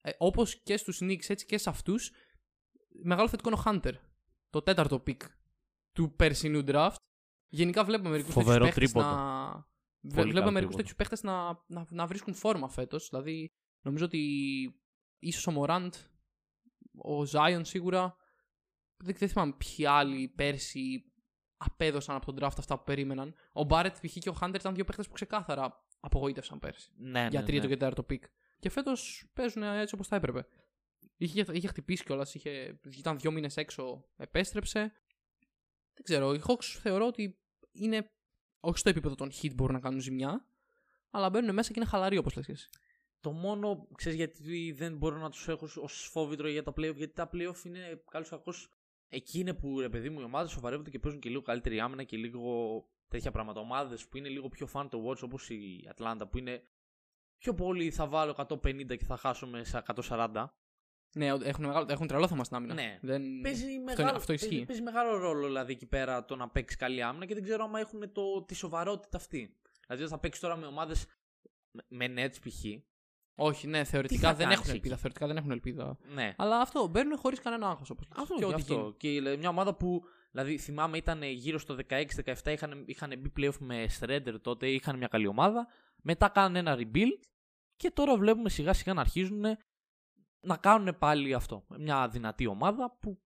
[0.00, 2.10] ε, όπως και στους Knicks έτσι και σε αυτούς,
[3.02, 3.94] μεγάλο θετικό είναι ο Hunter.
[4.50, 5.22] Το τέταρτο pick
[5.92, 6.94] του περσινού draft.
[7.48, 9.14] Γενικά βλέπουμε μερικούς τέτοιους Φοβερό παίχτες τρίποντο.
[9.14, 9.50] να.
[10.00, 10.76] Βε- καλό Βλέπουμε μερικούς τρίποντο.
[10.76, 13.08] τέτοιους παίχτες να, να, να βρίσκουν φόρμα φέτος.
[13.08, 14.20] Δηλαδή, νομίζω ότι
[15.18, 15.94] ίσως ο Μωράντ,
[16.96, 18.16] ο Zion σίγουρα.
[18.96, 21.12] Δεν, δεν θυμάμαι ποιοι άλλοι πέρσι
[21.56, 23.34] απέδωσαν από τον draft αυτά που περίμεναν.
[23.52, 24.12] Ο Μπάρετ π.χ.
[24.12, 26.92] και ο Hunter ήταν δύο παίχτες που ξεκάθαρα απογοήτευσαν πέρσι.
[26.96, 27.68] Ναι, για ναι, τρίτο ναι.
[27.68, 28.24] και τέταρτο pick.
[28.58, 30.46] Και φέτος παίζουν έτσι όπως θα έπρεπε.
[31.16, 34.80] Είχε, είχε χτυπήσει κιόλας, είχε, ήταν δύο μήνες έξω, επέστρεψε.
[35.94, 37.38] Δεν ξέρω, οι Hawks θεωρώ ότι
[37.72, 38.10] είναι
[38.60, 40.46] όχι στο επίπεδο των Heat μπορούν να κάνουν ζημιά,
[41.10, 42.68] αλλά μπαίνουν μέσα και είναι χαλαροί όπως λες και εσύ.
[43.20, 47.12] Το μόνο, ξέρεις γιατί δεν μπορώ να τους έχω ως φόβητρο για τα playoff, γιατί
[47.12, 48.70] τα playoff είναι καλώς κακώς.
[49.08, 52.04] Εκεί είναι που ρε παιδί μου οι ομάδες σοβαρεύονται και παίζουν και λίγο καλύτερη άμυνα
[52.04, 53.60] και λίγο τέτοια πράγματα.
[53.60, 56.62] Ομάδες που είναι λίγο πιο fun to watch όπως η Ατλάντα που είναι
[57.38, 60.44] πιο πολύ θα βάλω 150 και θα χάσουμε σε 140.
[61.14, 62.74] Ναι, έχουν, μεγάλο, έχουν τρελό θέμα στην άμυνα.
[62.74, 62.98] Ναι.
[63.02, 63.40] Δεν...
[63.40, 64.48] Παίζει, αυτό, μεγάλο, είναι, αυτό ισχύει.
[64.48, 67.64] παίζει, παίζει μεγάλο ρόλο δηλαδή εκεί πέρα το να παίξει καλή άμυνα και δεν ξέρω
[67.64, 69.56] άμα έχουν το, τη σοβαρότητα αυτή.
[69.86, 71.06] Δηλαδή θα παίξει τώρα με ομάδες
[71.88, 72.64] με Nets π.χ.
[73.34, 74.96] Όχι, ναι, Τι θεωρητικά θα δεν κάνεις έχουν εκεί; ελπίδα.
[74.96, 75.98] Θεωρητικά δεν έχουν ελπίδα.
[76.14, 76.34] Ναι.
[76.36, 78.74] Αλλά αυτό, μπαίνουν χωρίς κανένα άγχος όπως Αυτό και και ό,τι αυτό.
[78.74, 78.94] γίνει.
[78.96, 83.56] Και δηλαδή, μια ομάδα που δηλαδή, θυμάμαι ήταν γύρω στο 16-17 είχαν, είχαν μπει playoff
[83.58, 85.66] με Shredder τότε, είχαν μια καλή ομάδα.
[86.02, 87.18] Μετά κάνανε ένα rebuild
[87.76, 89.44] Και τώρα βλέπουμε σιγά σιγά να αρχίζουν
[90.42, 91.64] να κάνουν πάλι αυτό.
[91.78, 93.20] Μια δυνατή ομάδα που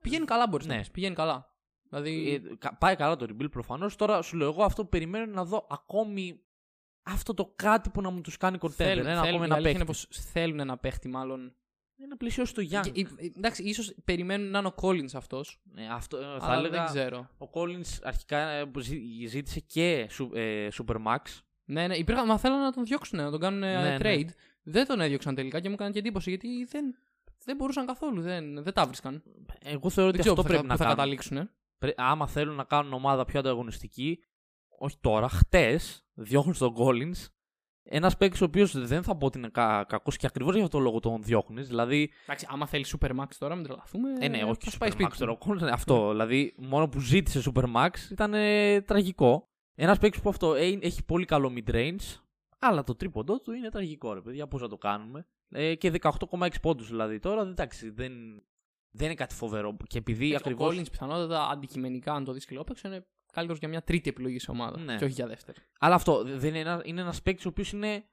[0.00, 0.72] Πηγαίνει καλά, μπορείς Ναι.
[0.74, 0.90] να πεις.
[0.90, 1.48] Πηγαίνει καλά.
[1.90, 2.34] Δηλαδή.
[2.50, 3.96] ε, κα- πάει καλά το rebuild προφανώς.
[3.96, 6.40] Τώρα σου λέω εγώ αυτό που περιμένω είναι να δω ακόμη
[7.02, 8.70] αυτό το κάτι που να μου τους κάνει contender.
[8.70, 9.76] θέλουν, Ένα θέλουν, ακόμη η ένα αλήθεια παίκτη.
[9.76, 11.54] είναι πως θέλουν ένα παίχτη, μάλλον.
[12.08, 12.90] Να πλησιώσει το Young.
[12.92, 15.62] Και, ε, εντάξει, ίσως περιμένουν να είναι ο Collins αυτός.
[15.76, 17.28] Ε, αυτό, ε, θα Αλλά έλεγα, δεν ξέρω.
[17.38, 21.18] Ο Collins αρχικά ε, που ζή- ζήτησε και σου- ε, Supermax.
[21.64, 24.24] Ναι, ναι, υπήρχαν, μα θέλανε να τον διώξουν, να τον κάνουν ε, Ναι, ναι.
[24.64, 24.70] Trade.
[24.72, 26.94] Δεν τον έδιωξαν τελικά και μου έκανε και εντύπωση γιατί δεν,
[27.44, 28.20] δεν μπορούσαν καθόλου.
[28.22, 29.22] Δεν, δεν τα βρίσκαν.
[29.64, 30.96] Εγώ θεωρώ Δεν ότι ξέρω αυτό πού θα, πρέπει πού να θα κάνουν.
[30.96, 31.50] καταλήξουν.
[31.78, 34.18] Πρέ- άμα θέλουν να κάνουν ομάδα πιο ανταγωνιστική,
[34.78, 37.26] όχι τώρα, χτες διώχνουν τον Collins.
[37.86, 40.76] Ένας παίκτης ο οποίος δεν θα πω ότι είναι κα, κακός και ακριβώς για αυτό
[40.78, 41.68] το λόγο τον διώχνεις.
[41.68, 44.08] Δηλαδή, Εντάξει, άμα θέλει Supermax τώρα, μην τρελαθούμε.
[44.20, 45.16] ε, ναι, όχι θα Supermax πάει σπίτι του.
[45.18, 45.32] τώρα.
[45.32, 46.10] ο Collins, ναι, αυτό.
[46.10, 49.48] Δηλαδή, μόνο που ζήτησε Supermax ήταν ε, τραγικό.
[49.74, 52.20] Ένας παίκτης που αυτό ε, έχει πολύ καλό mid-range,
[52.66, 54.46] αλλά το τρίποντό του είναι τραγικό, ρε παιδιά.
[54.46, 55.26] Πώς θα το κάνουμε.
[55.48, 57.42] Ε, και 18,6 πόντους δηλαδή τώρα.
[57.42, 58.12] Εντάξει, δεν,
[58.90, 59.76] δεν είναι κάτι φοβερό.
[59.86, 60.76] Και επειδή Ο ακριβώς.
[60.76, 64.50] Collins πιθανότατα αντικειμενικά, αν το δεις και παίξο, είναι καλύτερος για μια τρίτη επιλογή σε
[64.50, 64.78] ομάδα.
[64.78, 64.96] Ναι.
[64.96, 65.58] Και όχι για δεύτερη.
[65.78, 68.04] Αλλά αυτό δεν είναι, ένα, είναι ένας παίκτης ο οποίος είναι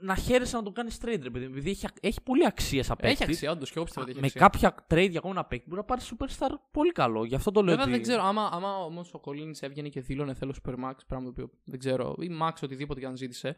[0.00, 1.50] να χαίρεσαι να τον κάνεις trade, ρε παιδί μου.
[1.52, 3.22] Επειδή έχει, έχει πολύ αξία σαν παίκτη.
[3.22, 4.70] Έχει αξία, όντως και εγώ πιστεύω ότι έχει Με αξία.
[4.70, 7.24] κάποια trade για ακόμα ένα παίκτη μπορεί να πάρει superstar πολύ καλό.
[7.24, 7.76] Γι' αυτό το λέω.
[7.76, 7.92] Βέβαια ότι...
[7.94, 11.50] δεν ξέρω, άμα, άμα όμω ο Collins έβγαινε και δήλωνε θέλω Supermax, πράγμα το οποίο
[11.64, 13.56] δεν ξέρω, ή Max οτιδήποτε και αν ζήτησε,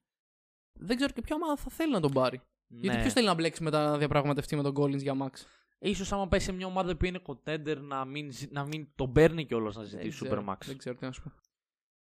[0.72, 2.40] δεν ξέρω και ποια ομάδα θα θέλει να τον πάρει.
[2.66, 2.80] Ναι.
[2.80, 5.30] Γιατί ποιος θέλει να μπλέξει μετά να διαπραγματευτεί με τον Collins για Max;
[5.78, 9.12] Ίσως άμα πάει σε μια ομάδα που είναι contender να μην, ζη- να μην τον
[9.12, 10.56] παίρνει κιόλας να Δεν ζητήσει ξέρω, Supermax.
[10.66, 11.32] Δεν ξέρω τι να σου πω.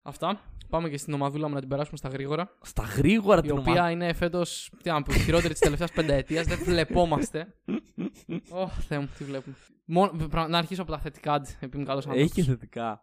[0.01, 0.39] Αυτά.
[0.69, 2.57] Πάμε και στην ομαδούλα μου να την περάσουμε στα γρήγορα.
[2.61, 3.89] Στα γρήγορα Η την οποία ομάδα.
[3.91, 4.71] είναι φέτος.
[4.83, 6.43] Τι να πω, η χειρότερη της τελευταίας πενταετία.
[6.43, 7.55] Δεν βλεπόμαστε.
[8.49, 9.55] Ωχ, Θεέ μου, τι βλέπουμε.
[9.85, 12.31] Μόνο, πρα- να αρχίσω από τα θετικά, αντί, επειδή είμαι καλός άνθρωπος.
[12.31, 13.01] Έχει θετικά.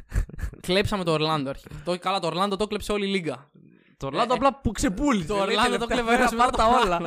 [0.66, 1.74] Κλέψαμε το Ορλάντο αρχικά.
[1.84, 3.50] Το, καλά, το Ορλάντο το κλέψε όλη η λίγα.
[3.96, 5.26] Το Ορλάντο Ε, απλά που ξεπούλησε.
[5.26, 7.00] Το λέει, Ορλάντο το τελευταία κλέβε μέρα, ένα πάρ' τα όλα.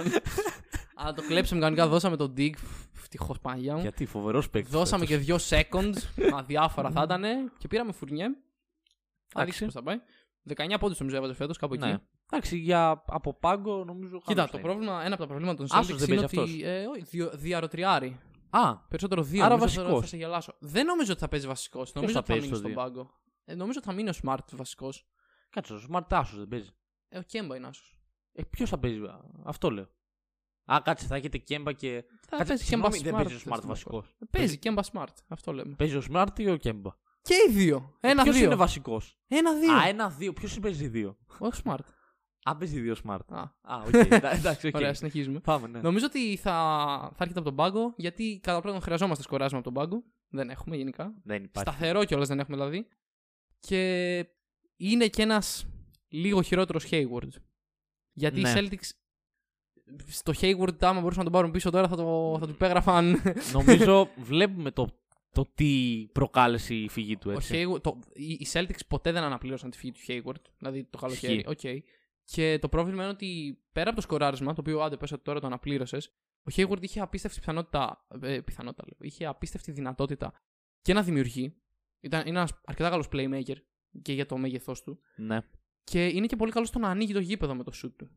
[1.02, 2.50] Αλλά το κλέψαμε κανονικά, δώσαμε τον Dig.
[2.98, 3.82] Ευτυχώς Παναγία μου.
[3.82, 4.72] Γιατί φοβερός παίκτης.
[4.72, 5.96] Δώσαμε και δύο seconds.
[6.38, 7.24] αδιάφορα θα ήταν.
[7.58, 8.26] Και πήραμε φουρνιέ.
[9.34, 9.98] Αδείξει πώ θα πάει.
[10.56, 11.86] 19 πόντους νομίζω έβαζε φέτος κάπου εκεί.
[11.86, 11.98] Ναι.
[12.32, 14.18] Εντάξει, για από πάγκο νομίζω.
[14.18, 14.68] Κοίτα, χαμός το θα είναι.
[14.68, 16.64] πρόβλημα, ένα από τα προβλήματα των Άσος Celtics δεν είναι παίζει ότι.
[16.64, 18.20] Ε, όχι, διο- διαρροτριάρει.
[18.50, 19.44] Α, Περισσότερο δύο.
[19.46, 20.10] Άρα νομίζω τώρα βασικός.
[20.10, 20.56] Θα σε γελάσω.
[20.60, 21.94] Δεν νομίζω ότι θα παίζει βασικός.
[21.94, 23.12] Νομίζω θα ότι θα παίζει μείνει στο στον δύο; πάγκο.
[23.46, 25.08] Ε, νομίζω ότι θα μείνει ο Smart βασικός.
[25.50, 26.70] κάτσε, ο Smart Άσος δεν παίζει.
[27.10, 28.00] Ε, ο Κέμπα είναι άσος.
[28.32, 29.88] Ε, Ποιος θα παίζει, α, αυτό λέω.
[30.74, 32.04] Α, κάτσε, θα έχετε Κέμπα και.
[32.22, 33.68] Θα Κάτσε, παίζει συγγνώμη, Kemba δεν Smart παίζει ο στο Smart βασικό.
[33.68, 34.16] βασικός.
[34.20, 35.14] Ε, Παίζει Κέμπα Smart.
[35.28, 35.76] Αυτό λέμε.
[35.76, 36.90] Παίζει ο Smart ή ο Κέμπα;
[37.22, 37.80] Και οι δύο.
[38.00, 38.44] Ποιος Ένα-δύο.
[38.46, 39.74] είναι βασικός; Ένα-δύο.
[39.74, 40.34] Α, ένα-δύο.
[40.34, 41.80] Ποιος παίζει δύο; Όχι Smart.
[42.44, 43.20] Α, παίζει δύο Smart.
[43.28, 43.94] Α, Α, οκ.
[43.94, 44.76] εντά- εντάξει, οκ.
[44.76, 45.40] Ωραία, συνεχίζουμε.
[45.40, 45.80] Πάμε, ναι.
[45.80, 46.52] Νομίζω ότι θα,
[47.12, 50.04] θα έρχεται από τον πάγκο γιατί κατά πρώτον χρειαζόμαστε σκοράσμα από τον πάγκο.
[50.30, 51.14] Δεν έχουμε γενικά.
[51.24, 51.70] Δεν υπάρχει.
[51.72, 52.88] Σταθερό κιόλας δεν έχουμε δηλαδή.
[53.60, 54.26] Και
[54.78, 55.66] είναι και ένας
[56.08, 57.30] λίγο χειρότερος Hayward.
[58.14, 58.50] Γιατί Ναι.
[58.50, 58.90] οι Celtics
[60.08, 63.22] στο Hayward, άμα μπορούσαν να τον πάρουν πίσω τώρα, θα, το, θα του υπέγραφαν.
[63.54, 64.99] Νομίζω βλέπουμε το,
[65.32, 67.66] το τι προκάλεσε η φυγή του Ο έτσι.
[67.68, 70.42] Hayward, το, οι, οι Celtics ποτέ δεν αναπλήρωσαν τη φυγή του Hayward.
[70.58, 71.34] Δηλαδή το καλοκαίρι.
[71.34, 71.50] Ισχύει.
[71.50, 71.84] Οκ.
[72.24, 75.40] Και το πρόβλημα είναι ότι πέρα από το σκοράρισμα, το οποίο άντε πες ότι τώρα
[75.40, 76.08] το αναπλήρωσες,
[76.40, 78.06] ο Hayward είχε απίστευτη πιθανότητα.
[78.22, 78.98] Ε, πιθανότητα λέω.
[79.10, 80.34] Είχε απίστευτη δυνατότητα
[80.82, 81.56] και να δημιουργεί.
[82.00, 83.56] Ήταν, είναι ένας αρκετά καλός playmaker
[84.02, 85.00] και για το μέγεθός του.
[85.16, 85.40] Ναι.
[85.84, 88.10] Και είναι και πολύ καλό στο να ανοίγει το γήπεδο με το shoot του.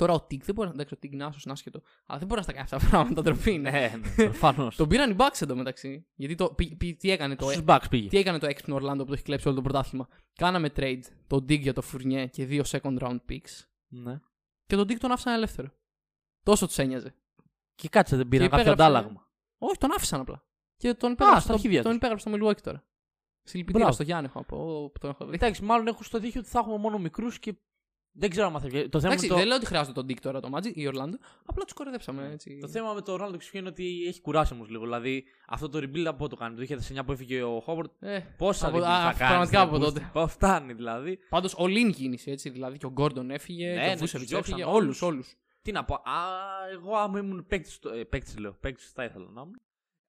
[0.00, 0.74] Τώρα ο Τικ δεν μπορεί να.
[0.74, 1.82] Εντάξει, ο Τικ είναι άσος, είναι άσχετο.
[2.06, 3.22] Αλλά δεν μπορεί να στα κάνει αυτά τα πράγματα.
[3.22, 3.70] Ντροπή είναι.
[3.70, 4.76] Ναι, ναι, προφανώς.
[4.76, 6.06] Τον πήραν οι Bucks εντωμεταξύ.
[6.14, 8.08] Γιατί το, πη- πη- τι έκανε το, Στους Bucks πήγε.
[8.08, 10.08] τι έκανε το έξυπνο Ορλάντο που το έχει κλέψει όλο το πρωτάθλημα.
[10.34, 13.64] Κάναμε trade το Dig για το Fournier και δύο second round picks.
[13.88, 14.20] Ναι.
[14.66, 15.68] Και τον Dig τον άφησαν ελεύθερο.
[16.42, 17.14] Τόσο τους ένοιαζε.
[17.74, 19.28] Και κάτσε, δεν πήραν Και κάποιο υπέγραψε- αντάλλαγμα.
[19.58, 20.44] Όχι, τον άφησαν απλά.
[20.76, 21.96] Και τον υπέγραψε, στα στο, αρχίδια τον τους.
[21.98, 22.84] υπέγραψε στο Milwaukee τώρα.
[23.42, 23.92] Συλληπιτήρια Μπράβο.
[23.94, 25.34] στο Γιάννη έχω από που τον έχω δει.
[25.34, 27.54] Εντάξει, μάλλον έχω στο δίχτυο ότι θα έχουμε μόνο μικρούς και
[28.12, 28.88] δεν ξέρω αν θα βγει.
[28.88, 29.38] Το θέμα, Εντάξει, με το...
[29.38, 31.14] δεν λέω ότι χρειάζεται τον Dig τώρα το Magic ή Orlando.
[31.44, 32.58] Απλά τους κορεδέψαμε έτσι.
[32.60, 34.82] το θέμα με το Ρόναλντο είναι ότι έχει κουράσει όμως λίγο.
[34.82, 36.66] Δηλαδή αυτό το rebuild από το κάνει.
[36.66, 37.90] Το 2009 που έφυγε ο Χόβορντ.
[38.00, 39.18] Ε, Πόσα από- rebuild α, θα κάνεις.
[39.18, 40.10] πραγματικά από τότε.
[40.28, 41.18] Φτάνει δηλαδή.
[41.28, 42.50] Πάντως ο Lin κίνηση έτσι.
[42.50, 43.66] Δηλαδή και ο Γκόρντον έφυγε.
[43.68, 44.70] Ναι, και ναι, ο Βούσεβιτ τους διώξαν έφυγε.
[44.76, 45.02] όλους.
[45.02, 45.36] Όλους, όλους.
[45.62, 45.94] Τι να πω.
[45.94, 46.00] Α,
[46.72, 47.78] εγώ άμα ήμουν παίκτης.
[47.98, 48.52] Ε, παίκτης λέω.
[48.60, 49.60] Παίκτης θα ήθελα να ήμουν.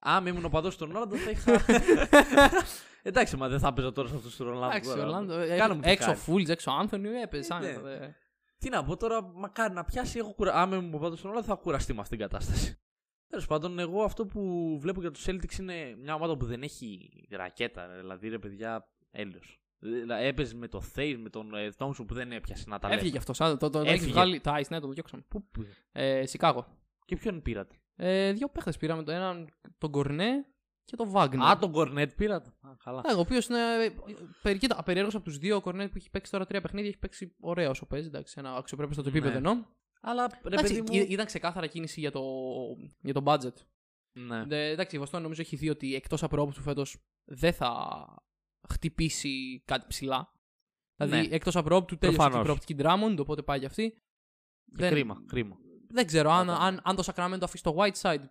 [0.03, 1.61] Άμα ήμουν ο παδός του Ρονάλντο θα είχα.
[3.03, 4.65] Εντάξει, μα δεν θα έπαιζα τώρα σε αυτούς τους Ρονάλντο.
[4.67, 5.19] Εντάξει, ο τώρα.
[5.19, 5.57] Orlando.
[5.57, 6.17] Κάνε μου τι Έξω κάνει.
[6.17, 7.41] Φούλτ, έξω Άνθονι, έπαιζε.
[7.41, 7.91] Ε, σαν- ναι.
[7.91, 8.15] ε,
[8.57, 10.17] Τι να πω τώρα, μακάρι να πιάσει.
[10.19, 10.53] Έχω κουρα...
[10.53, 12.79] Άμα ήμουν ο παδός του Ρονάλντο θα κουραστεί με αυτήν την κατάσταση.
[13.29, 17.09] Τέλος πάντων, εγώ αυτό που βλέπω για τους Celtics είναι μια ομάδα που δεν έχει
[17.31, 17.87] ρακέτα.
[17.87, 17.99] ρε.
[17.99, 19.59] Δηλαδή, ρε παιδιά, έλεος.
[20.21, 22.97] Έπαιζε με το Θέι, με τον ε, Thompson που δεν έπιασε να τα λέει.
[22.97, 23.37] Έφυγε αυτός.
[23.37, 24.11] Το, το, το έχεις Έφυγε.
[24.11, 24.39] βγάλει.
[24.39, 25.23] Τα Ice, ναι, το διώξαμε.
[25.27, 25.67] Πού πήγε.
[25.91, 26.65] Ε, Σικάγο.
[27.05, 29.03] Και ποιον πήρατε; Ε, δύο παίχτες πήραμε.
[29.03, 30.45] Το έναν τον Κορνέ
[30.83, 31.37] και το Wagner.
[31.39, 32.49] Α, τον Κορνέτ πήρατε.
[32.61, 33.01] Α, καλά.
[33.07, 33.59] Ναι, ο οποίος είναι.
[34.41, 35.55] περι- κοίτα, περίεργο από τους δύο.
[35.55, 38.07] Ο Κορνέτ που έχει παίξει τώρα τρία παιχνίδια έχει παίξει ωραία όσο παίζει.
[38.07, 39.09] Εντάξει, ένα αξιοπρέπειο στο Ναι.
[39.09, 39.65] επίπεδο εννοώ.
[40.01, 41.05] Αλλά ρε Εντάξει, παιδί μου.
[41.05, 42.21] ή- ήταν ξεκάθαρα κίνηση για το,
[43.01, 43.53] για το budget.
[44.11, 44.45] Ναι.
[44.49, 47.95] Ε, εντάξει, η Βοστόνη νομίζω έχει δει ότι εκτός από του φέτος δεν θα
[48.69, 50.33] χτυπήσει κάτι ψηλά.
[50.95, 51.35] Δηλαδή, Ναι.
[51.35, 52.43] εκτός από του τέλειωσε και η Προφανώς.
[52.43, 53.89] προοπτική Drummond, οπότε πάει για αυτή.
[53.91, 53.97] Και
[54.77, 55.57] δεν- Κρίμα, κρίμα.
[55.91, 58.23] Δεν ξέρω αν, Όταν- αν, αν το Sacramento αφήσει το Whiteside.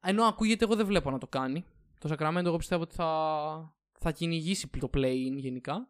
[0.00, 1.64] Ενώ ακούγεται, εγώ δεν βλέπω να το κάνει.
[1.98, 5.88] Το Sacramento, εγώ πιστεύω ότι θα, θα κυνηγήσει το play-in γενικά.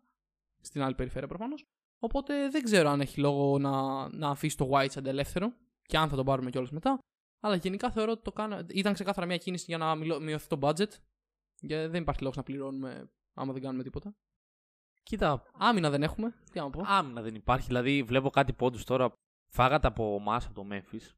[0.60, 1.64] Στην άλλη περιφέρεια προφανώς.
[1.98, 5.52] Οπότε δεν ξέρω αν έχει λόγο να, να αφήσει το Whiteside ελεύθερο
[5.82, 6.98] και αν θα τον πάρουμε κιόλας μετά.
[7.40, 8.66] Αλλά γενικά θεωρώ ότι το κάνα...
[8.68, 10.88] ήταν ξεκάθαρα μια κίνηση για να μιλώ- μειωθεί το budget.
[11.66, 14.14] Και δεν υπάρχει λόγος να πληρώνουμε άμα δεν κάνουμε τίποτα.
[15.02, 16.34] Κοίτα, Άμυνα δεν έχουμε.
[16.52, 16.82] Τι να πω.
[16.86, 17.66] άμυνα δεν υπάρχει.
[17.66, 19.12] Δηλαδή, βλέπω κάτι πόντους τώρα.
[19.54, 21.10] Φάγατε από εμάς, από το Memphis.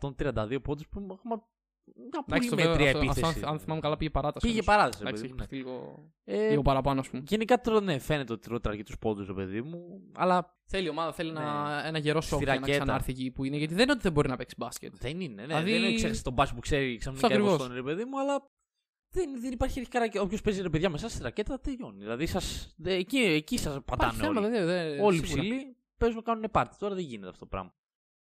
[0.00, 1.42] 132 πόντους που έχουμε
[2.10, 3.26] μια πολύ Εντάξει, το βέβαια, μέτρια αυτό, επίθεση.
[3.26, 4.46] αυτό, αν θυμάμαι καλά, πήγε παράταση.
[4.46, 4.66] Πήγε όμως.
[4.66, 5.58] παράδοση, ρε Εντάξει, παιδί μου, έχει ναι.
[5.64, 7.22] παιχτεί λίγο, Ε, λίγο παραπάνω, ας πούμε.
[7.26, 10.00] Γενικά τώρα ναι, φαίνεται ότι τρώτε αρκετούς πόντους, ρε παιδί μου.
[10.14, 11.40] Αλλά Θέλει η ομάδα, θέλει Ναι.
[11.40, 12.84] ένα, ένα γερό σοκ Στη για να ρακέτα.
[12.84, 13.56] ξανάρθει εκεί που είναι.
[13.56, 14.94] Γιατί δεν είναι ότι δεν μπορεί να παίξει μπάσκετ.
[14.98, 15.34] δεν είναι.
[15.34, 17.66] Ναι, Δηλαδή- Δεν είναι ξέχασε τον μπάσκετ που ξέρει ξαφνικά Αυτό εγώ ακριβώς.
[17.66, 18.50] στον ρε παιδί μου, αλλά
[19.14, 20.24] δεν, δεν υπάρχει αρχικά ρακέτα.
[20.24, 21.98] Όποιος παίζει ρε παιδιά με εσά στη ρακέτα τελειώνει.
[21.98, 24.48] Δηλαδή σας, δε- εκεί, εκεί σας Υπάρχει πατάνε θέμα, όλοι.
[24.50, 25.40] δεν, δεν, όλοι σίγουρα.
[25.42, 26.76] ψηλοί παίζουν κάνουν πάρτι.
[26.78, 27.74] Τώρα δεν γίνεται αυτό το πράγμα.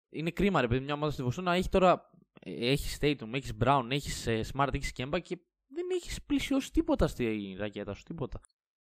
[0.09, 2.09] Είναι κρίμα ρε παιδί, μια ομάδα στη Βοστόνα έχει τώρα.
[2.41, 5.37] Έχεις Statum, έχεις Brown, έχεις Smart, έχεις Kemba και
[5.67, 8.03] δεν έχεις πλησιώσει τίποτα στη ρακέτα σου.
[8.03, 8.39] Τίποτα.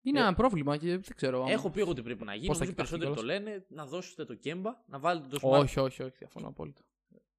[0.03, 1.43] Είναι Ε, ένα πρόβλημα και δεν ξέρω.
[1.43, 2.47] αν- Έχω πει εγώ τι πρέπει να γίνει.
[2.47, 3.55] Πώς θα Νομίζω οι κοιτάξει περισσότεροι το κιόλας.
[3.55, 5.61] λένε να δώσετε το Kemba, να βάλετε το Smart.
[5.61, 6.83] Όχι, όχι, όχι, διαφωνώ απόλυτα.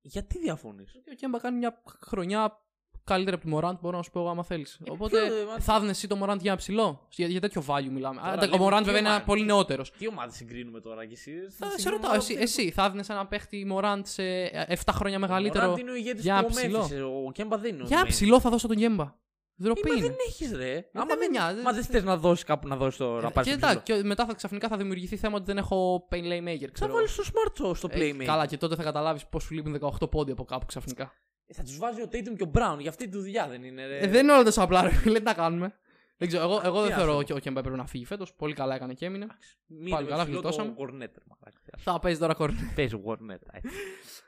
[0.02, 2.67] Γιατί διαφωνείς; Γιατί ο Κέμπα κάνει μια χρονιά
[3.08, 4.80] καλύτερη από τη Μωράντ, μπορώ να σου πω άμα θέλεις.
[4.86, 7.42] Ε, Οπότε ποιο, ε, μα- θα έδινες εσύ το Μωράντ για ένα ψηλό; Για, για
[7.42, 8.22] τέτοιο value μιλάμε.
[8.22, 9.24] Τώρα Α, ο λέμε Μωράντ τι βέβαια είναι ομάδα.
[9.26, 9.92] πολύ νεότερος.
[9.92, 11.32] Τι ομάδα συγκρίνουμε τώρα κι εσύ.
[11.78, 14.24] Σε ρωτάω, εσύ, εσύ θα έδινες ένα παίχτη Μωράντ σε
[14.68, 15.72] 7 χρόνια μεγαλύτερο.
[15.72, 17.84] Ο είναι ο ηγέτης για του ψηλό; Memphis, Ο Κέμπα δεν είναι.
[17.84, 18.08] ο Για main.
[18.08, 19.04] ψηλό θα δώσω τον Κέμπα.
[19.04, 20.08] Ε, Ντροπή Μα είναι.
[20.08, 20.74] δεν έχεις ρε.
[20.74, 21.62] δεν Άμα με δεν νοιάζει.
[21.62, 23.12] Μα δεν θες να δώσεις κάπου να δώσεις το.
[23.22, 23.98] Να Ε, πάρει και το εντάξει, ψηλό.
[24.02, 26.60] και μετά θα, ξαφνικά θα δημιουργηθεί θέμα ότι δεν έχω playmaker.
[26.60, 26.94] Θα Ξέρω.
[26.94, 28.24] βάλεις το smart στο- στο Ε, playmaker.
[28.26, 31.12] καλά, και τότε θα καταλάβεις πώς σου λείπουν 18 πόντι από κάπου ξαφνικά.
[31.48, 32.78] Ε, Θα τους βάζει ο Tatum και ο Brown.
[32.80, 33.86] Για αυτή τη δουλειά δεν είναι.
[33.88, 33.98] Ρε.
[34.00, 35.74] Ε, δεν είναι όλα τόσο απλά, ρε φίλε, τι να κάνουμε.
[36.20, 37.18] Δεν ξέρω, εγώ, εγώ Τι δεν θεωρώ άσχετο.
[37.18, 38.34] ότι ο Κέμπα έπρεπε να φύγει φέτος.
[38.34, 39.28] Πολύ καλά έκανε και έμεινε.
[39.68, 40.70] Μην πάλι είναι καλά, ψηλό γλιτώσαμε.
[40.70, 41.60] Το Cornetter, μαλάκα.
[41.78, 42.72] Θα παίζει τώρα κορνέ.
[42.76, 43.48] Παίζει ο Cornetter.
[43.52, 43.58] ε.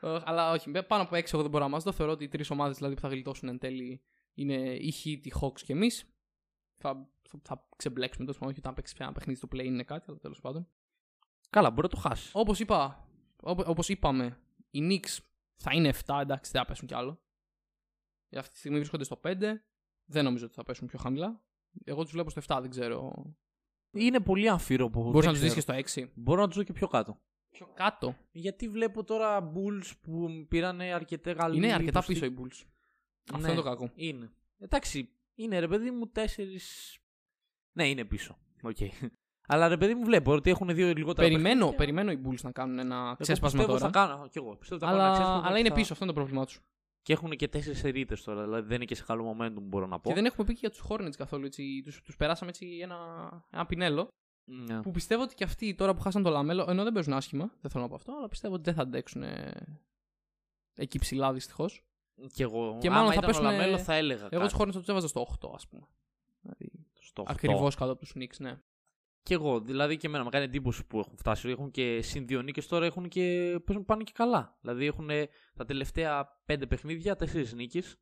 [0.08, 1.92] Ε, Αλλά όχι, με- πάνω από 6 εγώ δεν μπορώ να μα το.
[1.92, 4.02] Θεωρώ ότι οι τρεις ομάδες δηλαδή, που θα γλιτώσουν εν τέλει
[4.34, 6.06] είναι η Heat, οι Hawks και εμείς.
[6.78, 9.84] Θα, θα, θα ξεμπλέξουμε τόσο πάνω, όχι όταν παίξει πια ένα παιχνίδι στο play είναι
[9.84, 10.68] κάτι, αλλά τέλος πάντων.
[11.50, 12.30] Καλά, μπορεί να το χάσει.
[12.34, 13.08] Όπως είπα,
[13.44, 14.38] όπως είπαμε,
[14.72, 15.18] οι Knicks
[15.62, 17.22] θα είναι 7, εντάξει, δεν θα πέσουν κι άλλο.
[18.30, 19.36] Για αυτή τη στιγμή βρίσκονται στο 5.
[20.05, 21.43] Δεν νομίζω ότι θα πέσουν πιο χαμηλά.
[21.84, 23.26] Εγώ τους βλέπω στο 7, δεν ξέρω.
[23.91, 25.04] Είναι πολύ αμφίρροπο.
[25.03, 25.88] Μπορείς να δεν τους δεις και ξέρω.
[25.88, 26.12] στο 6.
[26.16, 27.22] Μπορώ να τους δω και πιο κάτω.
[27.49, 31.57] Πιο κάτω; Γιατί βλέπω τώρα Bulls που πήραν αρκετά καλή.
[31.57, 32.20] Είναι αρκετά προσθήκη.
[32.20, 32.68] πίσω οι Bulls.
[33.34, 33.91] Αυτό Ναι, είναι το κακό.
[33.95, 34.34] Είναι.
[34.57, 36.60] Εντάξει, είναι ρε παιδί μου τέσσερι.
[37.72, 38.38] Ναι, είναι πίσω.
[38.62, 38.78] Οκ.
[39.52, 41.28] Αλλά ρε παιδί μου βλέπω ότι έχουν δύο λιγότερα.
[41.28, 41.78] Περιμένω, παιχνίδια.
[41.78, 43.91] περιμένω οι Bulls να κάνουν ένα Εγώ ξέσπασμα πιστεύω τώρα.
[43.91, 44.56] Θα κάνω, κι εγώ.
[44.56, 46.45] Πιστεύω θα Αλλά, κάνουν ένα ξέσπασμα αλλά και είναι θα- πίσω, αυτό είναι το πρόβλημά
[46.45, 46.60] τους.
[47.02, 48.43] Και έχουν και τέσσερις σερί ήττες τώρα.
[48.43, 50.10] Δηλαδή δεν είναι και σε καλό momentum, μπορώ να πω.
[50.10, 51.45] Και δεν έχουμε πει και για τους Hornets καθόλου.
[51.45, 51.82] Έτσι.
[51.86, 52.97] Τους, τους περάσαμε έτσι ένα,
[53.52, 54.08] ένα πινέλο.
[54.52, 54.82] Ναι.
[54.82, 57.72] Που πιστεύω ότι και αυτοί τώρα που χάσαν το LaMelo, ενώ δεν παίζουν άσχημα, δεν
[57.72, 59.54] θέλω να πω αυτό, αλλά πιστεύω ότι δεν θα αντέξουν ε,
[60.76, 61.82] εκεί ψηλά δυστυχώς.
[62.34, 62.78] Και εγώ.
[62.82, 64.28] Και άμα μάλλον θα ήταν ο πέσουνε- LaMelo θα έλεγα.
[64.30, 64.54] Εγώ κάτι.
[64.54, 65.88] τους Hornets θα τους έβαζα στο 8, ας πούμε.
[66.41, 67.32] Δηλαδή, Στο 8.
[67.32, 68.58] Ακριβώς κάτω από τους Knicks, ναι.
[69.24, 69.60] Και εγώ.
[69.60, 71.50] Δηλαδή και εμένα με κάνει εντύπωση που έχουν φτάσει.
[71.50, 74.58] Έχουν και συν δύο νίκες τώρα έχουν και παίζουν πάνε και καλά.
[74.62, 75.10] Δηλαδή έχουν
[75.56, 77.98] τα τελευταία πέντε παιχνίδια τέσσερις νίκες.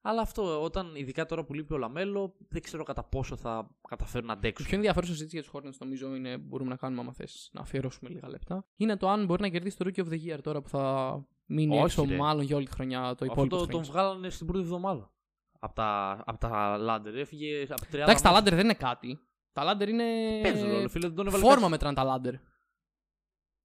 [0.00, 4.26] Αλλά αυτό όταν, ειδικά τώρα που λείπει ο LaMelo, δεν ξέρω κατά πόσο θα καταφέρουν
[4.26, 4.66] να Το αντέξουν.
[4.66, 8.10] πιο ενδιαφέρουσα συζήτηση για τους Hornets νομίζω είναι μπορούμε να κάνουμε άμα θες να αφιερώσουμε
[8.10, 8.64] λίγα λεπτά.
[8.76, 11.14] Είναι το αν μπορεί να κερδίσει το Rookie of the Year τώρα που θα
[11.46, 12.16] μείνει Όχι, έξω ρε.
[12.16, 13.56] μάλλον για όλη τη χρονιά το Αυτό υπόλοιπο.
[13.56, 13.88] το, της τον χρονιάς.
[13.90, 15.10] βγάλανε στην πρώτη εβδομάδα.
[15.58, 17.14] Από τα, απ τα ladder.
[17.16, 18.52] Έφυγε από 30 Εντάξει, τα μάτια.
[18.52, 19.18] ladder δεν είναι κάτι.
[19.56, 20.04] Τα ladder είναι.
[20.42, 21.06] Παίζουν ρόλο, φίλε.
[21.06, 21.70] Δεν τον έβαλε Φόρμα καν.
[21.70, 22.34] μετράνε τα ladder.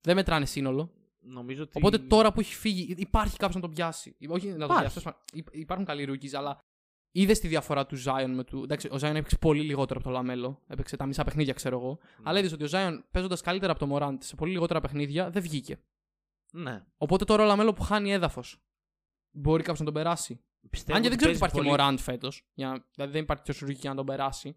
[0.00, 0.92] Δεν μετράνε σύνολο.
[1.20, 1.72] Νομίζω ότι...
[1.78, 4.16] Οπότε τώρα που έχει φύγει, υπάρχει κάποιος να τον πιάσει.
[4.28, 4.80] Όχι να τον Υπάρχει.
[4.82, 4.94] πιάσει.
[5.02, 6.58] τέλος πάντων, υ- Υπάρχουν καλοί rookies, αλλά
[7.12, 8.62] είδες τη διαφορά του Zion με του.
[8.62, 10.62] Εντάξει, ο Zion έπαιξε πολύ λιγότερο από το Λαμέλο.
[10.66, 11.98] Έπαιξε τα μισά παιχνίδια, ξέρω εγώ.
[12.02, 12.22] Ναι.
[12.28, 15.42] Αλλά είδες ότι ο Zion παίζοντας καλύτερα από το Morant σε πολύ λιγότερα παιχνίδια δεν
[15.42, 15.78] βγήκε.
[16.52, 16.84] Ναι.
[16.96, 18.60] Οπότε τώρα ο Λαμέλο που χάνει έδαφος.
[19.30, 20.40] Μπορεί κάποιος να τον περάσει.
[20.70, 22.46] Πιστεύω Αν και δεν ξέρω τι παίζει υπάρχει πολύ- Morant φέτος.
[22.94, 24.56] Δηλαδή δεν υπάρχει τόσο rookie για να τον περάσει.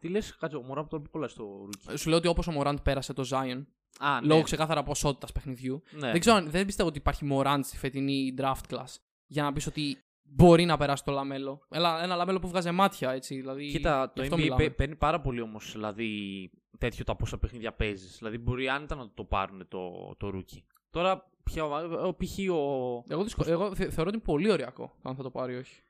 [0.00, 1.96] Τι λες, κάτσε, ο Μωρά που τον πολλά στο rookie.
[1.98, 3.64] Σου λέω ότι όπως ο Morant πέρασε το Zion,
[3.98, 4.26] Α, ναι.
[4.26, 6.10] λόγω ξεκάθαρα ποσότητας παιχνιδιού, ναι.
[6.10, 8.94] Δεν ξέρω, αν- δεν πιστεύω ότι υπάρχει Morant στη φετινή draft class
[9.26, 11.66] για να πεις ότι μπορεί να περάσει το λαμέλο.
[11.68, 13.34] Ένα, ένα λαμέλο που βγάζει μάτια, έτσι.
[13.34, 14.62] Δηλαδή, Κοίτα, γι' το αυτό NBA μιλάμε.
[14.62, 18.16] παί- παίρνει πάρα πολύ όμως δηλαδή, τέτοιο τα πόσα παιχνίδια παίζεις.
[18.18, 20.64] Δηλαδή μπορεί άνετα να το πάρουν το, το rookie.
[20.90, 22.38] Τώρα, πια, ο, π.χ.
[22.52, 23.04] ο.
[23.08, 23.44] Εγώ, δυσκο...
[23.46, 25.82] Εγώ θε- θεωρώ ότι είναι πολύ οριακό αν θα το πάρει ή όχι.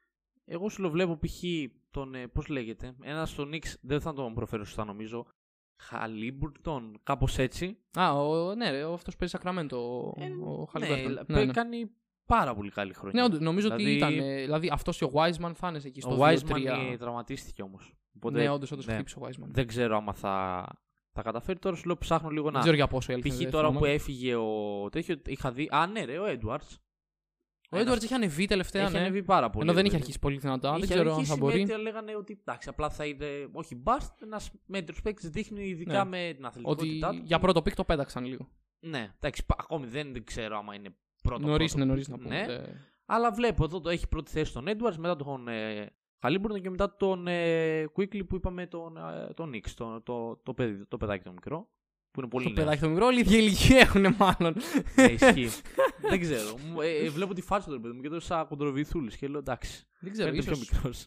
[0.44, 1.42] Εγώ σου το βλέπω π.χ.
[1.90, 2.14] τον.
[2.14, 2.94] Ε, Πώς λέγεται.
[3.02, 5.26] Ένα στον Νικς δεν θα τον προφέρω σωστά νομίζω.
[5.82, 7.76] Χαλίμπουρτον, κάπως έτσι.
[7.98, 9.76] Α, ο, ναι, ρε, αυτός παίζει Σακραμέντο.
[10.16, 11.26] Ο, Ε, ο ναι, Χαλιμπέρτον.
[11.46, 11.90] ναι, κάνει
[12.26, 13.20] πάρα πολύ καλή χρονιά.
[13.20, 14.18] Ναι, όντως, νομίζω Δηλαδή, ότι ήταν.
[14.18, 16.36] ε, Δηλαδή αυτός και ο Wiseman θα είναι εκεί στο Ο 2-3.
[16.38, 17.94] Wiseman τραυματίστηκε όμως.
[18.30, 18.92] Ναι, όντως, όντως ναι.
[18.94, 19.46] χτύπησε ο Wiseman.
[19.46, 20.66] Δεν ξέρω άμα θα,
[21.12, 21.58] θα καταφέρει.
[21.58, 22.60] Τώρα σου λέω ψάχνω λίγο Δεν να.
[22.60, 23.40] ξέρω για πόσο η αλήθεια Π.χ.
[23.40, 23.94] είναι, τώρα δεν που θυμάμαι.
[23.96, 24.88] έφυγε ο.
[24.90, 25.68] Τέτοιο, είχα δει.
[25.72, 26.70] Α, ναι, ρε, ο Έντουαρντς.
[27.72, 28.82] Ο Έντουαρντς έχει ανεβεί τελευταία.
[28.82, 28.98] Έχει ναι.
[28.98, 29.64] ανεβεί πάρα πολύ.
[29.64, 30.02] Ενώ δεν ρε είχε παιδί.
[30.02, 30.70] αρχίσει πολύ δυνατά.
[30.70, 31.64] Δεν Είχε ξέρω αν αρχίσει θα μπορεί.
[31.66, 33.48] με- λέγανε ότι εντάξει, απλά θα είδε.
[33.52, 36.10] Όχι bust, ένας μέτριος παίκτης δείχνει ειδικά Ναι.
[36.10, 37.20] με την Ότι αθλητικότητά του.
[37.24, 38.48] για πρώτο pick το πέταξαν λίγο.
[38.80, 41.46] Ναι, εντάξει, πα- ακόμη δεν, δεν ξέρω άμα είναι πρώτο.
[41.46, 41.82] Νωρίς πρώτο.
[41.82, 42.28] είναι νωρίς να πούμε.
[42.46, 42.52] Ναι.
[42.52, 42.74] Ε,
[43.06, 46.96] Αλλά βλέπω εδώ το έχει πρώτη θέση τον Έντουαρντς, μετά τον ε, Χαλίμπουρτον και μετά
[46.96, 51.24] τον ε, Quickley που είπαμε τον, ε, των Νικς, το, το, το, παιδί, το παιδάκι
[51.24, 51.68] το μικρό.
[52.10, 52.64] Που είναι πολύ Το νέος.
[52.64, 54.54] παιδάκι το μικρό, όλη η ίδια ηλικία έχουν μάλλον.
[54.96, 55.48] Ναι, ισχύει.
[56.10, 56.56] δεν ξέρω.
[56.58, 59.28] Μου- ε, ε, βλέπω τη φάση του ρε παιδί μου και το σαν κοντορεβιθούλης και
[59.28, 59.84] λέω εντάξει.
[60.00, 60.72] Δεν ξέρω, Φαίνεται πιο ίσως.
[60.72, 61.06] μικρός.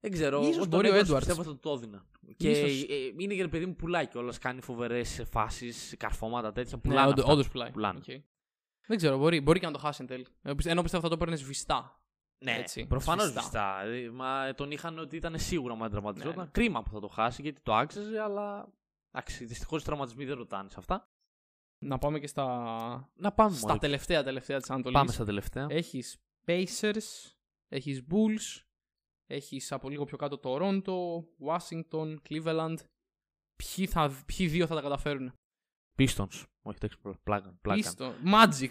[0.00, 0.40] Δεν ξέρω.
[0.40, 1.16] Ίσως εγώ τον μπορεί ο Edwards Edwards.
[1.16, 2.06] Πιστεύω θα το έδινα.
[2.36, 2.82] Και Ίσως.
[2.82, 4.38] ε, είναι για παιδί μου πουλάει κιόλας.
[4.38, 6.76] Κάνει φοβερές φάσεις, καρφώματα τέτοια.
[6.76, 7.08] Ναι, Πουλάνε.
[7.08, 7.32] όντω- αυτά.
[7.32, 7.70] όντως πουλάει.
[7.70, 7.98] Πουλάνε.
[7.98, 8.22] Οκ.
[8.86, 10.26] Δεν ξέρω, μπορεί, μπορεί και να το χάσει εν τέλει.
[10.42, 12.00] Ε, πιστε- Ενώ πιστεύω θα το παίρνεις σβηστά.
[12.44, 13.40] Ναι, Έτσι, προφανώς σβηστά.
[13.42, 13.82] σβηστά.
[13.84, 16.36] Ε, Μα τον είχαν ότι ήταν σίγουρο αν τραυματιζόταν.
[16.36, 16.48] Ναι, ναι.
[16.52, 18.68] Κρίμα που θα το χάσει γιατί το άξιζε, αλλά.
[19.18, 21.10] Εντάξει, δυστυχώς οι τραυματισμοί δεν ρωτάνε σε αυτά.
[21.84, 22.44] Να πάμε και στα,
[23.14, 23.80] Να πάμε στα μόλις.
[23.80, 24.98] τελευταία τελευταία της Ανατολής.
[24.98, 25.66] Πάμε στα τελευταία.
[25.70, 27.32] Έχεις Pacers,
[27.68, 28.64] έχεις Bulls,
[29.26, 30.94] έχεις από λίγο πιο κάτω Toronto,
[31.46, 32.76] Washington, Cleveland.
[33.56, 35.32] Ποιοι, θα, ποιοι δύο θα τα καταφέρουν;
[35.98, 36.42] Pistons.
[36.62, 37.58] Όχι, εντάξει, πλάκα.
[37.62, 37.80] πλάκα.
[37.80, 38.14] Πίστο.
[38.24, 38.70] Magic.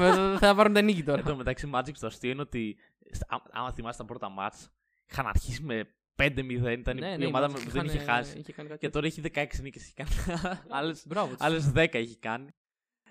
[0.00, 1.22] Ε, θα πάρουν τα νίκη Εν τώρα.
[1.22, 2.76] τω μεταξύ, Magic το αστείο είναι ότι.
[3.10, 4.68] στα- ά- Άμα θυμάσαι τα πρώτα μάτς,
[5.10, 6.78] είχαν αρχίσει με 5-0.
[6.78, 8.38] Ήταν Ναι, η ναι, ομάδα Magic που δεν είχαν, είχε χάσει.
[8.38, 9.82] είχε κάνει κάτι Και τώρα έχει 16 νίκες.
[9.82, 10.10] Έχει κάνει.
[10.78, 11.28] άλλες, Μπράβο.
[11.28, 11.40] τους.
[11.40, 12.48] άλλες 10 έχει κάνει.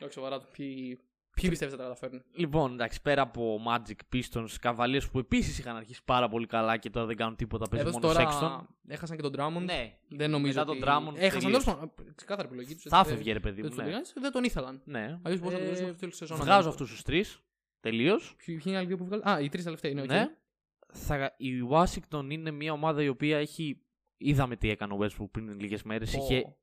[0.04, 0.40] Όχι, σοβαρά.
[0.42, 1.00] Ποιοι,
[1.36, 2.24] ποιοι πιστεύετε θα τα καταφέρουν.
[2.36, 6.90] Λοιπόν, εντάξει, πέρα από Magic, Pistons, Cavaliers που επίσης είχαν αρχίσει πάρα πολύ καλά και
[6.90, 7.68] τώρα δεν κάνουν τίποτα.
[7.70, 8.66] Παίζει Εδώ μόνο τώρα Sexton.
[8.88, 9.64] έχασαν και τον Drummond.
[9.64, 10.80] Ναι, Δεν νομίζω μετά ότι...
[10.80, 11.64] τον Drummond Έχασαν τελείωσε.
[11.64, 11.92] τέλος πάντων.
[12.16, 12.84] Ξεκάθαρη επιλογή τους.
[12.84, 13.68] θα έφευγε ρε παιδί Δεν, μου.
[13.70, 13.88] τους το Ναι.
[13.90, 14.82] πήγαν, δεν τον ήθελαν.
[14.86, 15.20] ναι.
[15.22, 16.38] Αλλιώς πώς θα το Ε, τελειώσουν αυτή τη σεζόν.
[16.38, 16.72] να Βγάζω κάνουν.
[16.74, 17.40] αυτούς τους τρεις.
[17.80, 18.36] Τελείως.
[18.46, 19.28] Ποιοι ποιοι είναι οι άλλοι δύο που βγάλουν.
[19.28, 20.38] Α, οι τρεις τελευταίοι είναι.
[20.94, 20.98] Οκ.
[20.98, 21.00] Ναι.
[21.18, 23.82] Θα, η Washington είναι μια ομάδα η οποία έχει.
[24.18, 26.14] Είδαμε τι έκανε ο Westbrook πριν λίγες μέρες.
[26.16, 26.18] Ω.
[26.24, 26.56] Είχε.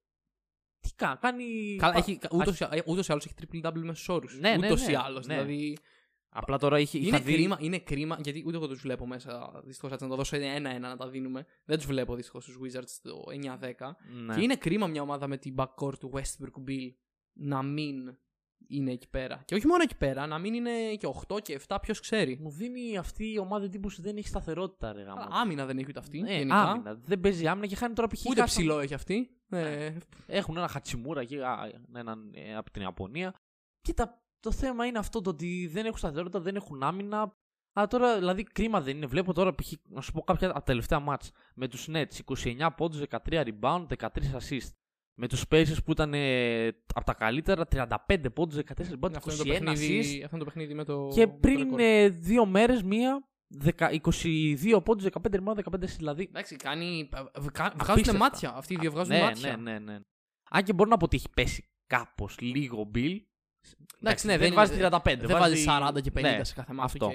[0.80, 1.76] Τι κάνει, κάνει.
[1.78, 4.38] Καλά, πα- έχει, ούτως, ή- ούτως ή άλλως έχει triple double μέσο όρο.
[4.38, 5.26] Ναι, ναι, ούτως ναι, ή άλλως.
[5.26, 5.34] ναι.
[5.34, 5.76] Δηλαδή,
[6.28, 7.32] Απλά τώρα είχε, είναι είχα δει.
[7.32, 10.78] κρίμα, είναι κρίμα, γιατί ούτε εγώ τους βλέπω μέσα, δυστυχώς έτσι να το δώσω ένα-ένα
[10.88, 11.46] να τα δίνουμε.
[11.64, 13.96] Δεν τους βλέπω δυστυχώς τους Wizards το 9-10.
[14.24, 14.34] Ναι.
[14.34, 16.92] Και είναι κρίμα μια ομάδα με την backcourt του Westbrook Beal
[17.32, 18.18] να μην
[18.70, 19.42] είναι εκεί πέρα.
[19.44, 22.38] Και όχι μόνο εκεί πέρα, να μην είναι και 8 και 7, ποιος ξέρει.
[22.40, 25.20] Μου δίνει αυτή η ομάδα εντύπωση ότι δεν έχει σταθερότητα, ρε γάμο.
[25.22, 26.20] Αλλά άμυνα δεν έχει ούτε αυτή.
[26.20, 26.62] Ναι, γενικά.
[26.62, 26.94] άμυνα.
[27.04, 28.24] Δεν παίζει άμυνα και χάνει τώρα π.χ.
[28.24, 29.30] Ούτε χάσαν- ψηλό έχει αυτή.
[29.50, 29.92] Ε,
[30.26, 33.34] Έχουν ένα χατσιμούρα εκεί, α, έναν ε, από την Ιαπωνία.
[33.80, 37.36] Κοίτα, το θέμα είναι αυτό το ότι δεν έχουν σταθερότητα, δεν έχουν άμυνα.
[37.72, 39.06] Αλλά τώρα, δηλαδή, κρίμα δεν είναι.
[39.06, 39.72] Βλέπω τώρα, π.χ.
[39.88, 41.30] να σου πω κάποια από τα τελευταία μάτς.
[41.54, 44.72] Με τους Nets, 29 πόντους, 13 rebound, 13 assist.
[45.20, 47.66] Με τους Pacers που ήταν ε, από τα καλύτερα,
[48.06, 50.24] 35 πόντους, 14 rebound, αυτό, είναι το 21 παιχνίδι, assist.
[50.24, 51.08] αυτό είναι το παιχνίδι με το.
[51.14, 51.80] Και με το πριν ρεκόρ.
[51.80, 55.96] ε, δύο μέρες, μία, δεκα- 22 πόντους, 15 rebound, 15 assist.
[55.96, 57.08] Δηλαδή, Εντάξει, κάνει.
[57.38, 58.18] β- Βγάζουν Απίστευτα.
[58.18, 58.52] μάτια.
[58.54, 59.56] Αυτοί οι δύο βγάζουν ναι, μάτια.
[59.56, 59.98] ναι, ναι, ναι.
[60.50, 63.16] Αν και μπορώ να πω ότι έχει πέσει κάπως λίγο ο Beal.
[64.02, 65.26] Εντάξει, ναι, δεν δεν βάζει είναι- 35.
[65.26, 66.84] Δεν βάζει 40 και 50 ναι, σε κάθε ματς.
[66.92, 67.06] αυτό.
[67.06, 67.12] οκ.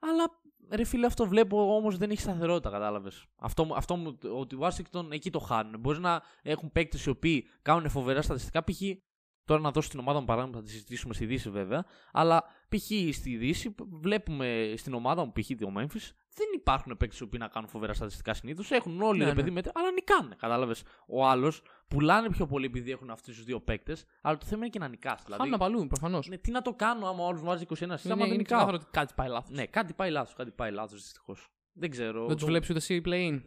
[0.00, 0.24] Αλλά
[0.70, 3.26] ρε φίλε, αυτό βλέπω όμως δεν έχει σταθερότητα, κατάλαβες.
[3.36, 5.80] Αυτό, μου- αυτό μου, ότι η Washington εκεί το χάνουν.
[5.80, 8.64] Μπορείς να έχουν παίκτες οι οποίοι κάνουν φοβερά στατιστικά.
[8.64, 8.80] Π.χ.
[9.44, 11.84] τώρα να δώσω την ομάδα μου παράδειγμα, θα τη συζητήσουμε στη Δύση βέβαια.
[12.12, 13.14] Αλλά π.χ.
[13.14, 15.46] στη Δύση βλέπουμε στην ομάδα μου, π.χ.
[15.58, 18.70] το Memphis, δεν υπάρχουν παίκτες οι οποίοι να κάνουν φοβερά στατιστικά συνήθως.
[18.70, 19.36] Έχουν όλοι Ναι, ρε ναι.
[19.36, 20.34] παιδί μέτρα, αλλά νικάνε.
[20.38, 20.82] Κατάλαβες.
[21.06, 24.68] Ο άλλος πουλάνε πιο πολύ επειδή έχουν αυτούς τους δύο παίκτες, αλλά το θέμα είναι
[24.70, 25.22] και να νικάς.
[25.24, 26.28] Δηλαδή, Χάνουν απαλού, προφανώς.
[26.28, 28.36] ναι, τι να το κάνω άμα ο άλλο βάζει 21 σύστημα, Είναι, άμα δεν είναι
[28.36, 28.58] νικάω.
[28.58, 29.50] ξεκάθαρο ότι κάτι πάει λάθος.
[29.56, 31.48] Ναι, κάτι πάει λάθος, κάτι πάει λάθος δυστυχώς.
[31.72, 32.20] Δεν ξέρω.
[32.20, 33.42] Δεν τους το- βλέπεις ούτε εσύ play-in.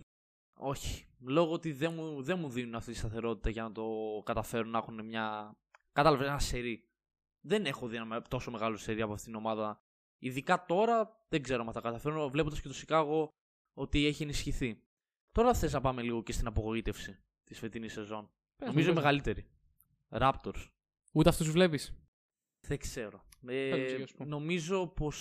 [0.60, 1.06] Όχι.
[1.20, 3.86] Λόγω ότι δεν μου, δεν μου δίνουν αυτή τη σταθερότητα για να το
[4.26, 5.56] καταφέρουν να έχουν μια.
[5.94, 6.90] Κατάλαβες, ένα σερί.
[7.42, 9.82] Δεν έχω δει ένα τόσο μεγάλο σερί από αυτήν την ομάδα.
[10.20, 12.30] Ειδικά τώρα δεν ξέρω αν θα καταφέρουν.
[12.30, 13.30] Βλέποντας και το Σικάγο
[13.74, 14.82] ότι έχει ενισχυθεί.
[15.32, 18.32] Τώρα θες να πάμε λίγο και στην απογοήτευση της φετινής σεζόν.
[18.56, 19.04] Πες Νομίζω η μου, πες.
[19.04, 19.46] μεγαλύτερη.
[20.10, 20.68] Raptors.
[21.12, 21.94] Ούτε αυτούς του βλέπεις;
[22.68, 23.24] Δεν ξέρω.
[23.46, 24.30] Πες Ε, μου, εσύ, ας πούμε.
[24.30, 25.18] νομίζω πως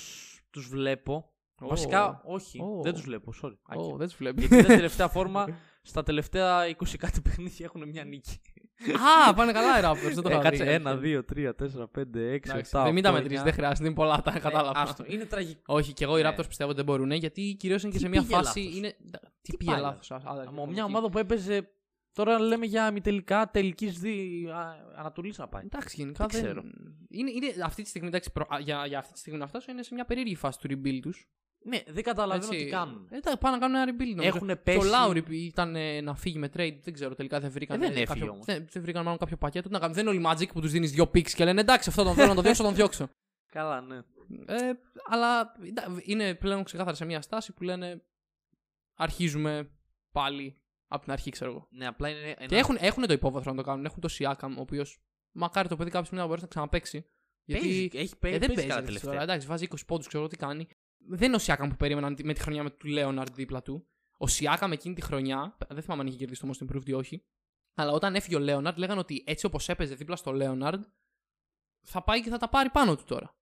[0.51, 1.31] τους βλέπω.
[1.61, 1.67] Ω.
[1.67, 2.61] Βασικά, όχι.
[2.63, 2.81] Ω.
[2.83, 3.33] Δεν τους βλέπω.
[3.43, 3.55] Sorry.
[3.63, 3.95] Άκη.
[3.97, 4.41] δεν τους βλέπεις.
[4.47, 5.47] Γιατί ήταν τελευταία φόρμα.
[5.83, 8.41] Στα τελευταία 20 κάτι παιχνίδια έχουν μια νίκη.
[9.29, 10.13] Α, πάνε καλά οι Raptors.
[10.15, 11.19] Δεν το Ε, είχα κάτσε δει.
[11.19, 12.55] 1, 2, 3, 4, 5, 6, 7.
[12.55, 13.87] Εντάξει, Δεν μην τα μετρήσεις, δεν χρειάζεται.
[13.87, 14.81] Είναι πολλά, τα κατάλαβα.
[14.81, 15.05] Αυτό.
[15.07, 15.61] Είναι τραγικό.
[15.67, 16.29] Όχι, και εγώ οι Ναι.
[16.31, 18.59] Raptors πιστεύω ότι δεν μπορούν, γιατί κυρίως είναι και Τι σε μια πήγε φάση.
[18.61, 18.97] λάθος; Είναι...
[19.43, 20.11] Τι Τι πήγε πάει λάθος.
[20.47, 21.71] Από μια ομάδα που έπαιζε.
[22.13, 24.47] Τώρα λέμε για ημιτελικά τελικής δι...
[24.97, 25.63] Ανατολής να πάει.
[25.65, 26.51] Εντάξει, γενικά Δεν δεν.
[26.51, 26.63] ξέρω.
[27.09, 28.47] Είναι, είναι, αυτή τη στιγμή, εντάξει, προ...
[28.55, 30.99] α, για, για αυτή τη στιγμή να φτάσω είναι σε μια περίεργη φάση του rebuild
[31.03, 31.29] τους.
[31.65, 32.65] Ναι, δεν καταλαβαίνω Έτσι.
[32.65, 33.09] τι κάνουν.
[33.11, 34.15] Ε, τα- πάνε να κάνουν ένα rebuild.
[34.17, 34.29] νομίζω.
[34.37, 34.79] Έχουν Και πέσει.
[34.79, 37.83] ο Λάουρι ήταν ε, να φύγει με trade, δεν ξέρω τελικά δεν βρήκαν.
[37.83, 38.45] Ε, δεν ε, έφυγε κάποιο, όμως.
[38.47, 39.69] δεν, δεν βρήκαν μάλλον κάποιο πακέτο.
[39.69, 39.95] Τι Να κάνουν.
[39.95, 42.29] Δεν είναι όλοι Magic που τους δίνεις δύο picks και λένε εντάξει, αυτό τον θέλω
[42.29, 43.09] να τον διώξω, τον διώξω.
[43.57, 43.97] Καλά, ναι.
[44.47, 44.73] Ε,
[45.09, 48.03] αλλά εντά- είναι πλέον ξεκάθαρα σε μια στάση που λένε
[48.95, 49.71] αρχίζουμε
[50.13, 51.67] πάλι από την αρχή, ξέρω εγώ.
[51.71, 52.21] Ναι, απλά είναι.
[52.39, 52.47] Ένα...
[52.47, 53.85] Και έχουν, έχουν το υπόβαθρο να το κάνουν.
[53.85, 54.99] Έχουν το Siakam, ο οποίος
[55.33, 57.07] μακάρι το παιδί κάποια στιγμή να μπορέσει να ξαναπέξει.
[57.45, 59.11] Γιατί Παίζει, έχει ε, παίζει, δεν παίζει παίζει καλά ρε, τελευταία.
[59.11, 59.23] τώρα.
[59.23, 59.99] Εντάξει, βάζει 20
[61.09, 61.19] πόντου, ξέρω εγώ τι κάνει.
[61.19, 63.87] Δεν είναι ο Siakam που περίμεναν με τη χρονιά με του Λέοναρντ δίπλα του.
[64.19, 67.25] Ο Siakam εκείνη τη χρονιά, δεν θυμάμαι αν είχε κερδίσει το Most Improved ή όχι,
[67.75, 70.83] αλλά όταν έφυγε ο Λέοναρντ, λέγανε ότι έτσι όπως έπαιζε δίπλα στο Λέοναρντ,
[71.83, 73.35] θα πάει και θα τα πάρει πάνω του τώρα.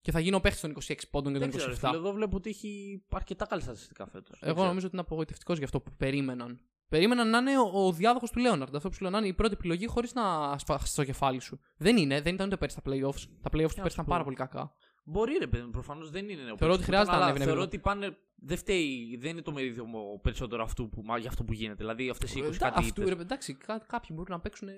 [0.00, 1.62] Και θα γίνει ο παίχτης των 26 πόντων και Δεν των 27.
[1.62, 4.38] ξέρω, φίλε, εδώ βλέπω ότι έχει αρκετά καλή στατιστικά φέτος.
[4.42, 6.60] Εγώ νομίζω ότι είναι απογοητευτικός για αυτό που περίμεναν.
[6.88, 8.74] Περίμεναν να είναι ο, ο διάδοχος του Λέοναρντ.
[8.74, 11.60] Αυτό που σου λέω να είναι η πρώτη επιλογή χωρίς να σπάσει το κεφάλι σου.
[11.76, 13.28] Δεν είναι, δεν ήταν ούτε πέρσι στα playoffs.
[13.40, 14.10] Τα playoffs του να πέρσι σου ήταν πω.
[14.10, 14.74] πάρα πολύ κακά.
[15.10, 16.42] Μπορεί ρε παιδί, προφανώς δεν είναι.
[16.42, 18.16] ο Θεωρώ ότι παίκτης χρειάζεται που να ήταν, ανέβει αλλά Θεωρώ ένα ότι πάνε.
[18.42, 21.76] Δεν φταίει, δεν είναι το μερίδιο μου περισσότερο αυτού που, μα- για αυτό που γίνεται.
[21.76, 22.78] Δηλαδή αυτές οι 20 Ε, κάτι.
[22.78, 23.14] αυτού, ήττες.
[23.16, 24.74] ρε, εντάξει, κά- κάποιοι μπορούν να παίξουν ε,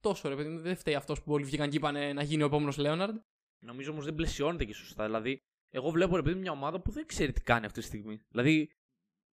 [0.00, 0.48] τόσο ρε παιδί.
[0.48, 0.60] μου.
[0.60, 3.16] Δεν φταίει αυτός που όλοι βγήκαν και είπαν να γίνει ο επόμενος Λέοναρντ.
[3.64, 5.04] Νομίζω όμως δεν πλαισιώνεται και σωστά.
[5.04, 5.38] Δηλαδή,
[5.70, 8.20] εγώ βλέπω ρε παιδί μια ομάδα που δεν ξέρει τι κάνει αυτή τη στιγμή.
[8.28, 8.70] Δηλαδή,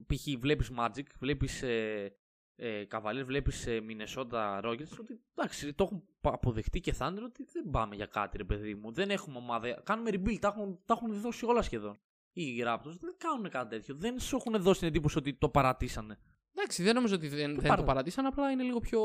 [0.07, 0.39] π.χ.
[0.39, 2.15] βλέπεις Magic, βλέπεις ε,
[2.55, 4.97] ε, Cavaliers, βλέπεις ε, Minnesota Rockets.
[4.99, 8.75] Ότι εντάξει, το έχουν πα- αποδεχτεί και Thunder ότι δεν πάμε για κάτι, ρε παιδί
[8.75, 8.91] μου.
[8.91, 9.81] Δεν έχουμε ομάδα.
[9.83, 11.99] Κάνουμε rebuild, τα έχουν, τα έχουν δώσει όλα σχεδόν.
[12.35, 13.95] Οι Raptors δεν κάνουν κάτι τέτοιο.
[13.95, 16.17] Δεν σου έχουν δώσει την εντύπωση ότι το παρατήσανε.
[16.55, 19.01] Εντάξει, δεν νομίζω ότι δεν, δεν πάρα- το παρατήσαν, απλά είναι λίγο πιο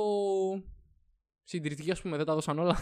[1.43, 2.77] συντηρητικοί, ας πούμε, δεν τα δώσαν όλα.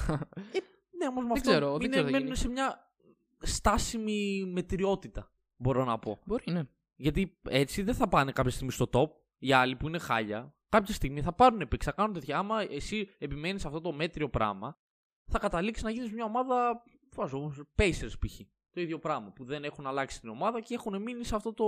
[0.99, 2.37] Ναι, όμως με Δεν αυτό ξέρω, δεν είναι, ξέρω τι θα μένουν γίνει.
[2.37, 2.93] σε μια
[3.39, 6.19] στάσιμη μετριότητα, μπορώ να πω.
[6.25, 6.63] Μπορεί, ναι.
[6.97, 9.07] Γιατί έτσι δεν θα πάνε κάποια στιγμή στο top.
[9.39, 12.39] Οι άλλοι που είναι χάλια, κάποια στιγμή θα πάρουν picks, θα κάνουν τέτοια.
[12.39, 14.79] Άμα εσύ επιμένεις σε αυτό το μέτριο πράγμα,
[15.27, 16.83] θα καταλήξεις να γίνεις μια ομάδα.
[17.15, 18.41] Βάζω, Pacers π.χ.
[18.71, 19.33] Το ίδιο πράγμα.
[19.33, 21.67] Που δεν έχουν αλλάξει την ομάδα και έχουν μείνει σε αυτό το,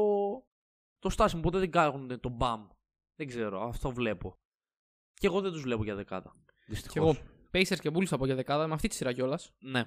[0.98, 1.42] το στάσιμο.
[1.42, 2.66] Ποτέ δεν κάνουν το μπαμ.
[3.16, 4.34] Δεν ξέρω, αυτό βλέπω.
[5.14, 6.34] Και εγώ δεν τους βλέπω για δεκάτα.
[6.46, 7.16] Και Δυστυχώς.
[7.16, 9.52] εγώ Pacers και Bulls θα πω για δεκάδα, με αυτή τη σειρά κιόλας.
[9.58, 9.84] Ναι,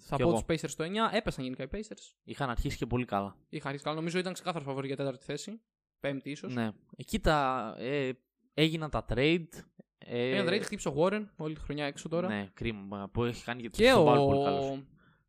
[0.00, 0.42] Θα Κι πω εγώ.
[0.42, 0.88] τους Pacers στο 9.
[1.12, 2.14] Έπεσαν γενικά οι Pacers.
[2.24, 3.36] είχαν αρχίσει και πολύ καλά.
[3.48, 3.96] Είχα αρχίσει καλά.
[3.96, 5.60] Νομίζω ήταν ξεκάθαρος φαβορή για τέταρτη θέση.
[6.00, 6.54] Πέμπτη ίσως.
[6.54, 6.70] Ναι.
[6.96, 8.10] Εκεί τα, ε,
[8.54, 9.44] έγιναν τα trade.
[9.98, 12.28] Ε, Ένα trade χτύπησε ο Warren όλη τη χρονιά έξω τώρα.
[12.28, 14.04] Ναι, κρίμα που έχει κάνει και, Και στον ο.
[14.04, 14.82] Πάρο πολύ καλός.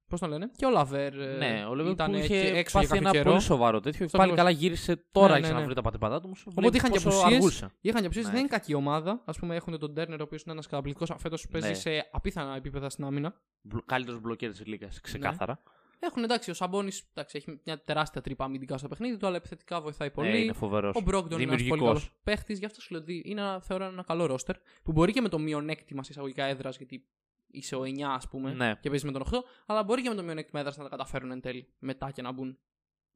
[0.07, 1.19] Πώς τον λένε, και ο Λαβέρ.
[1.19, 3.29] ε, Ναι, ο Λεβέρ ήταν που και είχε έξω για πάθει κάποιο ένα καιρό.
[3.29, 4.07] πολύ σοβαρό τέτοιο.
[4.07, 4.51] Στο Πάλι ακριβώς.
[4.53, 5.65] καλά γύρισε, τώρα Ναι, άρχισε ναι, να ναι.
[5.65, 6.35] βρει τα πατήπατά του.
[6.45, 7.23] Οπότε είχαν και απουσίες.
[7.23, 7.69] Αργούσε.
[7.81, 8.31] Είχαν και ψήσει, Ναι.
[8.31, 9.21] δεν είναι κακή ομάδα.
[9.25, 11.17] Α πούμε, έχουν τον Τέρνερ, ο οποίος είναι ένας καταπληκτικό.
[11.19, 11.73] Φέτος παίζει Ναι.
[11.73, 13.41] σε απίθανα επίπεδα στην άμυνα.
[13.85, 15.61] Καλύτερος μπλοκέρ της Λίγκα, ξεκάθαρα.
[15.99, 16.91] Έχουν εντάξει, ο Σαμπόνι
[17.31, 20.29] έχει μια τεράστια τρύπα αμυντικά στο παιχνίδι του, αλλά επιθετικά βοηθάει πολύ.
[20.29, 20.95] Ναι, είναι φοβερός.
[20.95, 22.03] Ο Μπρόγκτον είναι ένας πολύ Δημιουργικός.
[22.03, 25.11] καλός παίχτης, γι' αυτό σου λέω ότι είναι ένα, θεωρώ ένα καλό ρόστερ που μπορεί
[25.11, 27.05] και με το μειονέκτημα σε εισαγωγικά έδρας, γιατί
[27.47, 28.75] είσαι ο 9, ας πούμε, Ναι.
[28.81, 31.31] και παίζεις με τον 8, αλλά μπορεί και με το μειονέκτημα έδρας να τα καταφέρουν
[31.31, 32.57] εν τέλει μετά και να μπουν.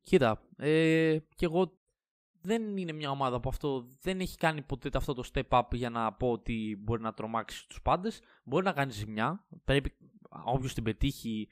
[0.01, 1.77] Κοίτα, ε, και εγώ
[2.41, 5.89] δεν είναι μια ομάδα που αυτό δεν έχει κάνει ποτέ αυτό το step up για
[5.89, 8.21] να πω ότι μπορεί να τρομάξει τους πάντες.
[8.43, 9.45] Μπορεί να κάνει ζημιά.
[9.65, 9.93] Πρέπει
[10.45, 11.49] όποιος την πετύχει,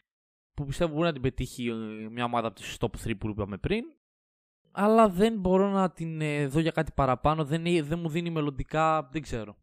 [0.58, 3.58] που πιστεύω μπορεί να την πετύχει ε, μια ομάδα από τις top 3 που είπαμε
[3.58, 3.84] πριν.
[4.72, 7.46] Αλλά δεν μπορώ να την ε, δω για κάτι παραπάνω.
[7.46, 9.58] Δεν, ε- δεν μου δίνει μελλοντικά, δεν ξέρω.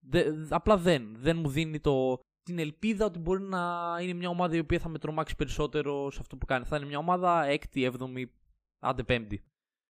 [0.00, 1.16] Δε- απλά δεν.
[1.16, 4.88] Δεν μου δίνει το, την ελπίδα ότι μπορεί να είναι μια ομάδα η οποία θα
[4.88, 6.64] με τρομάξει περισσότερο σε αυτό που κάνει.
[6.64, 8.32] Θα είναι μια ομάδα έκτη, έβδομη,
[8.78, 9.42] άντε πέμπτη.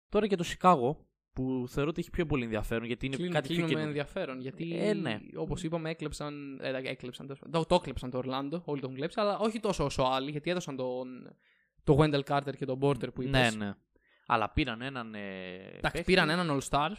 [0.09, 1.07] Τώρα και το Σικάγο,
[1.41, 4.01] που θεωρώ ότι έχει πιο πολύ ενδιαφέρον γιατί είναι Κλείνουν, κάτι πιο κλείνουν με καινούργιο.
[4.01, 4.41] ενδιαφέρον.
[4.41, 5.21] Γιατί, Ε, ναι.
[5.37, 6.59] όπως είπαμε, έκλεψαν.
[6.63, 7.61] Ε, έκλεψαν τέλος πάντων.
[7.63, 8.63] το, το έκλεψαν το Ορλάντο.
[8.65, 11.37] Όλοι τον κλέψαν, αλλά όχι τόσο όσο άλλοι, γιατί έδωσαν τον.
[11.85, 13.55] Το Wendell Carter και τον Porter που είπες.
[13.57, 13.73] Ναι, ναι.
[14.27, 15.15] Αλλά πήραν έναν.
[15.15, 15.19] Ε,
[15.55, 16.03] Εντάξει, παίχτη.
[16.03, 16.91] πήραν έναν All-Star.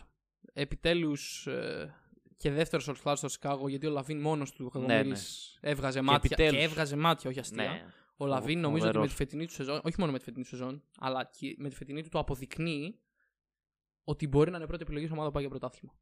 [0.53, 1.47] Επιτέλους
[2.37, 6.29] και δεύτερος All-Star στο Σικάγο, γιατί ο Λαβίν μόνος του κακομοίρης έβγαζε μάτια.
[6.35, 6.63] Και, επιτέλους.
[6.69, 7.63] έβγαζε μάτια, όχι αστεία.
[7.63, 7.85] Ναι.
[8.17, 9.09] Ο Λαβίν νομίζω ότι με φοβερός.
[9.09, 11.75] τη φετινή του σεζόν, όχι μόνο με τη φετινή του σεζόν, αλλά και με τη
[11.75, 12.99] φετινή του το αποδεικνύει
[14.11, 15.93] ότι μπορεί να είναι πρώτη επιλογή σε ομάδα που πάει για πρωτάθλημα.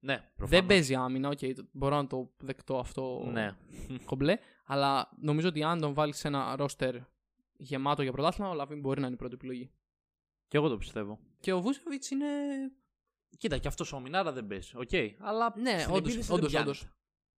[0.00, 0.66] Ναι, Δεν προφανώς.
[0.66, 3.56] παίζει άμυνα, οκ, το- μπορώ να το δεχτώ αυτό Ναι.
[4.04, 6.96] κομπλέ, αλλά νομίζω ότι αν τον βάλεις σε ένα ρόστερ
[7.56, 9.70] γεμάτο για πρωτάθλημα, ο Λαβίν μπορεί να είναι η πρώτη επιλογή.
[10.48, 11.18] Και εγώ το πιστεύω.
[11.40, 12.26] Και ο Βούσεβιτς είναι.
[13.38, 14.72] Κοίτα, και αυτός άμυνα ρε δεν παίζει.
[14.76, 14.90] Οκ.
[15.18, 15.98] Αλλά Ναι, στην όντως.
[15.98, 16.70] επίθεση δεν Όντως, πιάνεται.
[16.70, 16.86] όντως.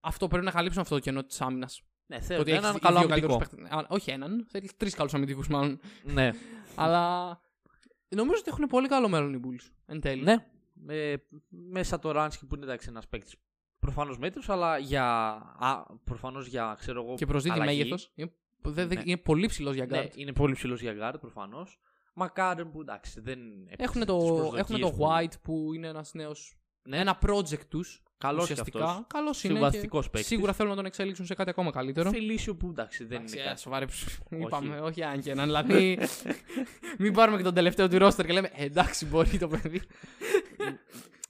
[0.01, 1.83] Αυτό πρέπει να καλύψουν αυτό το κενό της άμυνας.
[2.07, 3.57] Ναι, θέλω έναν έχεις καλό δύο καλύτερους αμυντικό.
[3.57, 3.79] παίχτες.
[3.79, 5.81] Α, Όχι έναν, θέλεις τρεις καλούς αμυντικούς μάλλον.
[6.03, 6.31] Ναι.
[6.75, 7.41] αλλά
[8.17, 9.71] νομίζω ότι έχουν πολύ καλό μέλλον οι Bulls.
[9.87, 10.23] Εν τέλει.
[10.23, 10.47] ναι.
[10.83, 13.35] Με, με Σατοράνσκι που είναι εντάξει ένας παίκτης
[13.79, 15.05] προφανώς μέτρο, αλλά για.
[15.59, 17.15] Α, προφανώς για ξέρω εγώ.
[17.15, 17.79] Και προσδίδει αλλαγή.
[17.79, 18.13] μέγεθος.
[18.15, 18.33] Είναι,
[18.63, 19.03] δεν- δεν- Ναι.
[19.07, 20.17] είναι πολύ ψηλός για Ναι, guard.
[20.17, 21.81] είναι πολύ ψηλός για guard προφανώς.
[22.15, 23.39] Μακάρεν που εντάξει δεν.
[23.67, 24.97] έπαιξε Έχουν τις το, προσδοκίες έχουν το του.
[25.01, 26.99] White που είναι ένας νέος Ναι.
[26.99, 28.03] Ένα project τους.
[28.19, 28.85] Καλός και ουσιαστικά.
[28.85, 29.05] αυτός.
[29.09, 29.53] Καλός είναι.
[29.55, 30.29] Συμβαστικός και παίκτης.
[30.31, 32.11] Σίγουρα θέλουν να τον εξελίξουν σε κάτι ακόμα καλύτερο.
[32.11, 33.61] Φελίσιο που εντάξει δεν Εντάξει, είναι ε, κάτι.
[33.61, 34.11] σοβαρέψου.
[34.31, 35.45] Είπαμε, όχι Άγγελα.
[35.45, 35.99] Δηλαδή,
[36.99, 39.83] μην πάρουμε και τον τελευταίο του ρόστερ και λέμε «Ε, εντάξει, μπορεί το παιδί.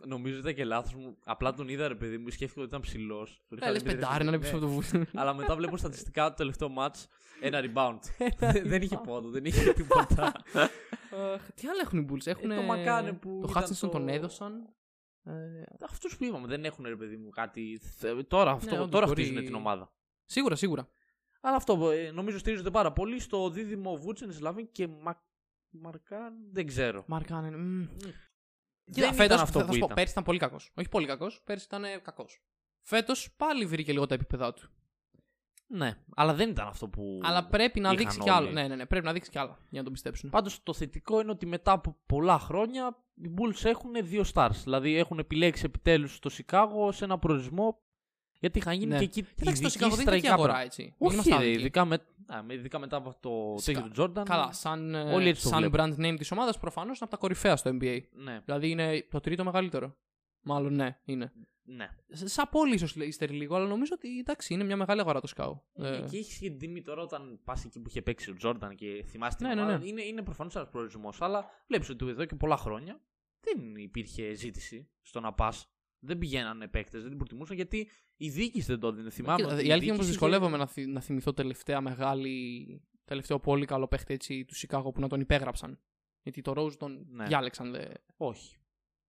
[0.06, 1.16] Νομίζω ήταν και λάθος μου.
[1.24, 3.42] Απλά τον είδα ρε παιδί μου, σκέφτηκα ότι ήταν ψηλός.
[3.60, 5.04] Ε, λες πεντάρι να είναι πίσω από το βούτυρο.
[5.14, 7.04] Αλλά μετά βλέπω στατιστικά το τελευταίο match
[7.40, 7.98] ένα rebound.
[8.52, 10.24] Δεν- δεν είχε πόντο, δεν είχε τίποτα.
[10.24, 12.26] Αχ, Τι άλλο έχουν οι Bulls.
[12.26, 14.68] Έχουν το Μακάνε που Το ήταν Hutchinson το- τον έδωσαν.
[15.24, 17.78] Ε, Αυτούς που είπαμε δεν έχουν ρε παιδί μου κάτι.
[17.98, 19.92] θε- Τώρα, αυτό, όντως τώρα μπορεί- χτίζουν την ομάδα.
[20.24, 20.88] Σίγουρα, σίγουρα.
[21.40, 25.22] Αλλά αυτό ε, νομίζω στηρίζονται πάρα πολύ στο δίδυμο Βούτσεν, Σλαβίν και Μα...
[25.70, 26.34] Μαρκάν.
[26.52, 27.04] Δεν ξέρω.
[27.06, 27.54] Μαρκάνεν.
[27.54, 27.86] μμ.
[27.98, 28.14] Δεν
[28.94, 29.96] Κοίτα, ήταν φέτος, αυτό θα που σου πω, ήταν.
[29.96, 30.72] Πέρσι ήταν πολύ κακός.
[30.74, 32.42] Όχι πολύ κακός, πέρσι ήταν κακός.
[32.80, 34.70] Φέτος πάλι βρήκε λίγο τα επίπεδά του.
[35.66, 37.20] Ναι, αλλά δεν ήταν αυτό που.
[37.22, 38.36] Αλλά πρέπει να είχαν δείξει κι όλοι.
[38.38, 38.50] άλλο.
[38.50, 40.30] Ναι, ναι, ναι, πρέπει να δείξει κι άλλα για να τον πιστέψουν.
[40.30, 44.50] Πάντως το θετικό είναι ότι μετά από πολλά χρόνια οι Bulls έχουν δύο stars.
[44.64, 47.78] Δηλαδή έχουν επιλέξει επιτέλους το Σικάγο σε ένα προορισμό.
[48.42, 48.98] Γιατί είχαν γίνει Ναι.
[48.98, 50.66] και εκεί Κοίταξε, το ειδικοί Σικάγο δεν είναι κακή στραϊκά αγορά, πράγματα.
[50.66, 50.82] έτσι.
[50.82, 51.58] Μην Όχι, είμαστε ρε, άδικοι.
[51.60, 51.94] ειδικά, με,
[52.26, 54.22] α, με- ειδικά μετά από το Σικα- τέτοιο του Jordan.
[54.24, 55.96] Καλά, σαν, ε, Όλοι έτσι το σαν βλέπουν.
[55.98, 58.00] brand name της ομάδας προφανώς είναι από τα κορυφαία στο NBA.
[58.12, 59.96] Ναι, Δηλαδή είναι το τρίτο μεγαλύτερο.
[60.42, 61.32] Μάλλον ναι, είναι.
[61.62, 61.88] ναι.
[62.12, 65.26] Σ- Σαν πόλη ίσως ύστερη λίγο, αλλά νομίζω ότι εντάξει, είναι μια μεγάλη αγορά το
[65.26, 65.62] Σκάου.
[65.74, 68.74] Ε, και έχει και την τιμή τώρα όταν πας εκεί που είχε παίξει ο Τζόρνταν
[68.74, 69.78] και θυμάσαι την Ναι, ναι, ομάδα.
[69.78, 69.86] ναι.
[69.86, 71.20] Είναι, είναι προφανώς ένας προορισμός.
[71.22, 73.00] Αλλά βλέπεις ότι εδώ και πολλά χρόνια
[73.40, 75.66] δεν υπήρχε ζήτηση στο να πας.
[76.02, 79.10] Δεν πηγαίνανε παίκτες, δεν την προτιμούσαν γιατί η διοίκηση δεν το έδινε.
[79.10, 79.42] Θυμάμαι.
[79.42, 82.82] Κοίτα, ότι η αλήθεια είναι πως διοίκηση δυσκολεύομαι να, θυ- να θυμηθώ τελευταία μεγάλη.
[83.04, 85.78] τελευταίο πολύ καλό παίχτη έτσι, του Σικάγο που να τον υπέγραψαν.
[86.22, 87.24] Γιατί το Rose τον Ναι.
[87.26, 87.70] διάλεξαν.
[87.70, 88.56] Δε, είχε- Όχι.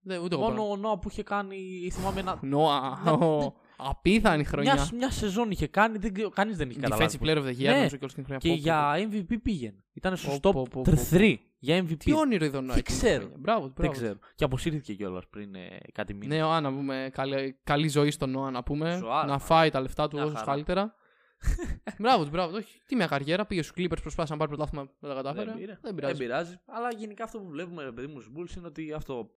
[0.00, 1.88] δε, ούτε εγώ Μόνο ο Νόα που είχε κάνει.
[1.92, 2.38] Θυμάμαι ένα.
[2.42, 3.54] Νόα, Να- ο-
[3.90, 4.74] απίθανη χρονιά.
[4.74, 7.18] Μια, μια σεζόν είχε κάνει, δεν, ξέρω- κανείς δεν είχε καταλάβει.
[7.20, 7.70] Defensive player of the year, Ναι.
[7.76, 8.38] νομίζω και όλη την χρονιά.
[8.38, 9.84] Και Πω, πω, για MVP πήγαινε.
[9.92, 11.96] Ήταν στο Πω, top πω, πω, 3 για MVP.
[11.98, 12.74] Τι όνειρο είδε ο Νόα.
[12.74, 13.18] Δεν εκείνη τη ξέρω.
[13.20, 13.36] χρονιά.
[13.40, 13.92] Μπράβο, Δεν μπράβο.
[13.92, 14.18] ξέρω.
[14.34, 16.36] Και αποσύρθηκε κιόλας πριν ε, κάτι μήνες.
[16.38, 17.10] Ναι, ο να πούμε.
[17.12, 18.96] Καλή, καλή ζωή στον Νόα να πούμε.
[19.00, 19.38] Ζωάρα, να μα.
[19.38, 20.46] φάει τα λεφτά του Μια όσο χαρά.
[20.46, 20.94] καλύτερα.
[21.98, 22.56] μπράβο, του, μπράβο.
[22.56, 23.46] Όχι, τι μια καριέρα.
[23.46, 25.44] Πήγε στους Clippers, προσπάθησε να πάρει πρωτάθλημα, δεν τα κατάφερε.
[25.44, 25.66] Δεν, πήρε.
[25.72, 26.18] Δεν Δεν πειράζει.
[26.18, 26.54] πειράζει.
[26.66, 29.30] Αλλά γενικά αυτό που βλέπουμε, ρε παιδί μου, στους Bulls είναι ότι αυτό.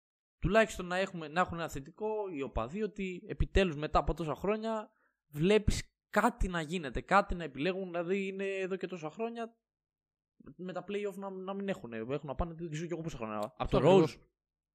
[0.43, 4.91] Τουλάχιστον να, έχουμε, να έχουν ένα θετικό οι οπαδοί ότι επιτέλους μετά από τόσα χρόνια
[5.27, 7.85] βλέπεις κάτι να γίνεται, κάτι να επιλέγουν.
[7.85, 9.55] Δηλαδή είναι εδώ και τόσα χρόνια
[10.55, 11.93] με τα playoff να, να μην έχουν.
[11.93, 13.37] Έχουν να πάνε, δεν ξέρω κι εγώ πόσα χρόνια.
[13.37, 13.89] Από Αυτό το Rose.
[13.89, 14.19] ακριβώς.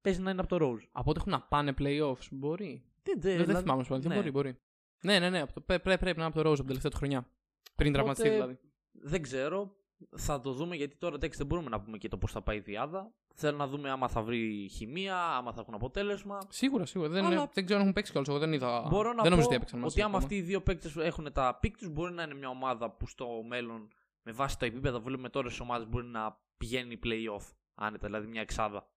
[0.01, 0.87] Παίζει να είναι από το Rose.
[0.91, 2.83] Από ότι έχουν να πάνε playoffs, μπορεί.
[3.03, 4.15] Δεν, δεν, δεν θυμάμαι σου ναι.
[4.15, 4.57] Μπορεί, μπορεί.
[5.01, 5.41] Ναι, ναι, ναι.
[5.41, 7.29] Από το, πρέ- πρέ- πρέπει να είναι από το Rose από την τελευταία του χρονιά.
[7.75, 8.59] Πριν τραυματιστεί Οπότε, δηλαδή.
[8.91, 9.75] Δεν ξέρω.
[10.17, 12.57] Θα το δούμε γιατί τώρα εντάξει, δεν μπορούμε να πούμε και το πώς θα πάει
[12.57, 13.13] η δυάδα.
[13.35, 16.37] Θέλω να δούμε άμα θα βρει χημεία, άμα θα έχουν αποτέλεσμα.
[16.49, 17.09] Σίγουρα, σίγουρα.
[17.09, 18.29] Δεν, Αλλά- δεν ξέρω αν έχουν παίξει κιόλας.
[18.29, 18.85] Εγώ δεν είδα.
[18.89, 19.91] Μπορώ να δεν νομίζω πω ότι έπαιξαν μαζί.
[19.93, 20.23] ότι άμα ακόμα.
[20.23, 23.43] αυτοί οι δύο παίκτες έχουν τα peak τους, μπορεί να είναι μια ομάδα που στο
[23.47, 23.87] μέλλον
[24.21, 28.27] με βάση τα επίπεδα που βλέπουμε τώρα στις ομάδες μπορεί να πηγαίνει playoff άνετα, δηλαδή
[28.27, 28.89] μια εξάδα,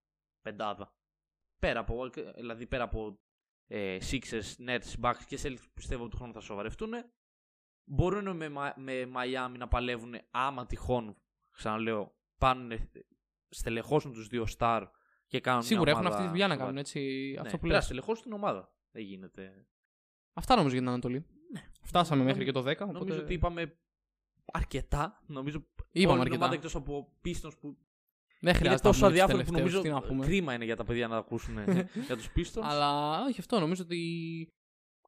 [0.43, 0.95] πεντάδα.
[1.59, 3.19] Πέρα από, δηλαδή πέρα από
[3.67, 6.91] ε, Sixers, Nets, Bucks και Celtics που πιστεύω ότι του χρόνου θα σοβαρευτούν.
[7.95, 11.17] Μπορούν με, Μα- με Miami να παλεύουν άμα τυχόν,
[11.51, 12.91] ξαναλέω, πάνε,
[13.49, 14.83] στελεχώσουν τους δύο star
[15.27, 16.73] και κάνουν Σίγουρα μια έχουν ομάδα αυτή τη δουλειά να σοβαρή.
[16.75, 17.01] κάνουν έτσι.
[17.35, 17.85] Ναι, αυτό που πρέπει να λες.
[17.85, 18.73] στελεχώσουν την ομάδα.
[18.91, 19.67] Δεν γίνεται.
[20.33, 21.27] Αυτά νομίζω για την Ανατολή.
[21.83, 22.65] Φτάσαμε μέχρι και το 10.
[22.65, 22.75] Ναι.
[22.93, 23.15] Νομίζω Οπότε...
[23.21, 23.79] ότι είπαμε
[24.53, 25.23] αρκετά.
[25.27, 26.37] Νομίζω Είπαμε όλη την αρκετά.
[26.37, 27.77] ομάδα εκτός από Pistons που
[28.41, 30.27] Δεν είναι χρειάζεται τόσο να πούμε τους αδιάφοροι που τελευταίους, νομίζω τι να πούμε.
[30.27, 31.55] κρίμα είναι για τα παιδιά να ακούσουν
[32.07, 32.61] για τους Pistons.
[32.63, 33.61] Αλλά όχι αυτό.
[33.61, 33.99] Νομίζω ότι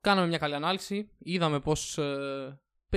[0.00, 1.10] κάναμε μια καλή ανάλυση.
[1.18, 1.98] Είδαμε πώς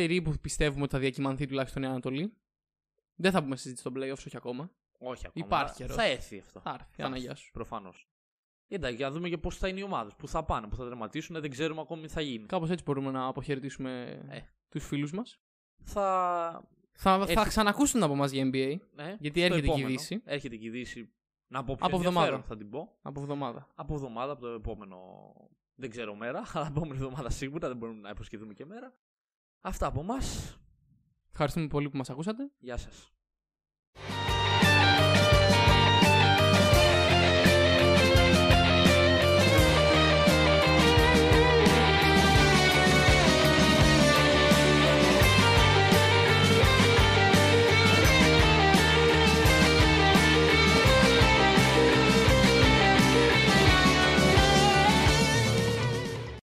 [0.01, 2.33] περίπου πιστεύουμε ότι θα διακυμανθεί τουλάχιστον η Ανατολή.
[3.15, 4.71] Δεν θα πούμε συζήτηση στον playoffs, όχι ακόμα.
[4.99, 5.45] Όχι ακόμα.
[5.45, 5.95] Υπάρχει Θα- καιρός.
[5.95, 6.59] Θα έρθει αυτό.
[6.59, 6.95] Θα έρθει.
[6.95, 7.51] Θα Άνα, έρθει, γεια σου.
[7.51, 8.07] Προφανώς.
[8.67, 10.13] Εντάξει, για να δούμε και πώς θα είναι οι ομάδες.
[10.17, 11.41] Πού θα πάνε, πού θα τερματίσουν.
[11.41, 12.45] Δεν ξέρουμε ακόμη τι θα γίνει.
[12.45, 14.39] Κάπως έτσι μπορούμε να αποχαιρετήσουμε Ε.
[14.69, 15.39] τους φίλους μας.
[15.83, 16.03] Θα...
[16.99, 17.47] Θα, θα Έτσι.
[17.47, 19.87] ξανακούσουν από εμάς για NBA Ναι, Γιατί στο έρχεται και η επόμενο.
[19.87, 20.21] Δύση.
[20.25, 21.11] Έρχεται και η Δύση.
[21.47, 22.19] Να πω Από πιο εβδομάδα.
[22.25, 22.97] ενδιαφέρον θα την πω.
[23.01, 23.67] από εβδομάδα.
[23.75, 24.97] Από εβδομάδα, από το επόμενο.
[25.75, 28.93] Δεν ξέρω μέρα, αλλά επόμενη εβδομάδα σίγουρα δεν μπορούμε να υποσχεθούμε και μέρα.
[29.67, 30.57] Αυτά από εμάς.
[31.31, 32.51] Ευχαριστούμε πολύ που μας ακούσατε.
[32.59, 33.11] Γεια σας.